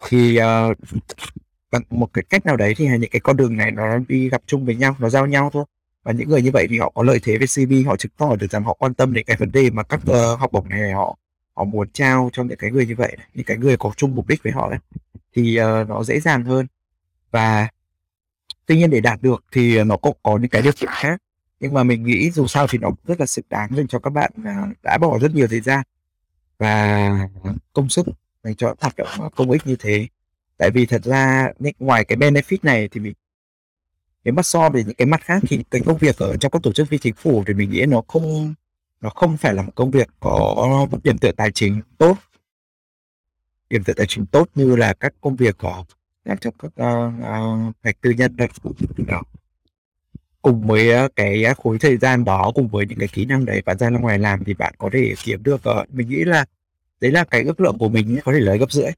Thì 0.09 0.39
uh, 0.39 0.79
bằng 1.71 1.83
một 1.91 2.13
cái 2.13 2.25
cách 2.31 2.47
nào 2.47 2.57
đấy 2.57 2.75
thì 2.77 2.89
những 2.89 3.11
cái 3.11 3.21
con 3.21 3.37
đường 3.37 3.57
này 3.57 3.71
nó 3.71 3.99
đi 4.09 4.29
gặp 4.29 4.43
chung 4.47 4.67
với 4.67 4.75
nhau 4.77 4.97
nó 4.99 5.09
giao 5.09 5.27
nhau 5.27 5.51
thôi. 5.53 5.65
Và 6.03 6.13
những 6.13 6.29
người 6.29 6.43
như 6.43 6.51
vậy 6.51 6.67
thì 6.71 6.79
họ 6.79 6.91
có 6.95 7.03
lợi 7.03 7.21
thế 7.23 7.39
về 7.39 7.47
CV 7.47 7.89
họ 7.89 7.97
chứng 7.97 8.13
tỏ 8.17 8.37
được 8.37 8.51
rằng 8.51 8.65
họ 8.65 8.75
quan 8.75 8.95
tâm 8.95 9.13
đến 9.13 9.25
cái 9.27 9.37
vấn 9.37 9.53
đề 9.53 9.71
mà 9.71 9.83
các 9.83 10.01
uh, 10.11 10.41
học 10.41 10.53
bổng 10.53 10.69
này 10.69 10.93
họ 10.93 11.17
họ 11.55 11.65
muốn 11.65 11.89
trao 11.93 12.31
cho 12.33 12.45
những 12.45 12.59
cái 12.59 12.71
người 12.71 12.87
như 12.87 12.95
vậy 12.97 13.17
những 13.35 13.45
cái 13.45 13.57
người 13.57 13.77
có 13.77 13.93
chung 13.97 14.15
mục 14.15 14.29
đích 14.29 14.43
với 14.43 14.53
họ 14.53 14.69
ấy, 14.69 14.79
thì 15.37 15.61
uh, 15.61 15.89
nó 15.89 16.05
dễ 16.05 16.21
dàng 16.21 16.45
hơn. 16.45 16.67
Và 17.31 17.69
tuy 18.67 18.77
nhiên 18.77 18.91
để 18.91 19.01
đạt 19.01 19.23
được 19.23 19.45
thì 19.53 19.85
nó 19.85 19.97
cũng 19.97 20.17
có 20.23 20.39
những 20.39 20.51
cái 20.51 20.63
điều 20.63 20.73
kiện 20.73 20.91
khác 20.93 21.21
nhưng 21.61 21.75
mà 21.75 21.83
mình 21.83 22.03
nghĩ 22.03 22.31
dù 22.31 22.47
sao 22.47 22.67
thì 22.67 22.79
nó 22.79 22.89
cũng 22.89 23.05
rất 23.05 23.21
là 23.21 23.27
xứng 23.27 23.45
đáng 23.51 23.77
dành 23.77 23.89
cho 23.89 23.99
các 23.99 24.11
bạn 24.11 24.33
đã 24.83 24.99
bỏ 24.99 25.19
rất 25.19 25.35
nhiều 25.35 25.47
thời 25.51 25.61
gian 25.61 25.83
và 26.59 27.29
công 27.73 27.89
sức 27.89 28.07
dành 28.45 28.55
cho 28.55 28.75
hoạt 28.81 28.97
động 28.97 29.09
công 29.37 29.51
ích 29.51 29.67
như 29.67 29.77
thế. 29.77 30.09
Tại 30.57 30.71
vì 30.71 30.87
thật 30.87 31.05
ra 31.05 31.53
ngoài 31.79 32.05
cái 32.05 32.19
benefit 32.19 32.59
này 32.63 32.89
thì 32.89 33.01
mình 33.01 33.15
nếu 34.25 34.35
mà 34.35 34.43
so 34.43 34.71
về 34.71 34.85
những 34.85 34.95
cái 34.95 35.07
mặt 35.07 35.21
khác 35.25 35.43
thì 35.49 35.65
cái 35.71 35.81
công 35.87 35.99
việc 35.99 36.19
ở 36.19 36.37
trong 36.37 36.53
các 36.53 36.63
tổ 36.63 36.73
chức 36.73 36.89
phi 36.89 36.99
chính 36.99 37.15
phủ 37.15 37.45
thì 37.47 37.55
mình 37.55 37.71
nghĩ 37.71 37.87
nó 37.87 38.03
không 38.09 38.55
nó 39.01 39.11
không 39.11 39.37
phải 39.37 39.55
là 39.55 39.63
một 39.63 39.73
công 39.75 39.91
việc 39.91 40.09
có 40.21 40.87
điểm 41.05 41.19
tựa 41.19 41.33
tài 41.33 41.53
chính 41.53 41.81
tốt. 41.99 42.17
Điểm 43.71 43.85
tựa 43.85 43.93
tài 43.93 44.07
chính 44.07 44.27
tốt 44.27 44.49
như 44.55 44.77
là 44.77 44.95
các 44.95 45.15
công 45.21 45.37
việc 45.37 45.59
có 45.59 45.85
làm 46.25 46.39
trong 46.39 46.55
các 46.59 46.67
uh, 46.67 47.13
uh, 47.89 48.01
tư 48.01 48.11
nhân 48.11 48.37
đó 49.07 49.23
cùng 50.45 50.67
với 50.67 50.91
ờ, 50.91 51.09
cái 51.17 51.45
ờ, 51.45 51.55
khối 51.55 51.79
thời 51.79 51.97
gian 51.97 52.25
đó 52.25 52.53
cùng 52.55 52.69
với 52.69 52.87
những 52.87 52.99
cái 52.99 53.09
kỹ 53.09 53.25
năng 53.25 53.45
đấy 53.45 53.63
bạn 53.67 53.79
ra 53.79 53.91
ra 53.91 53.99
ngoài 53.99 54.19
làm 54.19 54.45
thì 54.45 54.55
bạn 54.55 54.75
có 54.79 54.91
thể 54.93 55.15
kiếm 55.25 55.43
được 55.43 55.65
ờ, 55.65 55.85
mình 55.93 56.09
nghĩ 56.09 56.25
là 56.25 56.45
đấy 57.01 57.11
là 57.13 57.25
cái 57.25 57.43
ước 57.43 57.61
lượng 57.61 57.79
của 57.79 57.89
mình 57.89 58.19
có 58.25 58.33
thể 58.33 58.41
lấy 58.41 58.59
gấp 58.59 58.73
rưỡi. 58.73 58.91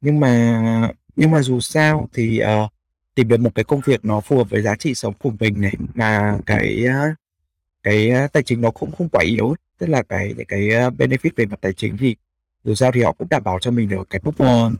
Nhưng 0.00 0.20
mà 0.20 0.92
nhưng 1.16 1.30
mà 1.30 1.42
dù 1.42 1.60
sao 1.60 2.08
thì 2.12 2.40
uh, 2.42 2.72
tìm 3.14 3.28
được 3.28 3.40
một 3.40 3.54
cái 3.54 3.64
công 3.64 3.80
việc 3.84 4.04
nó 4.04 4.20
phù 4.20 4.36
hợp 4.36 4.50
với 4.50 4.62
giá 4.62 4.76
trị 4.76 4.94
sống 4.94 5.14
của 5.18 5.30
mình 5.40 5.60
này 5.60 5.74
mà 5.94 6.38
cái 6.46 6.84
cái 7.82 8.10
tài 8.32 8.42
chính 8.42 8.60
nó 8.60 8.70
cũng 8.70 8.92
không 8.92 9.08
quá 9.08 9.22
yếu 9.24 9.54
tức 9.78 9.86
là 9.86 10.02
cái 10.02 10.34
cái 10.48 10.60
benefit 10.70 11.30
về 11.36 11.46
mặt 11.46 11.58
tài 11.60 11.72
chính 11.72 11.96
thì 11.96 12.16
dù 12.64 12.74
sao 12.74 12.92
thì 12.92 13.02
họ 13.02 13.12
cũng 13.12 13.28
đảm 13.28 13.44
bảo 13.44 13.58
cho 13.60 13.70
mình 13.70 13.88
được 13.88 14.10
cái 14.10 14.20
mức 14.24 14.32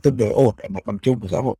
tương 0.03 0.17
đối 0.17 0.29
ổn 0.29 0.55
ở 0.57 0.69
mặt 0.69 0.85
bằng 0.85 0.99
chung 0.99 1.19
của 1.19 1.27
xã 1.27 1.37
hội. 1.37 1.55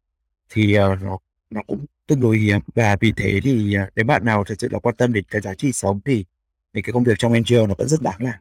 Thì 0.50 0.80
uh, 0.80 1.02
nó 1.02 1.18
nó 1.50 1.62
cũng 1.68 1.86
tương 2.08 2.22
đối 2.22 2.38
hiếm. 2.38 2.60
Và 2.76 2.98
vì 3.00 3.14
thế 3.18 3.40
thì 3.44 3.76
à, 3.76 3.90
nếu 3.96 4.06
bạn 4.06 4.26
nào 4.26 4.44
thật 4.44 4.56
sự 4.58 4.68
là 4.72 4.80
quan 4.80 4.96
tâm 4.96 5.14
đến 5.14 5.24
cái 5.32 5.42
giá 5.42 5.54
trị 5.54 5.72
sống 5.72 6.00
thì 6.06 6.26
thì 6.74 6.82
cái 6.82 6.94
công 6.94 7.04
việc 7.04 7.14
trong 7.20 7.34
NGO 7.34 7.68
nó 7.68 7.74
vẫn 7.78 7.88
rất 7.88 8.02
đáng 8.02 8.20
làm. 8.20 8.40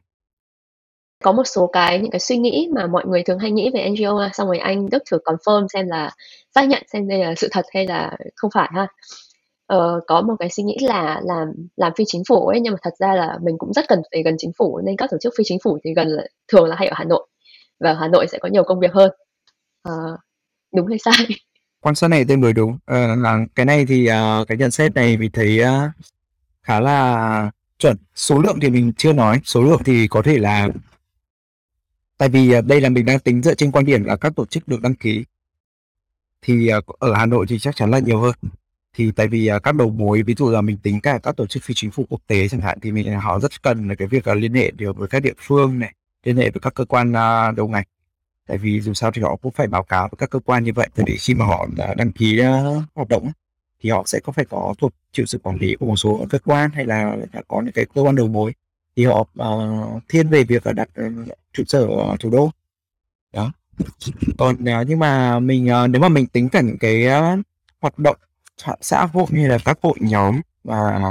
Có 1.23 1.31
một 1.31 1.43
số 1.45 1.67
cái 1.67 1.99
những 1.99 2.11
cái 2.11 2.19
suy 2.19 2.37
nghĩ 2.37 2.69
mà 2.75 2.87
mọi 2.87 3.05
người 3.07 3.23
thường 3.23 3.39
hay 3.39 3.51
nghĩ 3.51 3.71
về 3.73 3.89
NGO 3.89 4.19
à, 4.19 4.29
xong 4.33 4.47
rồi 4.47 4.57
anh 4.57 4.89
Đức 4.89 5.03
thử 5.11 5.17
confirm 5.25 5.67
xem 5.73 5.87
là 5.87 6.11
xác 6.55 6.67
nhận 6.67 6.83
xem 6.93 7.07
đây 7.07 7.19
là 7.19 7.33
sự 7.37 7.47
thật 7.51 7.65
hay 7.73 7.87
là 7.87 8.17
không 8.35 8.51
phải 8.53 8.69
ha. 8.73 8.87
Ờ, 9.67 10.01
có 10.07 10.21
một 10.21 10.35
cái 10.39 10.49
suy 10.49 10.63
nghĩ 10.63 10.77
là 10.81 11.21
làm 11.23 11.47
làm 11.75 11.91
phi 11.97 12.03
chính 12.07 12.23
phủ 12.29 12.47
ấy 12.47 12.59
nhưng 12.61 12.73
mà 12.73 12.79
thật 12.81 12.93
ra 12.99 13.15
là 13.15 13.37
mình 13.41 13.57
cũng 13.57 13.73
rất 13.73 13.85
cần 13.87 14.01
phải 14.11 14.23
gần 14.23 14.35
chính 14.37 14.51
phủ 14.57 14.81
nên 14.83 14.97
các 14.97 15.09
tổ 15.11 15.17
chức 15.21 15.33
phi 15.37 15.43
chính 15.47 15.59
phủ 15.63 15.77
thì 15.83 15.93
gần 15.95 16.07
là, 16.07 16.23
thường 16.47 16.65
là 16.65 16.75
hay 16.75 16.87
ở 16.87 16.93
Hà 16.97 17.03
Nội. 17.03 17.27
Và 17.79 17.93
Hà 17.93 18.07
Nội 18.07 18.27
sẽ 18.31 18.37
có 18.41 18.49
nhiều 18.49 18.63
công 18.63 18.79
việc 18.79 18.93
hơn. 18.93 19.11
Ờ, 19.81 20.17
đúng 20.75 20.87
hay 20.87 20.97
sai? 20.99 21.15
Quan 21.81 21.95
sát 21.95 22.07
này 22.07 22.25
tương 22.25 22.41
đối 22.41 22.53
đúng. 22.53 22.77
À, 22.85 23.15
là 23.15 23.45
cái 23.55 23.65
này 23.65 23.85
thì 23.85 24.09
uh, 24.09 24.47
cái 24.47 24.57
nhận 24.57 24.71
xét 24.71 24.95
này 24.95 25.17
mình 25.17 25.31
thấy 25.31 25.61
uh, 25.63 25.91
khá 26.63 26.79
là 26.79 27.51
chuẩn. 27.79 27.97
Số 28.15 28.41
lượng 28.41 28.57
thì 28.61 28.69
mình 28.69 28.93
chưa 28.97 29.13
nói. 29.13 29.41
Số 29.43 29.63
lượng 29.63 29.81
thì 29.85 30.07
có 30.07 30.21
thể 30.21 30.37
là 30.37 30.69
tại 32.17 32.29
vì 32.29 32.57
uh, 32.57 32.65
đây 32.65 32.81
là 32.81 32.89
mình 32.89 33.05
đang 33.05 33.19
tính 33.19 33.41
dựa 33.43 33.53
trên 33.53 33.71
quan 33.71 33.85
điểm 33.85 34.03
là 34.03 34.15
các 34.15 34.35
tổ 34.35 34.45
chức 34.45 34.67
được 34.67 34.81
đăng 34.81 34.95
ký. 34.95 35.25
Thì 36.41 36.71
uh, 36.77 36.85
ở 36.99 37.13
Hà 37.13 37.25
Nội 37.25 37.45
thì 37.49 37.59
chắc 37.59 37.75
chắn 37.75 37.91
là 37.91 37.99
nhiều 37.99 38.19
hơn. 38.19 38.35
Thì 38.93 39.11
tại 39.11 39.27
vì 39.27 39.51
uh, 39.55 39.63
các 39.63 39.75
đầu 39.75 39.89
mối 39.89 40.23
ví 40.23 40.35
dụ 40.37 40.49
là 40.49 40.61
mình 40.61 40.77
tính 40.77 41.01
cả 41.01 41.19
các 41.23 41.35
tổ 41.35 41.47
chức 41.47 41.63
phi 41.63 41.73
chính 41.73 41.91
phủ 41.91 42.05
quốc 42.09 42.21
tế 42.27 42.47
chẳng 42.47 42.61
hạn 42.61 42.79
thì 42.81 42.91
mình 42.91 43.19
họ 43.19 43.39
rất 43.39 43.61
cần 43.63 43.87
là 43.87 43.95
cái 43.95 44.07
việc 44.07 44.29
uh, 44.31 44.37
liên 44.37 44.53
hệ 44.53 44.71
được 44.71 44.97
với 44.97 45.07
các 45.07 45.19
địa 45.19 45.33
phương 45.37 45.79
này 45.79 45.93
liên 46.23 46.37
hệ 46.37 46.49
với 46.49 46.59
các 46.61 46.73
cơ 46.73 46.85
quan 46.85 47.09
uh, 47.09 47.55
đầu 47.55 47.67
ngành 47.67 47.85
tại 48.49 48.57
vì 48.57 48.81
dù 48.81 48.93
sao 48.93 49.11
thì 49.11 49.21
họ 49.21 49.35
cũng 49.35 49.51
phải 49.51 49.67
báo 49.67 49.83
cáo 49.83 50.07
với 50.11 50.17
các 50.17 50.29
cơ 50.29 50.39
quan 50.39 50.63
như 50.63 50.73
vậy 50.73 50.87
để 50.95 51.15
khi 51.19 51.33
mà 51.33 51.45
họ 51.45 51.67
đã 51.77 51.93
đăng 51.93 52.11
ký 52.11 52.39
ờ, 52.39 52.81
hoạt 52.95 53.09
động 53.09 53.31
thì 53.81 53.89
họ 53.89 54.03
sẽ 54.05 54.19
có 54.19 54.31
phải 54.31 54.45
có 54.45 54.73
thuộc 54.77 54.93
chịu 55.11 55.25
sự 55.25 55.37
quản 55.43 55.57
lý 55.57 55.75
của 55.75 55.85
một 55.85 55.95
số 55.95 56.25
cơ 56.29 56.39
quan 56.45 56.71
hay 56.71 56.85
là 56.85 57.17
đã 57.33 57.41
có 57.47 57.61
những 57.61 57.73
cái 57.73 57.85
cơ 57.95 58.01
quan 58.01 58.15
đầu 58.15 58.27
mối 58.27 58.53
thì 58.95 59.05
họ 59.05 59.19
uh, 59.19 60.03
thiên 60.09 60.29
về 60.29 60.43
việc 60.43 60.65
là 60.65 60.73
đặt 60.73 60.89
ờ, 60.95 61.03
trụ 61.53 61.63
sở 61.67 61.85
ở 61.85 62.15
thủ 62.19 62.29
đô. 62.29 62.51
Đó. 63.33 63.51
Còn 64.37 64.55
uh, 64.55 64.87
nhưng 64.87 64.99
mà 64.99 65.39
mình 65.39 65.69
uh, 65.83 65.89
nếu 65.89 66.01
mà 66.01 66.09
mình 66.09 66.27
tính 66.27 66.49
cả 66.49 66.61
những 66.61 66.77
cái 66.77 67.07
uh, 67.07 67.39
hoạt 67.81 67.99
động 67.99 68.17
xã 68.81 69.05
hội 69.05 69.25
như 69.29 69.47
là 69.47 69.57
các 69.65 69.79
hội 69.81 69.95
nhóm 69.99 70.41
và 70.63 71.01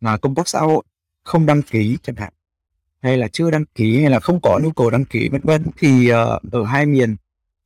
là 0.00 0.16
công 0.16 0.34
tác 0.34 0.48
xã 0.48 0.60
hội 0.60 0.82
không 1.24 1.46
đăng 1.46 1.62
ký 1.62 1.98
chẳng 2.02 2.16
hạn 2.16 2.32
hay 3.02 3.16
là 3.16 3.28
chưa 3.28 3.50
đăng 3.50 3.64
ký 3.74 4.00
hay 4.00 4.10
là 4.10 4.20
không 4.20 4.40
có 4.42 4.60
nhu 4.62 4.70
cầu 4.70 4.90
đăng 4.90 5.04
ký 5.04 5.28
vân 5.28 5.40
vân. 5.44 5.64
Thì 5.78 6.12
uh, 6.12 6.52
ở 6.52 6.64
hai 6.64 6.86
miền 6.86 7.16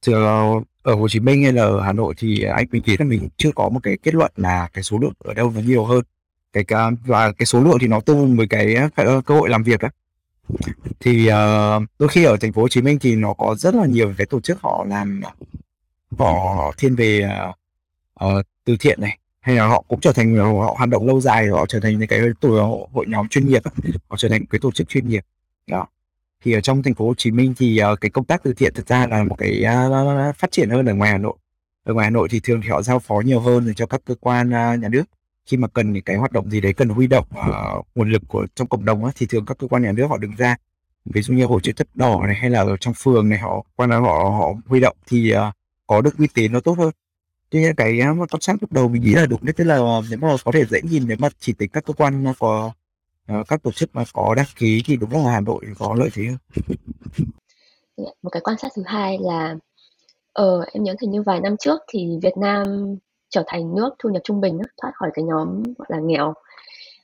từ 0.06 0.12
ờ, 0.12 0.44
ở 0.82 0.94
Hồ 0.94 1.08
Chí 1.08 1.20
Minh 1.20 1.42
hay 1.42 1.52
là 1.52 1.62
ở 1.62 1.80
Hà 1.80 1.92
Nội 1.92 2.14
thì 2.18 2.42
anh 2.42 2.66
mình 2.70 2.82
nghĩ 2.86 2.96
là 2.98 3.04
mình 3.04 3.28
chưa 3.36 3.52
có 3.54 3.68
một 3.68 3.80
cái 3.82 3.96
kết 4.02 4.14
luận 4.14 4.32
là 4.36 4.68
cái 4.72 4.82
số 4.82 4.98
lượng 4.98 5.12
ở 5.18 5.34
đâu 5.34 5.52
nó 5.54 5.60
nhiều 5.60 5.84
hơn. 5.84 6.04
Cái 6.52 6.64
và 7.04 7.32
cái 7.32 7.46
số 7.46 7.60
lượng 7.60 7.78
thì 7.80 7.86
nó 7.86 8.00
tương 8.00 8.36
với 8.36 8.46
cái 8.48 8.76
cơ 9.26 9.34
hội 9.34 9.48
làm 9.48 9.62
việc 9.62 9.80
đó 9.80 9.88
thì 11.00 11.28
uh, 11.28 11.82
đôi 11.98 12.08
khi 12.08 12.24
ở 12.24 12.36
thành 12.40 12.52
phố 12.52 12.62
Hồ 12.62 12.68
Chí 12.68 12.82
Minh 12.82 12.98
thì 13.00 13.16
nó 13.16 13.34
có 13.34 13.54
rất 13.58 13.74
là 13.74 13.86
nhiều 13.86 14.14
cái 14.18 14.26
tổ 14.26 14.40
chức 14.40 14.60
họ 14.60 14.84
làm 14.88 15.20
họ 16.18 16.72
thiên 16.78 16.94
về 16.96 17.28
uh, 17.48 17.56
uh, 18.24 18.46
từ 18.64 18.76
thiện 18.76 19.00
này 19.00 19.18
hay 19.46 19.56
là 19.56 19.66
họ 19.66 19.84
cũng 19.88 20.00
trở 20.00 20.12
thành 20.12 20.36
họ 20.36 20.74
hoạt 20.78 20.88
động 20.88 21.06
lâu 21.06 21.20
dài 21.20 21.48
họ 21.48 21.66
trở 21.66 21.80
thành 21.80 21.98
những 21.98 22.08
cái 22.08 22.20
tổ 22.40 22.88
hội 22.92 23.06
nhóm 23.08 23.28
chuyên 23.28 23.46
nghiệp 23.48 23.62
họ 24.08 24.16
trở 24.16 24.28
thành 24.28 24.46
cái 24.46 24.58
tổ 24.58 24.72
chức 24.72 24.88
chuyên 24.88 25.08
nghiệp. 25.08 25.24
Đó. 25.66 25.86
Thì 26.44 26.52
ở 26.52 26.60
trong 26.60 26.82
thành 26.82 26.94
phố 26.94 27.06
Hồ 27.06 27.14
Chí 27.14 27.30
Minh 27.30 27.54
thì 27.56 27.80
uh, 27.92 28.00
cái 28.00 28.10
công 28.10 28.24
tác 28.24 28.42
từ 28.42 28.52
thiện 28.54 28.74
thực 28.74 28.86
ra 28.86 29.06
là 29.06 29.24
một 29.24 29.34
cái 29.38 29.64
uh, 30.30 30.36
phát 30.36 30.50
triển 30.50 30.70
hơn 30.70 30.86
ở 30.86 30.94
ngoài 30.94 31.10
Hà 31.10 31.18
Nội. 31.18 31.34
Ở 31.84 31.94
ngoài 31.94 32.04
Hà 32.04 32.10
Nội 32.10 32.28
thì 32.30 32.40
thường 32.40 32.60
thì 32.62 32.68
họ 32.68 32.82
giao 32.82 32.98
phó 32.98 33.20
nhiều 33.20 33.40
hơn 33.40 33.72
cho 33.76 33.86
các 33.86 34.00
cơ 34.04 34.14
quan 34.20 34.48
uh, 34.48 34.80
nhà 34.80 34.88
nước. 34.88 35.04
Khi 35.46 35.56
mà 35.56 35.68
cần 35.68 35.92
những 35.92 36.04
cái 36.04 36.16
hoạt 36.16 36.32
động 36.32 36.50
gì 36.50 36.60
đấy 36.60 36.72
cần 36.72 36.88
huy 36.88 37.06
động 37.06 37.26
uh, 37.38 37.86
nguồn 37.94 38.10
lực 38.10 38.22
của 38.28 38.46
trong 38.54 38.68
cộng 38.68 38.84
đồng 38.84 39.04
á, 39.04 39.12
thì 39.16 39.26
thường 39.26 39.46
các 39.46 39.58
cơ 39.58 39.68
quan 39.68 39.82
nhà 39.82 39.92
nước 39.92 40.06
họ 40.06 40.16
đứng 40.18 40.36
ra. 40.36 40.56
Ví 41.04 41.22
dụ 41.22 41.34
như 41.34 41.44
hội 41.44 41.60
chữ 41.62 41.72
thập 41.72 41.86
đỏ 41.94 42.22
này 42.26 42.34
hay 42.34 42.50
là 42.50 42.60
ở 42.60 42.76
trong 42.80 42.94
phường 42.94 43.28
này 43.28 43.38
họ 43.38 43.64
quan 43.76 43.90
họ 43.90 44.00
họ 44.38 44.52
huy 44.66 44.80
động 44.80 44.96
thì 45.06 45.34
uh, 45.34 45.54
có 45.86 46.00
được 46.00 46.18
uy 46.18 46.26
tín 46.34 46.52
nó 46.52 46.60
tốt 46.60 46.78
hơn. 46.78 46.90
Tuy 47.50 47.60
nhiên 47.60 47.74
cái 47.76 48.00
uh, 48.22 48.42
sát 48.42 48.56
lúc 48.60 48.72
đầu 48.72 48.88
mình 48.88 49.02
nghĩ 49.02 49.14
là 49.14 49.26
đúng 49.26 49.44
đấy 49.44 49.52
tức 49.52 49.64
là 49.64 49.76
ờ, 49.76 50.02
nếu 50.10 50.18
mà 50.18 50.36
có 50.44 50.52
thể 50.52 50.64
dễ 50.64 50.80
nhìn 50.82 51.02
nếu 51.06 51.16
mà 51.20 51.28
chỉ 51.38 51.52
tính 51.52 51.70
các 51.72 51.84
cơ 51.84 51.92
quan 51.94 52.32
có 52.38 52.72
ờ, 53.26 53.44
các 53.48 53.62
tổ 53.62 53.72
chức 53.72 53.90
mà 53.94 54.04
có 54.12 54.34
đăng 54.34 54.46
ký 54.56 54.82
thì 54.86 54.96
đúng 54.96 55.10
là 55.10 55.32
Hà 55.32 55.40
Nội 55.40 55.64
có 55.78 55.94
lợi 55.98 56.08
thế 56.14 56.22
hơn. 56.24 56.36
Dạ, 57.96 58.10
một 58.22 58.30
cái 58.30 58.40
quan 58.40 58.58
sát 58.58 58.68
thứ 58.76 58.82
hai 58.86 59.18
là 59.20 59.56
ờ 60.32 60.64
em 60.72 60.82
nhớ 60.82 60.94
thì 61.00 61.06
như 61.06 61.22
vài 61.22 61.40
năm 61.40 61.56
trước 61.56 61.80
thì 61.88 62.18
Việt 62.22 62.36
Nam 62.36 62.96
trở 63.28 63.44
thành 63.46 63.74
nước 63.74 63.90
thu 63.98 64.10
nhập 64.10 64.22
trung 64.24 64.40
bình 64.40 64.58
thoát 64.82 64.92
khỏi 64.94 65.10
cái 65.14 65.24
nhóm 65.24 65.62
gọi 65.62 65.86
là 65.88 65.98
nghèo 65.98 66.34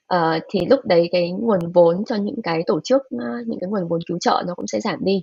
ờ, 0.06 0.38
thì 0.48 0.60
lúc 0.70 0.80
đấy 0.84 1.08
cái 1.12 1.30
nguồn 1.30 1.72
vốn 1.72 2.04
cho 2.04 2.16
những 2.16 2.42
cái 2.42 2.62
tổ 2.66 2.80
chức 2.84 3.02
ờ, 3.18 3.26
những 3.46 3.60
cái 3.60 3.70
nguồn 3.70 3.88
vốn 3.88 4.00
cứu 4.08 4.18
trợ 4.20 4.42
nó 4.46 4.54
cũng 4.54 4.66
sẽ 4.66 4.80
giảm 4.80 5.04
đi 5.04 5.22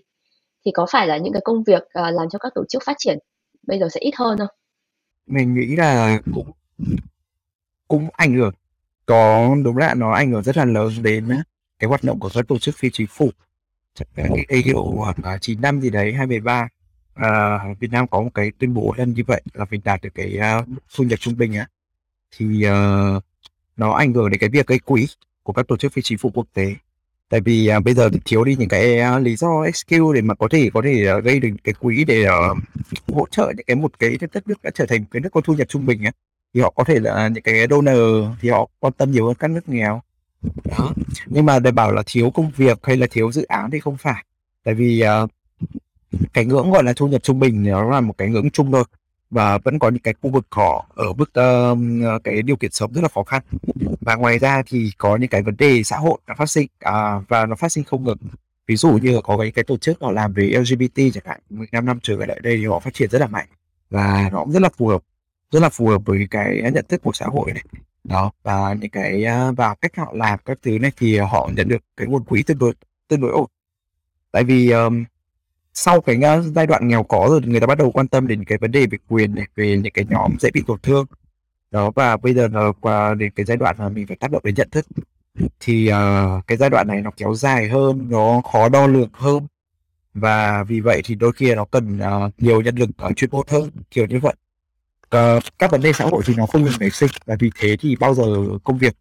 thì 0.65 0.71
có 0.71 0.85
phải 0.89 1.07
là 1.07 1.17
những 1.17 1.33
cái 1.33 1.41
công 1.45 1.63
việc 1.63 1.83
làm 1.93 2.29
cho 2.29 2.39
các 2.39 2.51
tổ 2.55 2.63
chức 2.69 2.83
phát 2.85 2.95
triển 2.99 3.17
bây 3.67 3.79
giờ 3.79 3.87
sẽ 3.89 3.99
ít 3.99 4.15
hơn 4.15 4.37
không? 4.37 4.47
Mình 5.29 5.53
nghĩ 5.53 5.75
là 5.75 6.21
cũng 6.33 6.51
cũng 7.87 8.09
ảnh 8.13 8.33
hưởng. 8.33 8.53
Có 9.05 9.55
đúng 9.63 9.77
là 9.77 9.93
nó 9.93 10.11
ảnh 10.11 10.31
hưởng 10.31 10.43
rất 10.43 10.57
là 10.57 10.65
lớn 10.65 10.93
đến 11.01 11.29
cái 11.79 11.87
hoạt 11.87 12.03
động 12.03 12.19
của 12.19 12.29
các 12.33 12.47
tổ 12.47 12.59
chức 12.59 12.75
phi 12.77 12.89
chính 12.93 13.07
phủ. 13.07 13.31
Cái 14.15 14.61
hiệu 14.65 14.93
khoảng 14.97 15.39
chín 15.41 15.61
năm 15.61 15.81
gì 15.81 15.89
đấy 15.89 16.13
2013 16.13 16.67
à, 17.13 17.59
Việt 17.79 17.91
Nam 17.91 18.07
có 18.07 18.21
một 18.21 18.29
cái 18.33 18.51
tuyên 18.59 18.73
bố 18.73 18.93
lần 18.97 19.13
như 19.13 19.23
vậy 19.27 19.41
là 19.53 19.65
mình 19.71 19.81
đạt 19.83 20.01
được 20.01 20.09
cái 20.15 20.39
uh, 20.59 20.67
thu 20.95 21.03
nhập 21.03 21.19
trung 21.19 21.37
bình 21.37 21.53
á. 21.53 21.67
Thì 22.37 22.45
uh, 22.45 23.23
nó 23.77 23.91
ảnh 23.91 24.13
hưởng 24.13 24.29
đến 24.29 24.39
cái 24.39 24.49
việc 24.49 24.67
gây 24.67 24.79
quỹ 24.79 25.07
của 25.43 25.53
các 25.53 25.67
tổ 25.67 25.77
chức 25.77 25.93
phi 25.93 26.01
chính 26.01 26.17
phủ 26.17 26.31
quốc 26.33 26.47
tế 26.53 26.75
tại 27.29 27.41
vì 27.41 27.71
uh, 27.77 27.83
bây 27.83 27.93
giờ 27.93 28.09
thiếu 28.25 28.43
đi 28.43 28.55
những 28.55 28.69
cái 28.69 28.99
uh, 29.15 29.21
lý 29.21 29.35
do 29.35 29.65
skill 29.73 30.03
để 30.15 30.21
mà 30.21 30.35
có 30.35 30.47
thể 30.51 30.69
có 30.73 30.81
thể 30.81 31.13
uh, 31.17 31.23
gây 31.23 31.39
được 31.39 31.49
cái 31.63 31.73
quỹ 31.73 32.03
để 32.03 32.25
uh, 32.27 32.57
hỗ 33.13 33.25
trợ 33.31 33.53
những 33.57 33.65
cái 33.65 33.75
một 33.75 33.99
cái 33.99 34.17
đất 34.33 34.47
nước 34.47 34.61
đã 34.63 34.71
trở 34.73 34.85
thành 34.85 35.05
cái 35.11 35.19
nước 35.19 35.29
có 35.31 35.41
thu 35.41 35.53
nhập 35.53 35.67
trung 35.69 35.85
bình 35.85 36.03
á 36.03 36.11
thì 36.53 36.61
họ 36.61 36.69
có 36.69 36.83
thể 36.83 36.99
là 36.99 37.27
những 37.27 37.43
cái 37.43 37.67
donor 37.69 38.25
thì 38.41 38.49
họ 38.49 38.69
quan 38.79 38.93
tâm 38.93 39.11
nhiều 39.11 39.25
hơn 39.27 39.35
các 39.39 39.51
nước 39.51 39.69
nghèo. 39.69 40.01
Đó. 40.77 40.93
Nhưng 41.25 41.45
mà 41.45 41.59
để 41.59 41.71
bảo 41.71 41.91
là 41.91 42.03
thiếu 42.05 42.31
công 42.31 42.51
việc 42.57 42.79
hay 42.83 42.97
là 42.97 43.07
thiếu 43.11 43.31
dự 43.31 43.43
án 43.43 43.71
thì 43.71 43.79
không 43.79 43.97
phải. 43.97 44.23
Tại 44.63 44.73
vì 44.73 45.03
uh, 45.23 45.29
cái 46.33 46.45
ngưỡng 46.45 46.71
gọi 46.71 46.83
là 46.83 46.93
thu 46.95 47.07
nhập 47.07 47.23
trung 47.23 47.39
bình 47.39 47.63
nó 47.63 47.89
là 47.89 48.01
một 48.01 48.17
cái 48.17 48.29
ngưỡng 48.29 48.49
chung 48.49 48.71
thôi 48.71 48.83
và 49.29 49.57
vẫn 49.57 49.79
có 49.79 49.89
những 49.89 50.01
cái 50.01 50.13
khu 50.21 50.29
vực 50.29 50.45
họ 50.51 50.85
ở 50.95 51.13
mức 51.13 51.29
uh, 51.29 52.23
cái 52.23 52.41
điều 52.41 52.55
kiện 52.55 52.71
sống 52.71 52.93
rất 52.93 53.01
là 53.01 53.07
khó 53.07 53.23
khăn. 53.23 53.41
Và 54.01 54.15
ngoài 54.15 54.39
ra 54.39 54.63
thì 54.67 54.91
có 54.97 55.15
những 55.15 55.29
cái 55.29 55.41
vấn 55.41 55.55
đề 55.57 55.83
xã 55.83 55.97
hội 55.97 56.17
nó 56.27 56.35
phát 56.37 56.49
sinh 56.49 56.67
à, 56.79 57.19
và 57.27 57.45
nó 57.45 57.55
phát 57.55 57.71
sinh 57.71 57.83
không 57.83 58.03
ngừng. 58.03 58.17
Ví 58.67 58.75
dụ 58.75 58.91
như 58.91 59.19
có 59.23 59.37
cái 59.37 59.51
cái 59.51 59.63
tổ 59.63 59.77
chức 59.77 60.01
họ 60.01 60.11
làm 60.11 60.33
về 60.33 60.43
LGBT 60.59 61.01
chẳng 61.13 61.23
hạn 61.25 61.39
15 61.49 61.85
năm 61.85 61.99
trở 62.03 62.15
lại 62.15 62.39
đây 62.43 62.57
thì 62.57 62.65
họ 62.65 62.79
phát 62.79 62.93
triển 62.93 63.09
rất 63.09 63.19
là 63.19 63.27
mạnh. 63.27 63.47
Và 63.89 64.29
nó 64.31 64.39
cũng 64.39 64.51
rất 64.51 64.61
là 64.61 64.69
phù 64.77 64.87
hợp 64.87 65.01
rất 65.51 65.59
là 65.59 65.69
phù 65.69 65.87
hợp 65.87 66.01
với 66.05 66.27
cái 66.31 66.61
nhận 66.73 66.85
thức 66.89 67.01
của 67.03 67.11
xã 67.13 67.25
hội 67.25 67.53
này. 67.53 67.63
Đó 68.03 68.31
và 68.43 68.73
những 68.73 68.89
cái 68.89 69.23
à, 69.23 69.51
và 69.51 69.75
cách 69.75 69.95
họ 69.97 70.13
làm 70.15 70.39
các 70.45 70.59
thứ 70.63 70.79
này 70.79 70.91
thì 70.97 71.17
họ 71.17 71.49
nhận 71.55 71.67
được 71.67 71.83
cái 71.97 72.07
nguồn 72.07 72.23
quỹ 72.23 72.43
tương 72.43 72.59
đối 72.59 72.73
tương 73.07 73.21
đối 73.21 73.31
ổn. 73.31 73.49
Tại 74.31 74.43
vì 74.43 74.69
um, 74.69 75.03
sau 75.79 76.01
cái 76.01 76.19
ờ, 76.23 76.41
giai 76.41 76.67
đoạn 76.67 76.87
nghèo 76.87 77.03
có 77.03 77.27
rồi 77.29 77.41
người 77.45 77.59
ta 77.59 77.67
bắt 77.67 77.77
đầu 77.77 77.91
quan 77.91 78.07
tâm 78.07 78.27
đến 78.27 78.43
cái 78.45 78.57
vấn 78.57 78.71
đề 78.71 78.85
về 78.85 78.97
quyền 79.07 79.35
này 79.35 79.45
về 79.55 79.77
những 79.77 79.93
cái 79.93 80.05
nhóm 80.09 80.35
dễ 80.39 80.49
bị 80.53 80.63
tổn 80.67 80.79
thương. 80.83 81.05
Đó 81.71 81.91
và 81.95 82.17
bây 82.17 82.33
giờ 82.33 82.47
là 82.53 82.71
qua 82.81 83.13
đến 83.13 83.31
cái 83.35 83.45
giai 83.45 83.57
đoạn 83.57 83.75
mà 83.79 83.89
mình 83.89 84.07
phải 84.07 84.17
tác 84.17 84.31
động 84.31 84.41
đến 84.45 84.55
nhận 84.55 84.69
thức. 84.69 84.85
Thì 85.59 85.91
uh, 85.91 86.47
cái 86.47 86.57
giai 86.57 86.69
đoạn 86.69 86.87
này 86.87 87.01
nó 87.01 87.11
kéo 87.17 87.35
dài 87.35 87.69
hơn 87.69 88.07
nó 88.09 88.41
khó 88.51 88.69
đo 88.69 88.87
lường 88.87 89.09
hơn. 89.13 89.47
Và 90.13 90.63
vì 90.63 90.79
vậy 90.79 91.01
thì 91.05 91.15
đôi 91.15 91.31
khi 91.31 91.55
nó 91.55 91.65
cần 91.65 91.99
uh, 91.99 92.33
nhiều 92.37 92.61
nhân 92.61 92.75
lực 92.75 92.89
uh, 93.09 93.17
chuyên 93.17 93.29
môn 93.31 93.45
hơn 93.49 93.69
kiểu 93.91 94.05
như 94.05 94.19
vậy. 94.19 94.33
Uh, 95.15 95.43
các 95.59 95.71
vấn 95.71 95.81
đề 95.81 95.93
xã 95.93 96.05
hội 96.05 96.21
thì 96.25 96.33
nó 96.37 96.45
không 96.45 96.63
ngừng 96.63 96.79
nảy 96.79 96.89
sinh. 96.89 97.09
Và 97.25 97.35
vì 97.39 97.51
thế 97.59 97.77
thì 97.79 97.95
bao 97.95 98.13
giờ 98.13 98.23
công 98.63 98.77
việc 98.77 98.97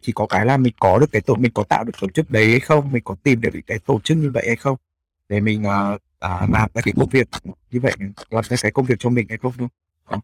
chỉ 0.00 0.12
có 0.12 0.26
cái 0.26 0.46
là 0.46 0.56
mình 0.56 0.74
có 0.80 0.98
được 0.98 1.12
cái 1.12 1.22
tổ 1.22 1.34
mình 1.34 1.52
có 1.54 1.62
tạo 1.62 1.84
được 1.84 1.94
tổ 2.00 2.08
chức 2.14 2.30
đấy 2.30 2.50
hay 2.50 2.60
không? 2.60 2.92
Mình 2.92 3.02
có 3.04 3.16
tìm 3.22 3.40
được 3.40 3.50
cái 3.66 3.78
tổ 3.78 4.00
chức 4.04 4.16
như 4.18 4.30
vậy 4.34 4.44
hay 4.46 4.56
không? 4.56 4.76
Để 5.28 5.40
mình 5.40 5.62
uh, 5.62 6.00
à, 6.18 6.46
làm 6.52 6.70
cái 6.74 6.94
công 6.96 7.08
việc. 7.08 7.28
Như 7.70 7.80
vậy 7.82 7.92
làm 8.30 8.44
cái, 8.48 8.58
cái 8.62 8.72
công 8.72 8.84
việc 8.84 8.94
cho 8.98 9.10
mình 9.10 9.26
hay 9.28 9.38
không 9.38 9.52
đúng 9.58 9.68
không? 10.04 10.20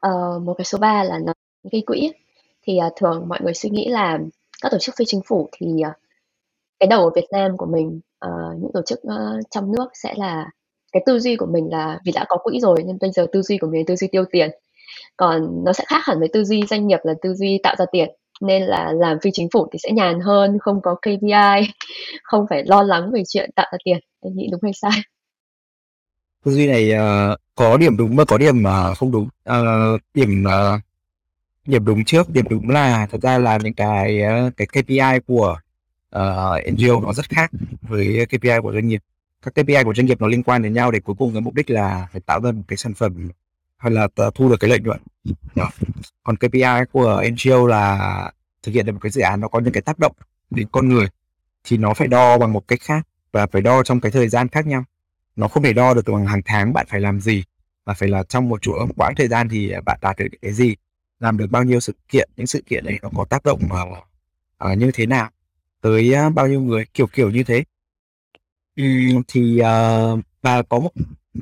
Ờ, 0.00 0.38
một 0.38 0.54
cái 0.58 0.64
số 0.64 0.78
3 0.78 1.04
là 1.04 1.18
nó 1.18 1.32
gây 1.72 1.82
quỹ 1.86 2.12
thì 2.62 2.78
uh, 2.86 2.92
thường 2.96 3.28
mọi 3.28 3.38
người 3.42 3.54
suy 3.54 3.70
nghĩ 3.70 3.88
là 3.88 4.18
các 4.62 4.72
tổ 4.72 4.78
chức 4.78 4.94
phi 4.98 5.04
chính 5.04 5.20
phủ 5.26 5.48
thì 5.52 5.66
uh, 5.66 5.92
cái 6.80 6.86
đầu 6.86 7.04
ở 7.04 7.10
Việt 7.14 7.26
Nam 7.32 7.56
của 7.56 7.66
mình 7.66 8.00
uh, 8.26 8.58
những 8.60 8.70
tổ 8.74 8.82
chức 8.86 8.98
uh, 8.98 9.44
trong 9.50 9.72
nước 9.72 9.88
sẽ 9.94 10.14
là 10.16 10.50
cái 10.92 11.02
tư 11.06 11.18
duy 11.20 11.36
của 11.36 11.46
mình 11.46 11.68
là 11.70 11.98
vì 12.04 12.12
đã 12.12 12.24
có 12.28 12.36
quỹ 12.36 12.60
rồi 12.60 12.82
nên 12.86 12.98
bây 13.00 13.10
giờ 13.10 13.26
tư 13.32 13.42
duy 13.42 13.58
của 13.58 13.66
mình 13.66 13.80
là 13.80 13.84
tư 13.86 13.96
duy 13.96 14.08
tiêu 14.08 14.24
tiền. 14.30 14.50
Còn 15.16 15.64
nó 15.64 15.72
sẽ 15.72 15.84
khác 15.86 16.00
hẳn 16.02 16.18
với 16.18 16.28
tư 16.32 16.44
duy 16.44 16.62
doanh 16.70 16.86
nghiệp 16.86 17.00
là 17.02 17.14
tư 17.22 17.34
duy 17.34 17.60
tạo 17.62 17.74
ra 17.78 17.84
tiền 17.92 18.08
nên 18.40 18.62
là 18.62 18.92
làm 18.92 19.16
phi 19.22 19.30
chính 19.32 19.48
phủ 19.52 19.68
thì 19.72 19.78
sẽ 19.82 19.90
nhàn 19.90 20.20
hơn, 20.20 20.58
không 20.60 20.80
có 20.82 20.94
KPI, 20.94 21.72
không 22.22 22.46
phải 22.50 22.64
lo 22.66 22.82
lắng 22.82 23.10
về 23.12 23.22
chuyện 23.28 23.50
tạo 23.56 23.66
ra 23.72 23.78
tiền. 23.84 23.98
anh 24.22 24.36
nghĩ 24.36 24.48
đúng 24.52 24.60
hay 24.62 24.72
sai? 24.72 25.00
Tư 26.44 26.52
duy 26.52 26.66
này 26.66 26.92
uh, 26.94 27.38
có 27.54 27.76
điểm 27.76 27.96
đúng 27.96 28.16
và 28.16 28.24
có 28.24 28.38
điểm 28.38 28.62
uh, 28.62 28.98
không 28.98 29.12
đúng. 29.12 29.28
Uh, 29.50 30.00
điểm 30.14 30.44
uh, 30.46 30.80
điểm 31.66 31.84
đúng 31.84 32.04
trước, 32.04 32.30
điểm 32.30 32.44
đúng 32.50 32.70
là 32.70 33.06
thật 33.10 33.18
ra 33.22 33.38
là 33.38 33.58
những 33.62 33.74
cái 33.74 34.20
cái 34.56 34.66
KPI 34.66 35.20
của 35.26 35.56
uh, 36.16 36.72
NGO 36.72 37.00
nó 37.00 37.12
rất 37.12 37.28
khác 37.28 37.50
với 37.82 38.26
KPI 38.26 38.60
của 38.62 38.72
doanh 38.72 38.88
nghiệp. 38.88 39.02
Các 39.42 39.54
KPI 39.54 39.84
của 39.84 39.94
doanh 39.94 40.06
nghiệp 40.06 40.20
nó 40.20 40.26
liên 40.26 40.42
quan 40.42 40.62
đến 40.62 40.72
nhau 40.72 40.90
để 40.90 41.00
cuối 41.00 41.16
cùng 41.18 41.32
cái 41.32 41.40
mục 41.40 41.54
đích 41.54 41.70
là 41.70 42.08
phải 42.12 42.20
tạo 42.20 42.40
ra 42.40 42.52
một 42.52 42.62
cái 42.68 42.76
sản 42.76 42.94
phẩm 42.94 43.28
hay 43.78 43.92
là 43.92 44.08
thu 44.34 44.48
được 44.48 44.56
cái 44.60 44.70
lợi 44.70 44.80
nhuận. 44.80 45.00
Đó. 45.54 45.70
Còn 46.22 46.36
KPI 46.36 46.84
của 46.92 47.22
NGO 47.32 47.66
là 47.66 48.32
thực 48.62 48.72
hiện 48.72 48.86
được 48.86 48.92
một 48.92 48.98
cái 49.02 49.10
dự 49.10 49.20
án 49.20 49.40
nó 49.40 49.48
có 49.48 49.60
những 49.60 49.72
cái 49.72 49.82
tác 49.82 49.98
động 49.98 50.12
đến 50.50 50.68
con 50.72 50.88
người 50.88 51.06
thì 51.64 51.76
nó 51.76 51.94
phải 51.94 52.08
đo 52.08 52.38
bằng 52.38 52.52
một 52.52 52.68
cách 52.68 52.80
khác 52.80 53.06
và 53.32 53.46
phải 53.46 53.62
đo 53.62 53.82
trong 53.82 54.00
cái 54.00 54.12
thời 54.12 54.28
gian 54.28 54.48
khác 54.48 54.66
nhau 54.66 54.84
nó 55.36 55.48
không 55.48 55.62
thể 55.62 55.72
đo 55.72 55.94
được 55.94 56.02
bằng 56.06 56.26
hàng 56.26 56.42
tháng 56.44 56.72
bạn 56.72 56.86
phải 56.88 57.00
làm 57.00 57.20
gì 57.20 57.44
mà 57.86 57.94
phải 57.94 58.08
là 58.08 58.22
trong 58.22 58.48
một 58.48 58.62
chuỗi 58.62 58.86
quãng 58.96 59.14
thời 59.16 59.28
gian 59.28 59.48
thì 59.48 59.72
bạn 59.84 59.98
đạt 60.02 60.18
được 60.18 60.26
cái 60.42 60.52
gì 60.52 60.76
làm 61.20 61.38
được 61.38 61.46
bao 61.50 61.64
nhiêu 61.64 61.80
sự 61.80 61.94
kiện 62.08 62.30
những 62.36 62.46
sự 62.46 62.62
kiện 62.66 62.84
đấy 62.84 62.98
nó 63.02 63.08
có 63.16 63.24
tác 63.24 63.44
động 63.44 63.60
vào 63.68 64.06
uh, 64.72 64.78
như 64.78 64.90
thế 64.94 65.06
nào 65.06 65.30
tới 65.80 66.14
uh, 66.26 66.34
bao 66.34 66.48
nhiêu 66.48 66.60
người 66.60 66.86
kiểu 66.94 67.06
kiểu 67.06 67.30
như 67.30 67.44
thế 67.44 67.64
uhm, 68.82 69.22
thì 69.28 69.60
uh, 69.60 70.20
và 70.42 70.62
có 70.62 70.78
một 70.78 70.90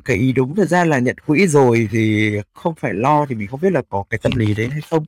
cái 0.05 0.17
ý 0.17 0.33
đúng 0.33 0.55
thật 0.55 0.65
ra 0.65 0.85
là 0.85 0.99
nhận 0.99 1.15
quỹ 1.25 1.47
rồi 1.47 1.87
thì 1.91 2.31
không 2.53 2.75
phải 2.75 2.93
lo 2.93 3.25
thì 3.25 3.35
mình 3.35 3.47
không 3.47 3.59
biết 3.59 3.71
là 3.71 3.81
có 3.89 4.03
cái 4.09 4.17
tâm 4.23 4.31
lý 4.35 4.53
đấy 4.53 4.69
hay 4.69 4.81
không. 4.89 5.05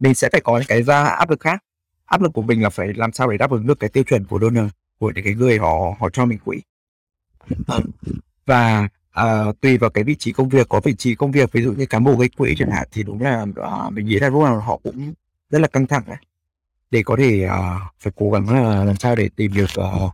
Mình 0.00 0.14
sẽ 0.14 0.28
phải 0.32 0.40
có 0.40 0.58
những 0.58 0.66
cái 0.68 0.82
ra 0.82 1.04
áp 1.04 1.30
lực 1.30 1.40
khác. 1.40 1.64
Áp 2.04 2.22
lực 2.22 2.32
của 2.32 2.42
mình 2.42 2.62
là 2.62 2.70
phải 2.70 2.94
làm 2.94 3.12
sao 3.12 3.30
để 3.30 3.38
đáp 3.38 3.50
ứng 3.50 3.66
được 3.66 3.80
cái 3.80 3.90
tiêu 3.90 4.04
chuẩn 4.04 4.24
của 4.24 4.38
donor 4.38 4.66
của 4.98 5.12
những 5.14 5.24
cái 5.24 5.34
người 5.34 5.58
họ 5.58 5.96
họ 6.00 6.10
cho 6.10 6.24
mình 6.24 6.38
quỹ. 6.44 6.60
Vâng. 7.66 7.84
Và 8.46 8.88
uh, 9.20 9.60
tùy 9.60 9.78
vào 9.78 9.90
cái 9.90 10.04
vị 10.04 10.14
trí 10.14 10.32
công 10.32 10.48
việc 10.48 10.68
có 10.68 10.80
vị 10.80 10.94
trí 10.94 11.14
công 11.14 11.32
việc 11.32 11.52
ví 11.52 11.62
dụ 11.62 11.72
như 11.72 11.86
cán 11.86 12.04
bộ 12.04 12.16
gây 12.16 12.28
quỹ 12.28 12.54
chẳng 12.58 12.70
hạn 12.70 12.88
thì 12.92 13.02
đúng 13.02 13.22
là 13.22 13.42
uh, 13.42 13.92
mình 13.92 14.06
nghĩ 14.06 14.18
là 14.18 14.28
lúc 14.28 14.42
nào 14.42 14.60
họ 14.60 14.80
cũng 14.82 15.14
rất 15.50 15.58
là 15.58 15.68
căng 15.68 15.86
thẳng 15.86 16.02
đấy 16.06 16.16
để 16.90 17.02
có 17.02 17.16
thể 17.18 17.46
uh, 17.46 17.82
phải 18.00 18.12
cố 18.16 18.30
gắng 18.30 18.50
là 18.50 18.84
làm 18.84 18.96
sao 18.96 19.16
để 19.16 19.28
tìm 19.36 19.54
được 19.54 19.70
uh, 19.80 20.12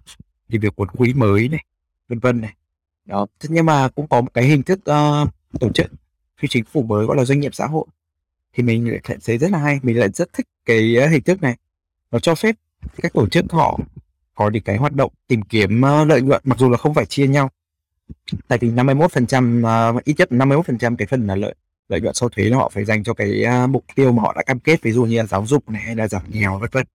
tìm 0.49 0.61
được 0.61 0.75
nguồn 0.77 0.89
quỹ 0.89 1.13
mới 1.13 1.49
này 1.49 1.65
vân 2.09 2.19
vân 2.19 2.41
này 2.41 2.55
đó. 3.11 3.27
Thế 3.41 3.49
nhưng 3.53 3.67
mà 3.67 3.89
cũng 3.89 4.09
có 4.09 4.21
một 4.21 4.35
cái 4.35 4.45
hình 4.45 4.63
thức 4.63 4.79
uh, 4.79 5.29
tổ 5.61 5.69
chức 5.75 5.87
phi 6.39 6.49
chính 6.49 6.65
phủ 6.65 6.83
mới 6.83 7.07
gọi 7.07 7.17
là 7.17 7.25
doanh 7.25 7.41
nghiệp 7.41 7.55
xã 7.55 7.67
hội. 7.67 7.87
Thì 8.55 8.63
mình 8.63 8.91
lại 8.91 9.01
thấy 9.25 9.39
rất 9.39 9.51
là 9.51 9.59
hay 9.59 9.81
mình 9.83 9.99
lại 9.99 10.09
rất 10.09 10.33
thích 10.33 10.47
cái 10.65 10.97
ờ, 10.97 11.09
hình 11.09 11.23
thức 11.23 11.43
này. 11.43 11.57
Nó 12.11 12.19
cho 12.19 12.35
phép 12.35 12.57
các 13.03 13.13
tổ 13.13 13.29
chức 13.29 13.45
họ 13.53 13.79
có 14.35 14.51
những 14.51 14.63
cái 14.63 14.77
hoạt 14.77 14.93
động 14.93 15.13
tìm 15.29 15.43
kiếm 15.43 15.81
uh, 15.81 16.09
lợi 16.09 16.23
nhuận 16.23 16.41
mặc 16.45 16.59
dù 16.59 16.71
là 16.71 16.77
không 16.77 16.95
phải 16.95 17.07
chia 17.07 17.27
nhau. 17.27 17.51
Tại 18.49 18.59
vì 18.59 18.71
51 18.71 19.13
phần 19.13 19.27
trăm 19.27 19.63
ít 20.05 20.15
nhất 20.19 20.33
51 20.33 20.67
phần 20.67 20.79
trăm 20.79 20.97
cái 20.97 21.07
phần 21.07 21.27
là 21.27 21.37
lợi 21.37 21.55
lợi 21.91 22.01
nhuận 22.01 22.15
sau 22.15 22.29
thuế 22.29 22.51
họ 22.51 22.69
phải 22.69 22.85
dành 22.85 23.05
cho 23.05 23.15
cái 23.15 23.45
uh, 23.65 23.71
mục 23.71 23.85
tiêu 23.95 24.13
mà 24.13 24.23
họ 24.23 24.33
đã 24.37 24.43
cam 24.43 24.59
kết 24.61 24.83
ví 24.83 24.93
dụ 24.93 25.05
như 25.05 25.17
là 25.17 25.27
giáo 25.27 25.47
dục 25.47 25.71
này 25.71 25.83
hay 25.83 25.97
là 25.97 26.09
giảm 26.09 26.23
nghèo 26.29 26.59
vân 26.59 26.71
vân. 26.73 26.87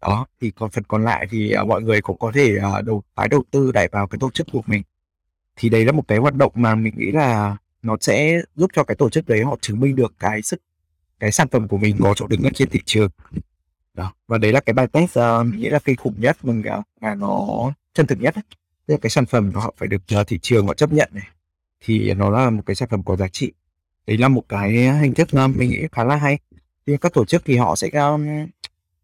Đó 0.00 0.26
thì 0.40 0.50
còn 0.50 0.70
phần 0.70 0.84
còn 0.84 1.04
lại 1.04 1.26
thì 1.30 1.54
uh, 1.60 1.66
mọi 1.68 1.82
người 1.82 2.00
cũng 2.00 2.18
có 2.18 2.32
thể 2.34 2.56
uh, 2.56 2.84
đầu 2.84 3.02
tái 3.14 3.28
đầu 3.28 3.42
tư 3.50 3.72
đẩy 3.72 3.88
vào 3.92 4.06
cái 4.06 4.18
tổ 4.18 4.30
chức 4.30 4.46
của 4.52 4.62
mình 4.66 4.82
thì 5.56 5.68
đấy 5.68 5.84
là 5.84 5.92
một 5.92 6.08
cái 6.08 6.18
hoạt 6.18 6.34
động 6.34 6.52
mà 6.54 6.74
mình 6.74 6.94
nghĩ 6.96 7.12
là 7.12 7.56
nó 7.82 7.96
sẽ 8.00 8.40
giúp 8.54 8.70
cho 8.74 8.84
cái 8.84 8.94
tổ 8.94 9.10
chức 9.10 9.28
đấy 9.28 9.44
họ 9.44 9.56
chứng 9.60 9.80
minh 9.80 9.96
được 9.96 10.14
cái 10.18 10.42
sức 10.42 10.60
cái 11.20 11.32
sản 11.32 11.48
phẩm 11.48 11.68
của 11.68 11.76
mình 11.78 11.96
có 12.00 12.14
chỗ 12.16 12.26
đứng 12.26 12.42
ở 12.42 12.50
trên 12.54 12.68
thị 12.70 12.80
trường. 12.84 13.10
Đó. 13.94 14.14
và 14.28 14.38
đấy 14.38 14.52
là 14.52 14.60
cái 14.60 14.74
bài 14.74 14.86
test 14.86 15.18
uh, 15.18 15.46
mình 15.46 15.60
nghĩ 15.60 15.68
là 15.68 15.78
kinh 15.78 15.96
khủng 15.96 16.14
nhất 16.18 16.36
mình 16.42 16.62
cả 16.62 16.82
là 17.00 17.14
nó 17.14 17.72
chân 17.94 18.06
thực 18.06 18.20
nhất 18.20 18.34
Tức 18.86 18.94
là 18.94 18.98
cái 19.02 19.10
sản 19.10 19.26
phẩm 19.26 19.52
của 19.52 19.60
họ 19.60 19.74
phải 19.76 19.88
được 19.88 20.02
uh, 20.20 20.26
thị 20.26 20.38
trường 20.42 20.66
họ 20.66 20.74
chấp 20.74 20.92
nhận 20.92 21.08
này 21.12 21.28
thì 21.80 22.14
nó 22.14 22.30
là 22.30 22.50
một 22.50 22.62
cái 22.66 22.74
sản 22.74 22.88
phẩm 22.88 23.02
có 23.02 23.16
giá 23.16 23.28
trị. 23.28 23.52
Đấy 24.06 24.18
là 24.18 24.28
một 24.28 24.42
cái 24.48 24.72
hình 24.72 25.14
thức 25.14 25.28
uh, 25.44 25.56
mình 25.56 25.70
nghĩ 25.70 25.82
khá 25.92 26.04
là 26.04 26.16
hay. 26.16 26.38
Nhưng 26.86 26.98
các 26.98 27.12
tổ 27.12 27.24
chức 27.24 27.42
thì 27.44 27.56
họ 27.56 27.76
sẽ 27.76 27.88
um, 27.88 28.26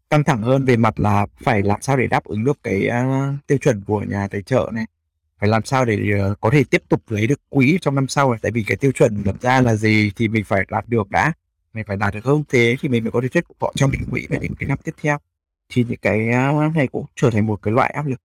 căng 0.09 0.23
thẳng 0.23 0.41
hơn 0.41 0.65
về 0.65 0.77
mặt 0.77 0.99
là 0.99 1.25
phải 1.43 1.61
làm 1.61 1.81
sao 1.81 1.97
để 1.97 2.07
đáp 2.07 2.23
ứng 2.23 2.43
được 2.43 2.59
cái 2.63 2.89
uh, 2.89 3.47
tiêu 3.47 3.57
chuẩn 3.57 3.83
của 3.83 4.01
nhà 4.01 4.27
tài 4.27 4.41
trợ 4.41 4.69
này 4.73 4.85
phải 5.41 5.49
làm 5.49 5.65
sao 5.65 5.85
để 5.85 5.97
ờ, 6.19 6.35
có 6.41 6.49
thể 6.53 6.63
tiếp 6.69 6.83
tục 6.89 7.01
lấy 7.07 7.27
được 7.27 7.49
quỹ 7.49 7.77
trong 7.81 7.95
năm 7.95 8.07
sau 8.07 8.31
này 8.31 8.39
tại 8.41 8.51
vì 8.51 8.63
cái 8.67 8.77
tiêu 8.77 8.91
chuẩn 8.91 9.23
đặt 9.25 9.35
ra 9.41 9.61
là 9.61 9.75
gì 9.75 10.11
thì 10.15 10.27
mình 10.27 10.43
phải 10.43 10.65
đạt 10.69 10.89
được 10.89 11.09
đã. 11.09 11.33
Mình 11.73 11.83
phải 11.87 11.97
đạt 11.97 12.13
được 12.13 12.19
không? 12.23 12.43
Thế 12.49 12.75
thì 12.81 12.89
mình 12.89 13.03
mới 13.03 13.11
có 13.11 13.21
thể 13.21 13.27
thuyết 13.27 13.47
phục 13.47 13.57
họ 13.61 13.73
cho 13.75 13.87
mình 13.87 14.01
quỹ 14.11 14.27
về 14.29 14.37
những 14.41 14.55
cái 14.59 14.69
năm 14.69 14.77
tiếp 14.83 14.91
theo. 15.01 15.17
Thì 15.69 15.85
những 15.89 15.99
cái 16.01 16.29
ờ, 16.31 16.69
này 16.75 16.87
cũng 16.87 17.05
trở 17.15 17.29
thành 17.29 17.47
một 17.47 17.59
cái 17.61 17.73
loại 17.73 17.91
áp 17.91 18.05
lực. 18.05 18.19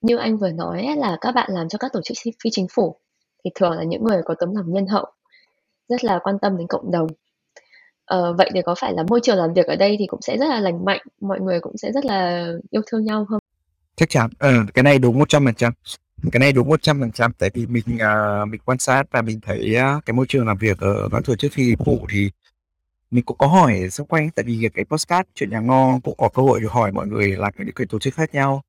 Như 0.00 0.16
anh 0.16 0.38
vừa 0.38 0.50
nói 0.50 0.88
là 0.96 1.16
các 1.20 1.32
bạn 1.32 1.50
làm 1.52 1.68
cho 1.68 1.78
các 1.78 1.92
tổ 1.92 2.00
chức 2.04 2.16
phi 2.44 2.50
chính 2.50 2.66
phủ 2.74 2.96
thì 3.44 3.50
thường 3.54 3.72
là 3.72 3.82
những 3.82 4.04
người 4.04 4.22
có 4.24 4.34
tấm 4.38 4.54
lòng 4.54 4.72
nhân 4.72 4.86
hậu 4.86 5.06
rất 5.88 6.04
là 6.04 6.18
quan 6.22 6.38
tâm 6.42 6.56
đến 6.56 6.66
cộng 6.66 6.90
đồng. 6.90 7.06
Ờ, 8.04 8.34
vậy 8.38 8.50
thì 8.54 8.62
có 8.62 8.74
phải 8.78 8.92
là 8.94 9.02
môi 9.08 9.20
trường 9.22 9.36
làm 9.36 9.52
việc 9.52 9.66
ở 9.66 9.76
đây 9.76 9.96
thì 9.98 10.06
cũng 10.06 10.22
sẽ 10.22 10.38
rất 10.38 10.48
là 10.48 10.60
lành 10.60 10.84
mạnh 10.84 11.00
mọi 11.20 11.40
người 11.40 11.60
cũng 11.60 11.76
sẽ 11.76 11.92
rất 11.92 12.04
là 12.04 12.48
yêu 12.70 12.82
thương 12.86 13.04
nhau 13.04 13.26
không? 13.28 13.39
Chắc 13.96 14.10
chắn. 14.10 14.30
Ờ, 14.38 14.52
cái 14.74 14.82
này 14.82 14.98
đúng 14.98 15.18
một 15.18 15.28
trăm 15.28 15.44
phần 15.44 15.54
trăm. 15.54 15.72
Cái 16.32 16.40
này 16.40 16.52
đúng 16.52 16.68
một 16.68 16.82
trăm 16.82 17.00
phần 17.00 17.12
trăm. 17.12 17.32
Tại 17.32 17.50
vì 17.54 17.66
mình 17.66 17.84
uh, 17.94 18.48
mình 18.48 18.60
quan 18.64 18.78
sát 18.78 19.02
và 19.10 19.22
mình 19.22 19.40
thấy 19.40 19.76
uh, 19.76 20.04
cái 20.06 20.14
môi 20.14 20.26
trường 20.28 20.46
làm 20.46 20.58
việc 20.58 20.78
ở 20.78 21.08
các 21.12 21.24
tổ 21.24 21.36
chức 21.36 21.52
phi 21.52 21.74
vụ 21.74 22.06
thì 22.10 22.30
mình 23.10 23.24
cũng 23.24 23.38
có 23.38 23.46
hỏi 23.46 23.90
xung 23.90 24.06
quanh. 24.06 24.30
Tại 24.30 24.44
vì 24.44 24.68
cái 24.74 24.84
postcard 24.84 25.28
chuyện 25.34 25.50
nhà 25.50 25.60
ngon 25.60 26.00
cũng 26.00 26.14
có 26.18 26.28
cơ 26.28 26.42
hội 26.42 26.60
được 26.60 26.72
hỏi 26.72 26.92
mọi 26.92 27.06
người 27.06 27.28
là 27.36 27.50
những 27.58 27.74
cái 27.74 27.86
tổ 27.86 27.98
chức 27.98 28.14
khác 28.14 28.34
nhau. 28.34 28.62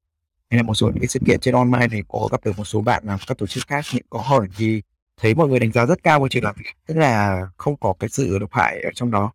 Hay 0.49 0.57
là 0.57 0.63
một 0.63 0.73
số 0.73 0.87
những 0.87 0.99
cái 0.99 1.07
sự 1.07 1.19
kiện 1.25 1.39
trên 1.39 1.55
online 1.55 1.87
thì 1.91 2.03
có 2.07 2.27
gặp 2.31 2.41
được 2.45 2.57
một 2.57 2.65
số 2.65 2.81
bạn 2.81 3.03
làm 3.05 3.19
các 3.27 3.37
tổ 3.37 3.47
chức 3.47 3.67
khác 3.67 3.85
những 3.93 4.05
có 4.09 4.19
hỏi 4.19 4.47
thì 4.57 4.81
thấy 5.21 5.35
mọi 5.35 5.47
người 5.47 5.59
đánh 5.59 5.71
giá 5.71 5.85
rất 5.85 6.03
cao 6.03 6.19
môi 6.19 6.29
trường 6.29 6.43
làm 6.43 6.55
việc. 6.57 6.71
Tức 6.87 6.97
là 6.97 7.41
không 7.57 7.77
có 7.77 7.93
cái 7.99 8.09
sự 8.09 8.39
độc 8.39 8.53
hại 8.53 8.81
ở 8.81 8.89
trong 8.95 9.11
đó. 9.11 9.31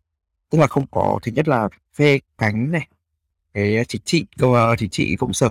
Tức 0.49 0.57
là 0.57 0.67
không 0.67 0.85
có 0.91 1.19
thứ 1.23 1.31
nhất 1.31 1.47
là 1.47 1.69
phê 1.93 2.19
cánh 2.37 2.71
này 2.71 2.87
cái 3.53 3.85
chính 3.87 4.01
trị 4.05 4.25
cơ 4.37 4.47
ờ, 4.53 4.75
chính 4.75 4.89
trị 4.89 5.15
cộng 5.15 5.33
sở 5.33 5.49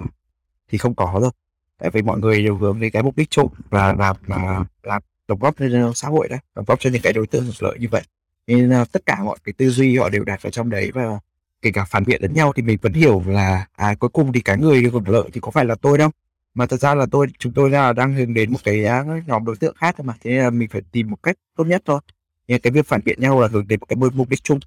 thì 0.68 0.78
không 0.78 0.94
có 0.94 1.18
đâu. 1.20 1.30
Tại 1.78 1.90
vì 1.90 2.02
mọi 2.02 2.18
người 2.18 2.42
đều 2.42 2.56
hướng 2.56 2.80
đến 2.80 2.90
cái 2.90 3.02
mục 3.02 3.16
đích 3.16 3.30
chung 3.30 3.48
và 3.70 3.92
làm 3.92 4.16
là 4.26 4.64
làm 4.82 5.02
đóng 5.28 5.38
góp 5.38 5.54
cho 5.58 5.92
xã 5.94 6.08
hội 6.08 6.28
đấy 6.28 6.38
đóng 6.54 6.64
góp 6.68 6.80
cho 6.80 6.90
những 6.90 7.02
cái 7.02 7.12
đối 7.12 7.26
tượng 7.26 7.44
hưởng 7.44 7.54
lợi 7.60 7.78
như 7.80 7.88
vậy. 7.90 8.02
Nên 8.46 8.82
uh, 8.82 8.92
tất 8.92 9.06
cả 9.06 9.22
mọi 9.24 9.38
cái 9.44 9.52
tư 9.52 9.70
duy 9.70 9.96
họ 9.96 10.08
đều 10.08 10.24
đặt 10.24 10.42
vào 10.42 10.50
trong 10.50 10.70
đấy 10.70 10.90
và 10.94 11.18
kể 11.62 11.70
cả 11.70 11.84
phản 11.84 12.04
biện 12.04 12.22
lẫn 12.22 12.34
nhau 12.34 12.52
thì 12.56 12.62
mình 12.62 12.78
vẫn 12.82 12.92
hiểu 12.92 13.22
là 13.26 13.66
à 13.72 13.94
cuối 13.94 14.10
cùng 14.10 14.32
thì 14.32 14.40
cái 14.40 14.58
người 14.58 14.82
hưởng 14.82 15.08
lợi 15.08 15.30
thì 15.32 15.40
có 15.40 15.50
phải 15.50 15.64
là 15.64 15.74
tôi 15.74 15.98
đâu. 15.98 16.10
Mà 16.54 16.66
thật 16.66 16.80
ra 16.80 16.94
là 16.94 17.06
tôi 17.10 17.26
chúng 17.38 17.52
tôi 17.52 17.70
là 17.70 17.92
đang 17.92 18.14
hướng 18.14 18.34
đến 18.34 18.52
một 18.52 18.58
cái 18.64 18.84
à, 18.84 19.04
nhóm 19.26 19.44
đối 19.44 19.56
tượng 19.56 19.74
khác 19.76 19.94
thôi 19.98 20.04
mà. 20.04 20.14
Thế 20.20 20.30
nên 20.30 20.40
là 20.40 20.50
mình 20.50 20.68
phải 20.68 20.82
tìm 20.92 21.10
một 21.10 21.22
cách 21.22 21.36
tốt 21.56 21.64
nhất 21.64 21.82
thôi. 21.84 22.00
Nhưng 22.48 22.60
cái 22.60 22.70
việc 22.70 22.86
phản 22.86 23.00
biện 23.04 23.20
nhau 23.20 23.40
là 23.40 23.48
hướng 23.48 23.68
đến 23.68 23.80
một 23.80 23.86
cái 23.86 23.96
mục 23.96 24.28
đích 24.28 24.44
chung. 24.44 24.60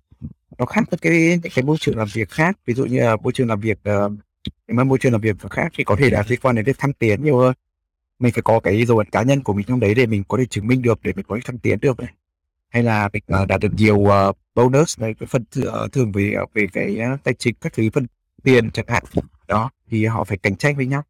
Nó 0.57 0.65
khác 0.65 0.83
với 0.91 0.97
cái 0.97 1.39
những 1.43 1.51
cái 1.55 1.63
môi 1.63 1.77
trường 1.79 1.97
làm 1.97 2.07
việc 2.13 2.29
khác. 2.29 2.57
Ví 2.65 2.73
dụ 2.73 2.85
như 2.85 2.99
là 2.99 3.15
môi 3.15 3.33
trường 3.33 3.47
làm 3.47 3.59
việc 3.59 3.79
uh, 4.05 4.12
nhưng 4.67 4.78
mà 4.78 4.84
môi 4.84 4.97
trường 4.97 5.12
làm 5.12 5.21
việc 5.21 5.36
khác 5.49 5.71
thì 5.75 5.84
có 5.84 5.95
thể 5.95 6.10
là 6.10 6.23
liên 6.28 6.39
quan 6.41 6.56
đến 6.56 6.65
việc 6.65 6.80
thăng 6.80 6.93
tiến 6.93 7.23
nhiều 7.23 7.38
hơn. 7.38 7.54
Mình 8.19 8.34
phải 8.34 8.41
có 8.41 8.60
cái 8.60 8.86
dấu 8.86 8.97
ấn 8.97 9.10
cá 9.10 9.23
nhân 9.23 9.43
của 9.43 9.54
mình 9.54 9.65
trong 9.67 9.80
đấy 9.80 9.95
để 9.95 10.06
mình 10.06 10.23
có 10.28 10.38
thể 10.38 10.45
chứng 10.45 10.67
minh 10.67 10.82
được 10.82 10.99
để 11.04 11.13
mình 11.15 11.25
có 11.28 11.36
thể 11.36 11.41
thăng 11.45 11.58
tiến 11.58 11.80
được 11.80 11.99
này. 11.99 12.13
Hay 12.69 12.84
là 12.84 13.10
mình 13.13 13.23
uh, 13.41 13.47
đạt 13.47 13.62
được 13.62 13.73
nhiều 13.78 13.95
uh, 13.95 14.38
bonus 14.56 14.99
này 14.99 15.13
cái 15.13 15.28
phần 15.28 15.43
uh, 15.67 15.91
thường 15.91 16.12
về 16.12 16.34
về 16.54 16.67
cái 16.73 16.97
uh, 17.13 17.23
tài 17.23 17.34
chính 17.34 17.56
các 17.62 17.73
thứ 17.73 17.89
phần 17.93 18.08
tiền 18.43 18.71
chẳng 18.71 18.86
hạn. 18.88 19.04
Đó 19.47 19.69
thì 19.89 20.06
họ 20.06 20.23
phải 20.23 20.38
cạnh 20.38 20.56
tranh 20.56 20.75
với 20.75 20.86
nhau. 20.86 21.04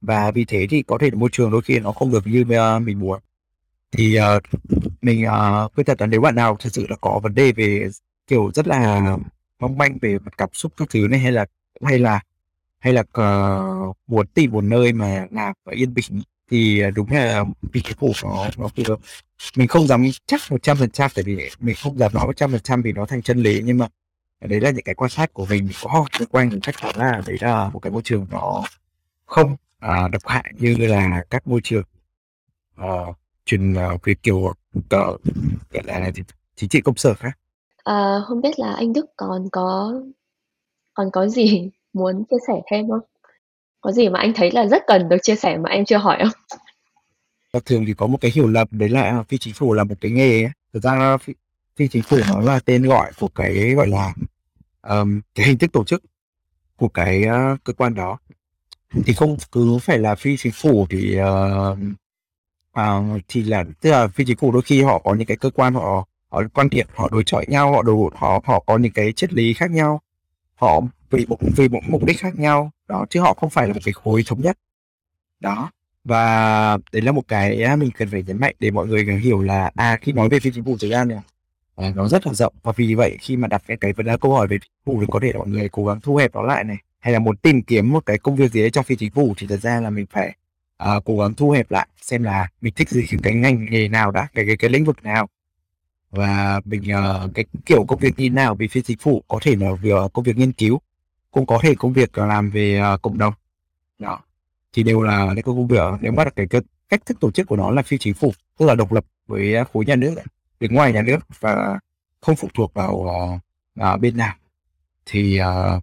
Và 0.00 0.30
vì 0.30 0.44
thế 0.44 0.66
thì 0.70 0.82
có 0.82 0.98
thể 0.98 1.10
môi 1.10 1.28
trường 1.32 1.50
đôi 1.50 1.62
khi 1.62 1.78
nó 1.78 1.92
không 1.92 2.12
được 2.12 2.26
như 2.26 2.40
uh, 2.40 2.82
mình 2.82 2.98
muốn. 2.98 3.20
Thì 3.92 4.18
uh, 4.18 4.42
mình 5.02 5.26
uh, 5.26 5.74
quyết 5.74 5.84
thật 5.86 6.00
là 6.00 6.06
nếu 6.06 6.20
bạn 6.20 6.34
nào 6.34 6.56
thật 6.60 6.70
sự 6.72 6.86
là 6.88 6.96
có 7.00 7.20
vấn 7.22 7.34
đề 7.34 7.52
về 7.52 7.88
kiểu 8.26 8.50
rất 8.54 8.66
là 8.66 9.16
mong 9.58 9.78
manh 9.78 9.98
về 10.02 10.18
mặt 10.18 10.34
cảm 10.38 10.48
xúc 10.52 10.72
các 10.76 10.88
thứ 10.90 11.08
này 11.10 11.20
hay 11.20 11.32
là 11.32 11.46
hay 11.82 11.98
là 11.98 12.20
hay 12.78 12.92
là 12.92 13.00
uh, 13.00 13.96
muốn 14.06 14.26
tìm 14.26 14.50
một 14.50 14.64
nơi 14.64 14.92
mà 14.92 15.26
làm 15.30 15.54
và 15.64 15.72
yên 15.72 15.94
bình 15.94 16.22
thì 16.50 16.80
ờ, 16.80 16.90
đúng 16.90 17.10
là 17.10 17.44
vì 17.72 17.80
cái 17.80 17.94
phủ 17.98 18.12
nó 18.22 18.48
nó 18.58 18.68
phù 18.68 18.82
hợp 18.88 18.98
mình 19.56 19.68
không 19.68 19.86
dám 19.86 20.04
chắc 20.26 20.40
một 20.50 20.62
trăm 20.62 20.76
phần 20.76 20.90
trăm 20.90 21.10
tại 21.14 21.24
vì 21.24 21.50
mình 21.60 21.76
không 21.82 21.98
dám 21.98 22.14
nói 22.14 22.26
một 22.26 22.36
trăm 22.36 22.50
phần 22.50 22.60
trăm 22.60 22.82
vì 22.82 22.92
nó 22.92 23.06
thành 23.06 23.22
chân 23.22 23.42
lý 23.42 23.62
nhưng 23.64 23.78
mà 23.78 23.88
đấy 24.40 24.60
là 24.60 24.70
những 24.70 24.84
cái 24.84 24.94
quan 24.94 25.10
sát 25.10 25.32
của 25.32 25.46
mình 25.46 25.68
có 25.82 26.06
xung 26.18 26.28
quanh 26.28 26.48
mình 26.48 26.60
chắc 26.60 26.74
chắn 26.80 26.96
là 26.96 27.22
đấy 27.26 27.36
là 27.40 27.70
một 27.72 27.78
cái 27.78 27.90
môi 27.92 28.02
trường 28.02 28.26
nó 28.30 28.62
không 29.26 29.56
à, 29.78 30.08
độc 30.08 30.22
hại 30.26 30.52
như 30.58 30.76
là 30.76 31.24
các 31.30 31.46
môi 31.46 31.60
trường 31.64 31.84
uh, 32.80 33.16
truyền 33.46 33.72
uh, 33.72 34.04
về 34.04 34.14
kiểu 34.22 34.36
uh, 34.36 34.54
gọi 35.70 35.82
là 35.84 36.10
chính 36.56 36.68
trị 36.68 36.80
công 36.80 36.96
sở 36.96 37.14
khác. 37.14 37.38
À, 37.84 38.20
không 38.26 38.40
biết 38.40 38.58
là 38.58 38.72
anh 38.72 38.92
Đức 38.92 39.06
còn 39.16 39.48
có 39.52 39.94
còn 40.94 41.10
có 41.12 41.28
gì 41.28 41.70
muốn 41.92 42.24
chia 42.30 42.36
sẻ 42.46 42.54
thêm 42.70 42.88
không? 42.90 43.00
Có 43.80 43.92
gì 43.92 44.08
mà 44.08 44.18
anh 44.18 44.32
thấy 44.34 44.50
là 44.50 44.66
rất 44.66 44.82
cần 44.86 45.08
được 45.08 45.16
chia 45.22 45.34
sẻ 45.34 45.56
mà 45.56 45.70
em 45.70 45.84
chưa 45.84 45.96
hỏi 45.96 46.18
không? 46.20 46.58
Ờ, 47.52 47.60
thường 47.64 47.84
thì 47.86 47.94
có 47.94 48.06
một 48.06 48.18
cái 48.20 48.30
hiểu 48.34 48.48
lầm 48.48 48.68
đấy 48.70 48.88
là 48.88 49.22
phi 49.28 49.38
chính 49.38 49.54
phủ 49.54 49.72
là 49.72 49.84
một 49.84 49.94
cái 50.00 50.10
nghề 50.10 50.42
ấy. 50.42 50.50
Thực 50.72 50.82
ra 50.82 51.16
phi, 51.16 51.32
phi 51.76 51.88
chính 51.88 52.02
phủ 52.02 52.16
nó 52.28 52.40
là 52.40 52.60
tên 52.64 52.82
gọi 52.82 53.12
của 53.20 53.28
cái 53.28 53.74
gọi 53.74 53.86
là 53.86 54.14
um, 54.82 55.20
cái 55.34 55.46
hình 55.46 55.58
thức 55.58 55.72
tổ 55.72 55.84
chức 55.84 56.02
của 56.76 56.88
cái 56.88 57.22
uh, 57.22 57.64
cơ 57.64 57.72
quan 57.72 57.94
đó 57.94 58.18
thì 59.06 59.12
không 59.12 59.36
cứ 59.52 59.78
phải 59.78 59.98
là 59.98 60.14
phi 60.14 60.36
chính 60.36 60.52
phủ 60.52 60.86
thì 60.90 61.18
uh, 61.20 61.78
uh, 62.80 63.20
thì 63.28 63.42
là 63.42 63.64
tức 63.80 63.90
là 63.90 64.08
phi 64.08 64.24
chính 64.24 64.36
phủ 64.36 64.52
đôi 64.52 64.62
khi 64.62 64.82
họ 64.82 64.98
có 64.98 65.14
những 65.14 65.26
cái 65.26 65.36
cơ 65.36 65.50
quan 65.50 65.74
họ 65.74 66.06
họ 66.28 66.42
quan 66.54 66.68
điểm 66.70 66.86
họ 66.94 67.08
đối 67.12 67.22
chọi 67.26 67.44
nhau 67.48 67.72
họ 67.72 67.82
đồ 67.82 68.10
họ 68.14 68.40
họ 68.44 68.60
có 68.66 68.78
những 68.78 68.92
cái 68.92 69.12
triết 69.12 69.32
lý 69.32 69.54
khác 69.54 69.70
nhau 69.70 70.00
họ 70.62 70.80
vì 71.10 71.26
một 71.26 71.36
vì 71.56 71.68
một 71.68 71.80
mục 71.88 72.04
đích 72.04 72.18
khác 72.20 72.38
nhau. 72.38 72.70
Đó 72.88 73.06
chứ 73.10 73.20
họ 73.20 73.34
không 73.34 73.50
phải 73.50 73.66
là 73.66 73.74
một 73.74 73.80
cái 73.84 73.92
khối 73.92 74.24
thống 74.26 74.40
nhất. 74.40 74.58
Đó 75.40 75.70
và 76.04 76.78
đấy 76.92 77.02
là 77.02 77.12
một 77.12 77.28
cái 77.28 77.76
mình 77.76 77.90
cần 77.98 78.08
phải 78.10 78.22
nhấn 78.22 78.40
mạnh 78.40 78.54
để 78.58 78.70
mọi 78.70 78.86
người 78.86 79.04
hiểu 79.04 79.42
là 79.42 79.70
à 79.74 79.98
khi 80.02 80.12
nói 80.12 80.28
về 80.28 80.40
phi 80.40 80.50
chính 80.54 80.64
phủ 80.64 80.76
thực 80.80 80.90
ra 80.90 81.04
này 81.04 81.18
à, 81.76 81.92
nó 81.96 82.08
rất 82.08 82.26
là 82.26 82.32
rộng. 82.32 82.54
Và 82.62 82.72
vì 82.76 82.94
vậy 82.94 83.16
khi 83.20 83.36
mà 83.36 83.48
đặt 83.48 83.62
cái 83.66 83.76
cái 83.76 83.92
vấn 83.92 84.06
đề 84.06 84.16
câu 84.20 84.34
hỏi 84.34 84.46
về 84.46 84.58
phi 84.58 84.68
chính 84.68 84.84
phủ 84.94 85.00
thì 85.00 85.06
có 85.10 85.20
thể 85.22 85.32
là 85.32 85.38
mọi 85.38 85.48
người 85.48 85.68
cố 85.68 85.86
gắng 85.86 86.00
thu 86.00 86.16
hẹp 86.16 86.34
nó 86.34 86.42
lại 86.42 86.64
này 86.64 86.76
hay 86.98 87.12
là 87.12 87.18
muốn 87.18 87.36
tìm 87.36 87.62
kiếm 87.62 87.92
một 87.92 88.06
cái 88.06 88.18
công 88.18 88.36
việc 88.36 88.52
gì 88.52 88.60
đấy 88.60 88.70
trong 88.70 88.84
phi 88.84 88.96
chính 88.96 89.12
phủ 89.12 89.34
thì 89.36 89.46
thật 89.46 89.60
ra 89.62 89.80
là 89.80 89.90
mình 89.90 90.06
phải 90.10 90.36
à, 90.76 91.00
cố 91.04 91.18
gắng 91.18 91.34
thu 91.34 91.50
hẹp 91.50 91.70
lại 91.70 91.88
xem 92.00 92.22
là 92.22 92.48
mình 92.60 92.74
thích 92.76 92.88
gì 92.88 93.06
cái 93.22 93.34
ngành 93.34 93.66
nghề 93.70 93.88
nào 93.88 94.10
đã 94.10 94.28
cái 94.34 94.46
cái, 94.46 94.56
cái 94.56 94.70
lĩnh 94.70 94.84
vực 94.84 95.02
nào 95.02 95.28
và 96.12 96.60
mình 96.64 96.82
uh, 96.82 97.34
cái 97.34 97.44
kiểu 97.66 97.84
công 97.84 97.98
việc 97.98 98.18
như 98.18 98.30
nào 98.30 98.54
vì 98.54 98.68
phía 98.68 98.80
chính 98.82 98.98
phủ 98.98 99.22
có 99.28 99.38
thể 99.42 99.56
là 99.56 99.72
việc 99.72 99.90
ờ, 99.90 100.08
công 100.12 100.24
việc 100.24 100.36
nghiên 100.36 100.52
cứu 100.52 100.80
cũng 101.30 101.46
có 101.46 101.58
thể 101.62 101.74
công 101.74 101.92
việc 101.92 102.12
ờ, 102.12 102.26
làm 102.26 102.50
về 102.50 102.82
uh, 102.94 103.02
cộng 103.02 103.18
đồng. 103.18 103.34
Đó. 103.98 104.20
Thì 104.72 104.82
đều 104.82 105.02
là 105.02 105.30
cái 105.34 105.42
công 105.42 105.66
việc 105.66 105.80
nếu 106.00 106.12
mà 106.12 106.24
cái, 106.36 106.46
cái 106.46 106.60
cách 106.88 107.06
thức 107.06 107.20
tổ 107.20 107.30
chức 107.30 107.46
của 107.46 107.56
nó 107.56 107.70
là 107.70 107.82
phi 107.82 107.98
chính 107.98 108.14
phủ 108.14 108.32
tức 108.58 108.66
là 108.66 108.74
độc 108.74 108.92
lập 108.92 109.04
với 109.26 109.54
khối 109.72 109.84
nhà 109.84 109.96
nước 109.96 110.14
bên 110.60 110.74
ngoài 110.74 110.92
nhà 110.92 111.02
nước 111.02 111.18
và 111.40 111.78
không 112.20 112.36
phụ 112.36 112.48
thuộc 112.54 112.74
vào 112.74 112.94
uh, 113.80 114.00
bên 114.00 114.16
nào. 114.16 114.34
Thì 115.06 115.40
uh, 115.40 115.82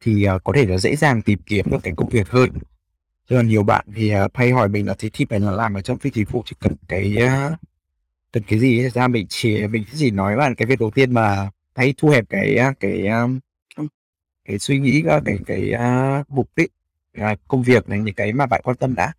thì 0.00 0.28
uh, 0.28 0.44
có 0.44 0.52
thể 0.56 0.66
là 0.66 0.78
dễ 0.78 0.96
dàng 0.96 1.22
tìm 1.22 1.38
kiếm 1.46 1.66
được 1.70 1.78
cái 1.82 1.92
công 1.96 2.08
việc 2.08 2.28
hơn. 2.30 2.50
Cho 3.28 3.36
là 3.36 3.42
nhiều 3.42 3.62
bạn 3.62 3.84
thì 3.94 4.14
uh, 4.16 4.30
hay 4.34 4.50
hỏi 4.50 4.68
mình 4.68 4.86
là 4.86 4.94
thế 4.98 5.10
thì 5.12 5.26
phải 5.30 5.40
là 5.40 5.50
làm 5.50 5.74
ở 5.74 5.82
trong 5.82 5.98
phi 5.98 6.10
chính 6.10 6.26
phủ 6.26 6.42
chỉ 6.46 6.56
cần 6.60 6.72
cái 6.88 7.16
uh, 7.24 7.58
từng 8.32 8.42
cái 8.46 8.58
gì 8.58 8.88
ra 8.88 9.08
mình 9.08 9.26
chỉ 9.28 9.66
mình 9.66 9.84
chỉ 9.96 10.10
nói 10.10 10.36
là 10.36 10.50
cái 10.56 10.66
việc 10.66 10.80
đầu 10.80 10.90
tiên 10.90 11.14
mà 11.14 11.50
hãy 11.74 11.94
thu 11.96 12.08
hẹp 12.08 12.24
cái 12.28 12.56
cái 12.56 12.74
cái, 12.80 13.86
cái 14.44 14.58
suy 14.58 14.78
nghĩ 14.78 15.02
cái 15.06 15.20
cái, 15.24 15.38
cái 15.46 15.72
uh, 15.74 16.30
mục 16.30 16.48
đích 16.56 16.72
uh, 17.20 17.38
công 17.48 17.62
việc 17.62 17.88
này 17.88 17.98
những 17.98 18.14
cái 18.14 18.32
mà 18.32 18.46
bạn 18.46 18.60
quan 18.64 18.76
tâm 18.76 18.94
đã 18.94 19.12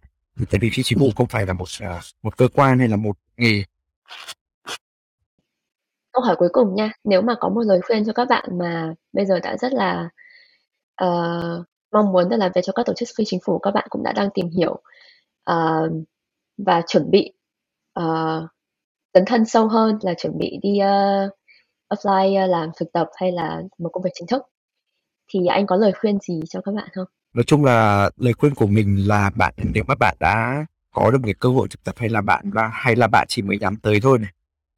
tại 0.51 0.59
vì 0.59 0.69
phi 0.73 0.83
chính 0.83 0.99
phủ 0.99 1.11
không 1.15 1.27
phải 1.27 1.45
là 1.45 1.53
một 1.53 1.67
uh, 1.83 2.03
một 2.23 2.37
cơ 2.37 2.47
quan 2.53 2.79
hay 2.79 2.87
là 2.87 2.95
một 2.95 3.17
nghề. 3.37 3.63
Câu 6.11 6.23
hỏi 6.23 6.35
cuối 6.39 6.49
cùng 6.51 6.75
nha 6.75 6.91
nếu 7.03 7.21
mà 7.21 7.35
có 7.39 7.49
một 7.49 7.61
lời 7.65 7.79
khuyên 7.87 8.05
cho 8.05 8.13
các 8.13 8.27
bạn 8.29 8.57
mà 8.59 8.93
bây 9.13 9.25
giờ 9.25 9.39
đã 9.39 9.57
rất 9.57 9.73
là 9.73 10.09
uh, 11.03 11.65
mong 11.91 12.11
muốn 12.11 12.29
được 12.29 12.37
làm 12.37 12.51
việc 12.55 12.61
cho 12.63 12.73
các 12.73 12.85
tổ 12.85 12.93
chức 12.93 13.09
phi 13.17 13.23
chính 13.27 13.39
phủ 13.45 13.59
các 13.59 13.71
bạn 13.71 13.87
cũng 13.89 14.03
đã 14.03 14.13
đang 14.13 14.29
tìm 14.33 14.49
hiểu 14.49 14.81
uh, 15.51 15.91
và 16.57 16.81
chuẩn 16.87 17.11
bị 17.11 17.33
uh, 17.99 18.52
dấn 19.13 19.25
thân 19.25 19.45
sâu 19.45 19.67
hơn 19.67 19.97
là 20.01 20.13
chuẩn 20.17 20.37
bị 20.37 20.59
đi 20.61 20.79
uh, 20.79 21.31
apply 21.87 22.43
uh, 22.43 22.49
làm 22.49 22.69
thực 22.79 22.93
tập 22.93 23.07
hay 23.15 23.31
là 23.31 23.61
một 23.79 23.89
công 23.93 24.03
việc 24.03 24.11
chính 24.13 24.27
thức. 24.27 24.41
Thì 25.33 25.45
anh 25.45 25.65
có 25.67 25.75
lời 25.75 25.91
khuyên 26.01 26.19
gì 26.19 26.39
cho 26.49 26.61
các 26.61 26.75
bạn 26.75 26.89
không? 26.95 27.05
Nói 27.33 27.43
chung 27.47 27.65
là 27.65 28.09
lời 28.17 28.33
khuyên 28.33 28.55
của 28.55 28.67
mình 28.67 29.07
là 29.07 29.31
bạn 29.35 29.53
nếu 29.73 29.83
mà 29.87 29.95
bạn 29.99 30.17
đã 30.19 30.65
có 30.91 31.11
được 31.11 31.17
một 31.17 31.25
cái 31.25 31.33
cơ 31.39 31.49
hội 31.49 31.67
thực 31.67 31.83
tập 31.83 31.95
hay 31.97 32.09
là 32.09 32.21
bạn 32.21 32.51
hay 32.71 32.95
là 32.95 33.07
bạn 33.07 33.25
chỉ 33.29 33.41
mới 33.41 33.59
nhắm 33.59 33.75
tới 33.75 33.99
thôi 34.01 34.19
này 34.19 34.31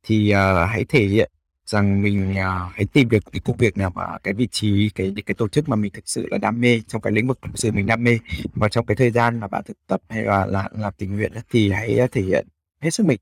thì 0.04 0.34
uh, 0.34 0.70
hãy 0.70 0.86
thể 0.90 1.00
hiện 1.00 1.32
rằng 1.66 2.02
mình 2.02 2.32
uh, 2.32 2.72
hãy 2.74 2.86
tìm 2.94 3.10
được 3.10 3.24
cái 3.32 3.40
công 3.46 3.58
việc 3.58 3.78
nào 3.78 3.92
mà 3.96 4.18
cái 4.24 4.34
vị 4.34 4.48
trí 4.52 4.90
cái 4.96 5.14
cái 5.26 5.36
tổ 5.36 5.48
chức 5.48 5.70
mà 5.70 5.76
mình 5.76 5.92
thực 5.94 6.08
sự 6.08 6.28
là 6.32 6.38
đam 6.38 6.62
mê 6.62 6.82
trong 6.88 7.02
cái 7.02 7.14
lĩnh 7.14 7.28
vực 7.28 7.40
thực 7.42 7.52
sự 7.60 7.72
mình 7.72 7.86
đam 7.86 8.04
mê. 8.04 8.20
Và 8.54 8.70
trong 8.70 8.86
cái 8.86 8.96
thời 8.96 9.12
gian 9.12 9.40
mà 9.40 9.48
bạn 9.48 9.64
thực 9.66 9.78
tập 9.88 10.02
hay 10.10 10.24
là 10.24 10.46
làm, 10.46 10.72
làm 10.80 10.94
tình 10.98 11.16
nguyện 11.16 11.32
thì 11.50 11.72
hãy 11.72 12.00
thể 12.12 12.22
hiện 12.22 12.48
hết 12.82 12.90
sức 12.90 13.06
mình 13.06 13.20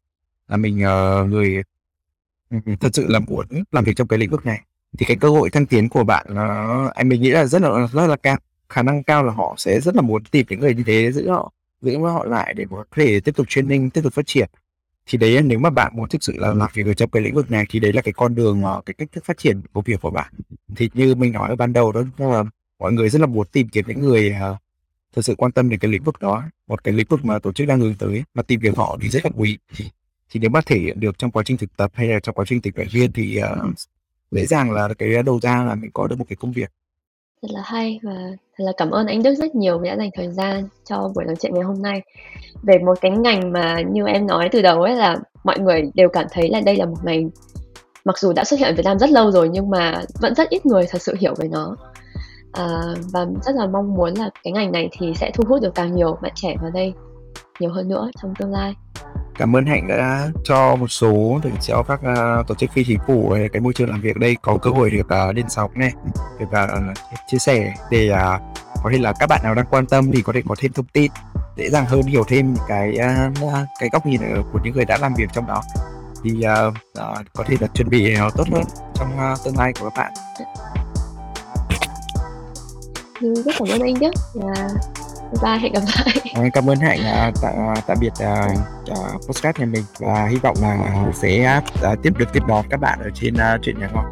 là 0.47 0.57
mình 0.57 0.81
ờ, 0.81 1.21
uh, 1.21 1.29
người 1.29 1.63
ừ, 2.49 2.57
ừ, 2.65 2.73
thật 2.79 2.89
sự 2.93 3.07
là 3.07 3.19
muốn 3.19 3.45
làm 3.71 3.83
việc 3.83 3.95
trong 3.95 4.07
cái 4.07 4.19
lĩnh 4.19 4.29
vực 4.29 4.45
này. 4.45 4.61
Thì 4.97 5.05
cái 5.05 5.17
cơ 5.17 5.29
hội 5.29 5.49
thăng 5.49 5.65
tiến 5.65 5.89
của 5.89 6.03
bạn 6.03 6.25
nó 6.29 6.91
anh 6.95 7.09
mình 7.09 7.21
nghĩ 7.21 7.29
là 7.29 7.45
rất 7.45 7.61
là 7.61 7.87
rất 7.93 8.07
là 8.07 8.15
cao 8.15 8.37
khả 8.69 8.83
năng 8.83 9.03
cao 9.03 9.23
là 9.23 9.33
họ 9.33 9.55
sẽ 9.57 9.79
rất 9.81 9.95
là 9.95 10.01
muốn 10.01 10.23
tìm 10.23 10.45
những 10.49 10.59
người 10.59 10.75
như 10.75 10.83
thế 10.83 11.11
giữ 11.11 11.29
họ 11.29 11.51
giữ 11.81 11.97
họ 11.97 12.25
lại 12.25 12.53
để 12.53 12.65
có 12.71 12.83
thể 12.91 13.19
tiếp 13.19 13.35
tục 13.35 13.45
training 13.49 13.89
tiếp 13.89 14.01
tục 14.01 14.13
phát 14.13 14.27
triển. 14.27 14.49
Thì 15.05 15.17
đấy 15.17 15.41
nếu 15.41 15.59
mà 15.59 15.69
bạn 15.69 15.91
muốn 15.95 16.09
thực 16.09 16.23
sự 16.23 16.33
là 16.37 16.53
làm 16.53 16.69
việc 16.73 16.85
ở 16.85 16.93
trong 16.93 17.09
cái 17.09 17.21
lĩnh 17.21 17.35
vực 17.35 17.51
này 17.51 17.65
thì 17.69 17.79
đấy 17.79 17.93
là 17.93 18.01
cái 18.01 18.13
con 18.13 18.35
đường 18.35 18.61
mà 18.61 18.81
cái 18.85 18.93
cách 18.93 19.09
thức 19.11 19.25
phát 19.25 19.37
triển 19.37 19.61
của 19.73 19.81
việc 19.81 20.01
của 20.01 20.11
bạn. 20.11 20.33
Thì 20.75 20.89
như 20.93 21.15
mình 21.15 21.31
nói 21.31 21.49
ở 21.49 21.55
ban 21.55 21.73
đầu 21.73 21.91
đó 21.91 22.03
là 22.17 22.43
mọi 22.79 22.93
người 22.93 23.09
rất 23.09 23.19
là 23.19 23.27
muốn 23.27 23.47
tìm 23.51 23.69
kiếm 23.69 23.85
những 23.87 24.01
người 24.01 24.35
uh, 24.51 24.57
thật 25.15 25.21
sự 25.21 25.35
quan 25.35 25.51
tâm 25.51 25.69
đến 25.69 25.79
cái 25.79 25.91
lĩnh 25.91 26.03
vực 26.03 26.19
đó 26.19 26.43
một 26.67 26.83
cái 26.83 26.93
lĩnh 26.93 27.07
vực 27.09 27.25
mà 27.25 27.39
tổ 27.39 27.51
chức 27.51 27.67
đang 27.67 27.79
hướng 27.79 27.95
tới 27.95 28.23
mà 28.33 28.43
tìm 28.43 28.59
kiếm 28.61 28.73
họ 28.75 28.97
thì 29.01 29.09
rất 29.09 29.25
là 29.25 29.31
quý 29.35 29.57
thì 30.33 30.39
nếu 30.39 30.49
mà 30.49 30.61
thể 30.65 30.79
hiện 30.79 30.99
được 30.99 31.17
trong 31.17 31.31
quá 31.31 31.43
trình 31.45 31.57
thực 31.57 31.77
tập 31.77 31.91
hay 31.93 32.07
là 32.07 32.19
trong 32.19 32.35
quá 32.35 32.45
trình 32.47 32.61
tình 32.61 32.73
nguyện 32.75 32.87
viên 32.91 33.11
thì 33.11 33.39
uh, 33.41 33.75
dễ 34.31 34.45
dàng 34.45 34.71
là 34.71 34.89
cái 34.97 35.23
đầu 35.25 35.39
ra 35.39 35.63
là 35.67 35.75
mình 35.75 35.91
có 35.93 36.07
được 36.07 36.15
một 36.19 36.25
cái 36.29 36.35
công 36.35 36.51
việc. 36.51 36.71
Thật 37.41 37.47
là 37.51 37.61
hay 37.65 37.99
và 38.03 38.13
thật 38.57 38.63
là 38.65 38.71
cảm 38.77 38.91
ơn 38.91 39.07
anh 39.07 39.23
Đức 39.23 39.35
rất 39.35 39.55
nhiều 39.55 39.79
vì 39.79 39.89
đã 39.89 39.95
dành 39.95 40.09
thời 40.15 40.29
gian 40.31 40.67
cho 40.85 41.11
buổi 41.15 41.25
nói 41.25 41.35
chuyện 41.41 41.53
ngày 41.53 41.63
hôm 41.63 41.81
nay. 41.81 42.01
Về 42.63 42.77
một 42.77 42.97
cái 43.01 43.11
ngành 43.11 43.51
mà 43.51 43.81
như 43.91 44.05
em 44.05 44.27
nói 44.27 44.49
từ 44.51 44.61
đầu 44.61 44.81
ấy 44.81 44.95
là 44.95 45.17
mọi 45.43 45.59
người 45.59 45.83
đều 45.93 46.09
cảm 46.09 46.25
thấy 46.31 46.49
là 46.49 46.61
đây 46.61 46.75
là 46.75 46.85
một 46.85 46.97
ngành 47.03 47.29
mặc 48.05 48.17
dù 48.17 48.33
đã 48.33 48.43
xuất 48.43 48.59
hiện 48.59 48.69
ở 48.69 48.73
Việt 48.77 48.85
Nam 48.85 48.99
rất 48.99 49.09
lâu 49.09 49.31
rồi 49.31 49.49
nhưng 49.49 49.69
mà 49.69 50.01
vẫn 50.21 50.35
rất 50.35 50.49
ít 50.49 50.65
người 50.65 50.85
thật 50.89 51.01
sự 51.01 51.15
hiểu 51.19 51.33
về 51.37 51.47
nó. 51.47 51.75
À, 52.51 52.81
và 53.11 53.25
rất 53.45 53.55
là 53.55 53.67
mong 53.67 53.93
muốn 53.95 54.13
là 54.13 54.29
cái 54.43 54.53
ngành 54.53 54.71
này 54.71 54.89
thì 54.91 55.13
sẽ 55.15 55.31
thu 55.33 55.43
hút 55.47 55.61
được 55.61 55.75
càng 55.75 55.95
nhiều 55.95 56.17
bạn 56.21 56.31
trẻ 56.35 56.55
vào 56.61 56.71
đây 56.71 56.93
nhiều 57.59 57.71
hơn 57.71 57.89
nữa 57.89 58.09
trong 58.21 58.33
tương 58.39 58.51
lai 58.51 58.75
cảm 59.37 59.55
ơn 59.55 59.65
hạnh 59.65 59.87
đã 59.87 60.29
cho 60.43 60.75
một 60.75 60.87
số 60.87 61.39
để 61.43 61.51
cho 61.61 61.83
các 61.83 61.99
uh, 61.99 62.47
tổ 62.47 62.55
chức 62.55 62.71
phi 62.71 62.83
chính 62.83 62.99
phủ 63.07 63.29
hay 63.29 63.49
cái 63.49 63.61
môi 63.61 63.73
trường 63.73 63.89
làm 63.89 64.01
việc 64.01 64.17
đây. 64.17 64.37
Có 64.41 64.57
cơ 64.57 64.69
hội 64.69 64.89
được 64.89 65.07
uh, 65.29 65.35
lên 65.35 65.45
sóng 65.49 65.71
này 65.75 65.91
được 66.39 66.45
uh, 66.63 66.97
chia 67.27 67.37
sẻ 67.37 67.73
để 67.91 68.09
uh, 68.11 68.41
có 68.83 68.89
thể 68.91 68.97
là 68.97 69.13
các 69.19 69.27
bạn 69.29 69.39
nào 69.43 69.55
đang 69.55 69.65
quan 69.69 69.85
tâm 69.85 70.11
thì 70.11 70.21
có 70.21 70.33
thể 70.33 70.41
có 70.49 70.55
thêm 70.59 70.73
thông 70.73 70.85
tin 70.93 71.11
dễ 71.57 71.69
dàng 71.69 71.85
hơn 71.85 72.01
hiểu 72.01 72.23
thêm 72.27 72.55
cái 72.67 72.97
uh, 73.43 73.51
cái 73.79 73.89
góc 73.91 74.05
nhìn 74.05 74.21
của 74.53 74.59
những 74.63 74.73
người 74.75 74.85
đã 74.85 74.97
làm 75.01 75.13
việc 75.13 75.29
trong 75.33 75.47
đó. 75.47 75.61
Thì 76.23 76.31
uh, 76.31 76.73
uh, 76.99 77.25
có 77.33 77.43
thể 77.47 77.57
là 77.59 77.67
chuẩn 77.67 77.89
bị 77.89 78.15
nó 78.17 78.29
tốt 78.29 78.47
hơn 78.51 78.63
trong 78.95 79.33
uh, 79.33 79.39
tương 79.45 79.57
lai 79.57 79.73
của 79.79 79.89
các 79.89 79.97
bạn. 79.97 80.13
Ừ, 83.21 83.33
rất 83.45 83.55
cảm 83.59 83.67
ơn 83.67 83.81
anh 83.81 83.99
Đức 83.99 84.11
và 84.33 84.67
bye 85.41 85.57
hẹn 85.59 85.73
gặp 85.73 85.81
lại. 85.95 86.49
Cảm 86.53 86.69
ơn 86.69 86.77
hạnh 86.77 86.99
à, 87.03 87.31
tạ, 87.41 87.51
tạm 87.87 87.97
biệt 88.01 88.13
uh, 88.13 89.21
podcast 89.27 89.59
nhà 89.59 89.65
mình 89.65 89.83
và 89.99 90.27
hy 90.27 90.35
vọng 90.35 90.55
là 90.61 91.05
sẽ 91.13 91.61
uh, 91.91 92.03
tiếp 92.03 92.13
được 92.17 92.33
tiếp 92.33 92.43
đón 92.47 92.65
các 92.69 92.79
bạn 92.79 92.99
ở 93.03 93.09
trên 93.13 93.33
uh, 93.33 93.61
chuyện 93.61 93.79
nhà 93.79 93.89
ngon 93.93 94.05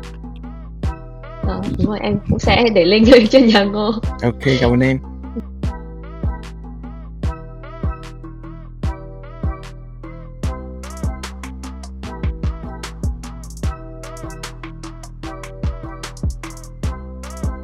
ờ, 1.43 1.61
đúng 1.78 1.88
rồi 1.88 1.99
em 2.01 2.19
cũng 2.30 2.39
sẽ 2.39 2.65
để 2.76 2.86
link 2.86 3.07
lên 3.07 3.28
trên 3.32 3.47
nhà 3.47 3.63
ngô. 3.63 3.91
Ok 4.24 4.43
cảm 4.61 4.72
ơn 4.72 4.80
em 4.80 4.97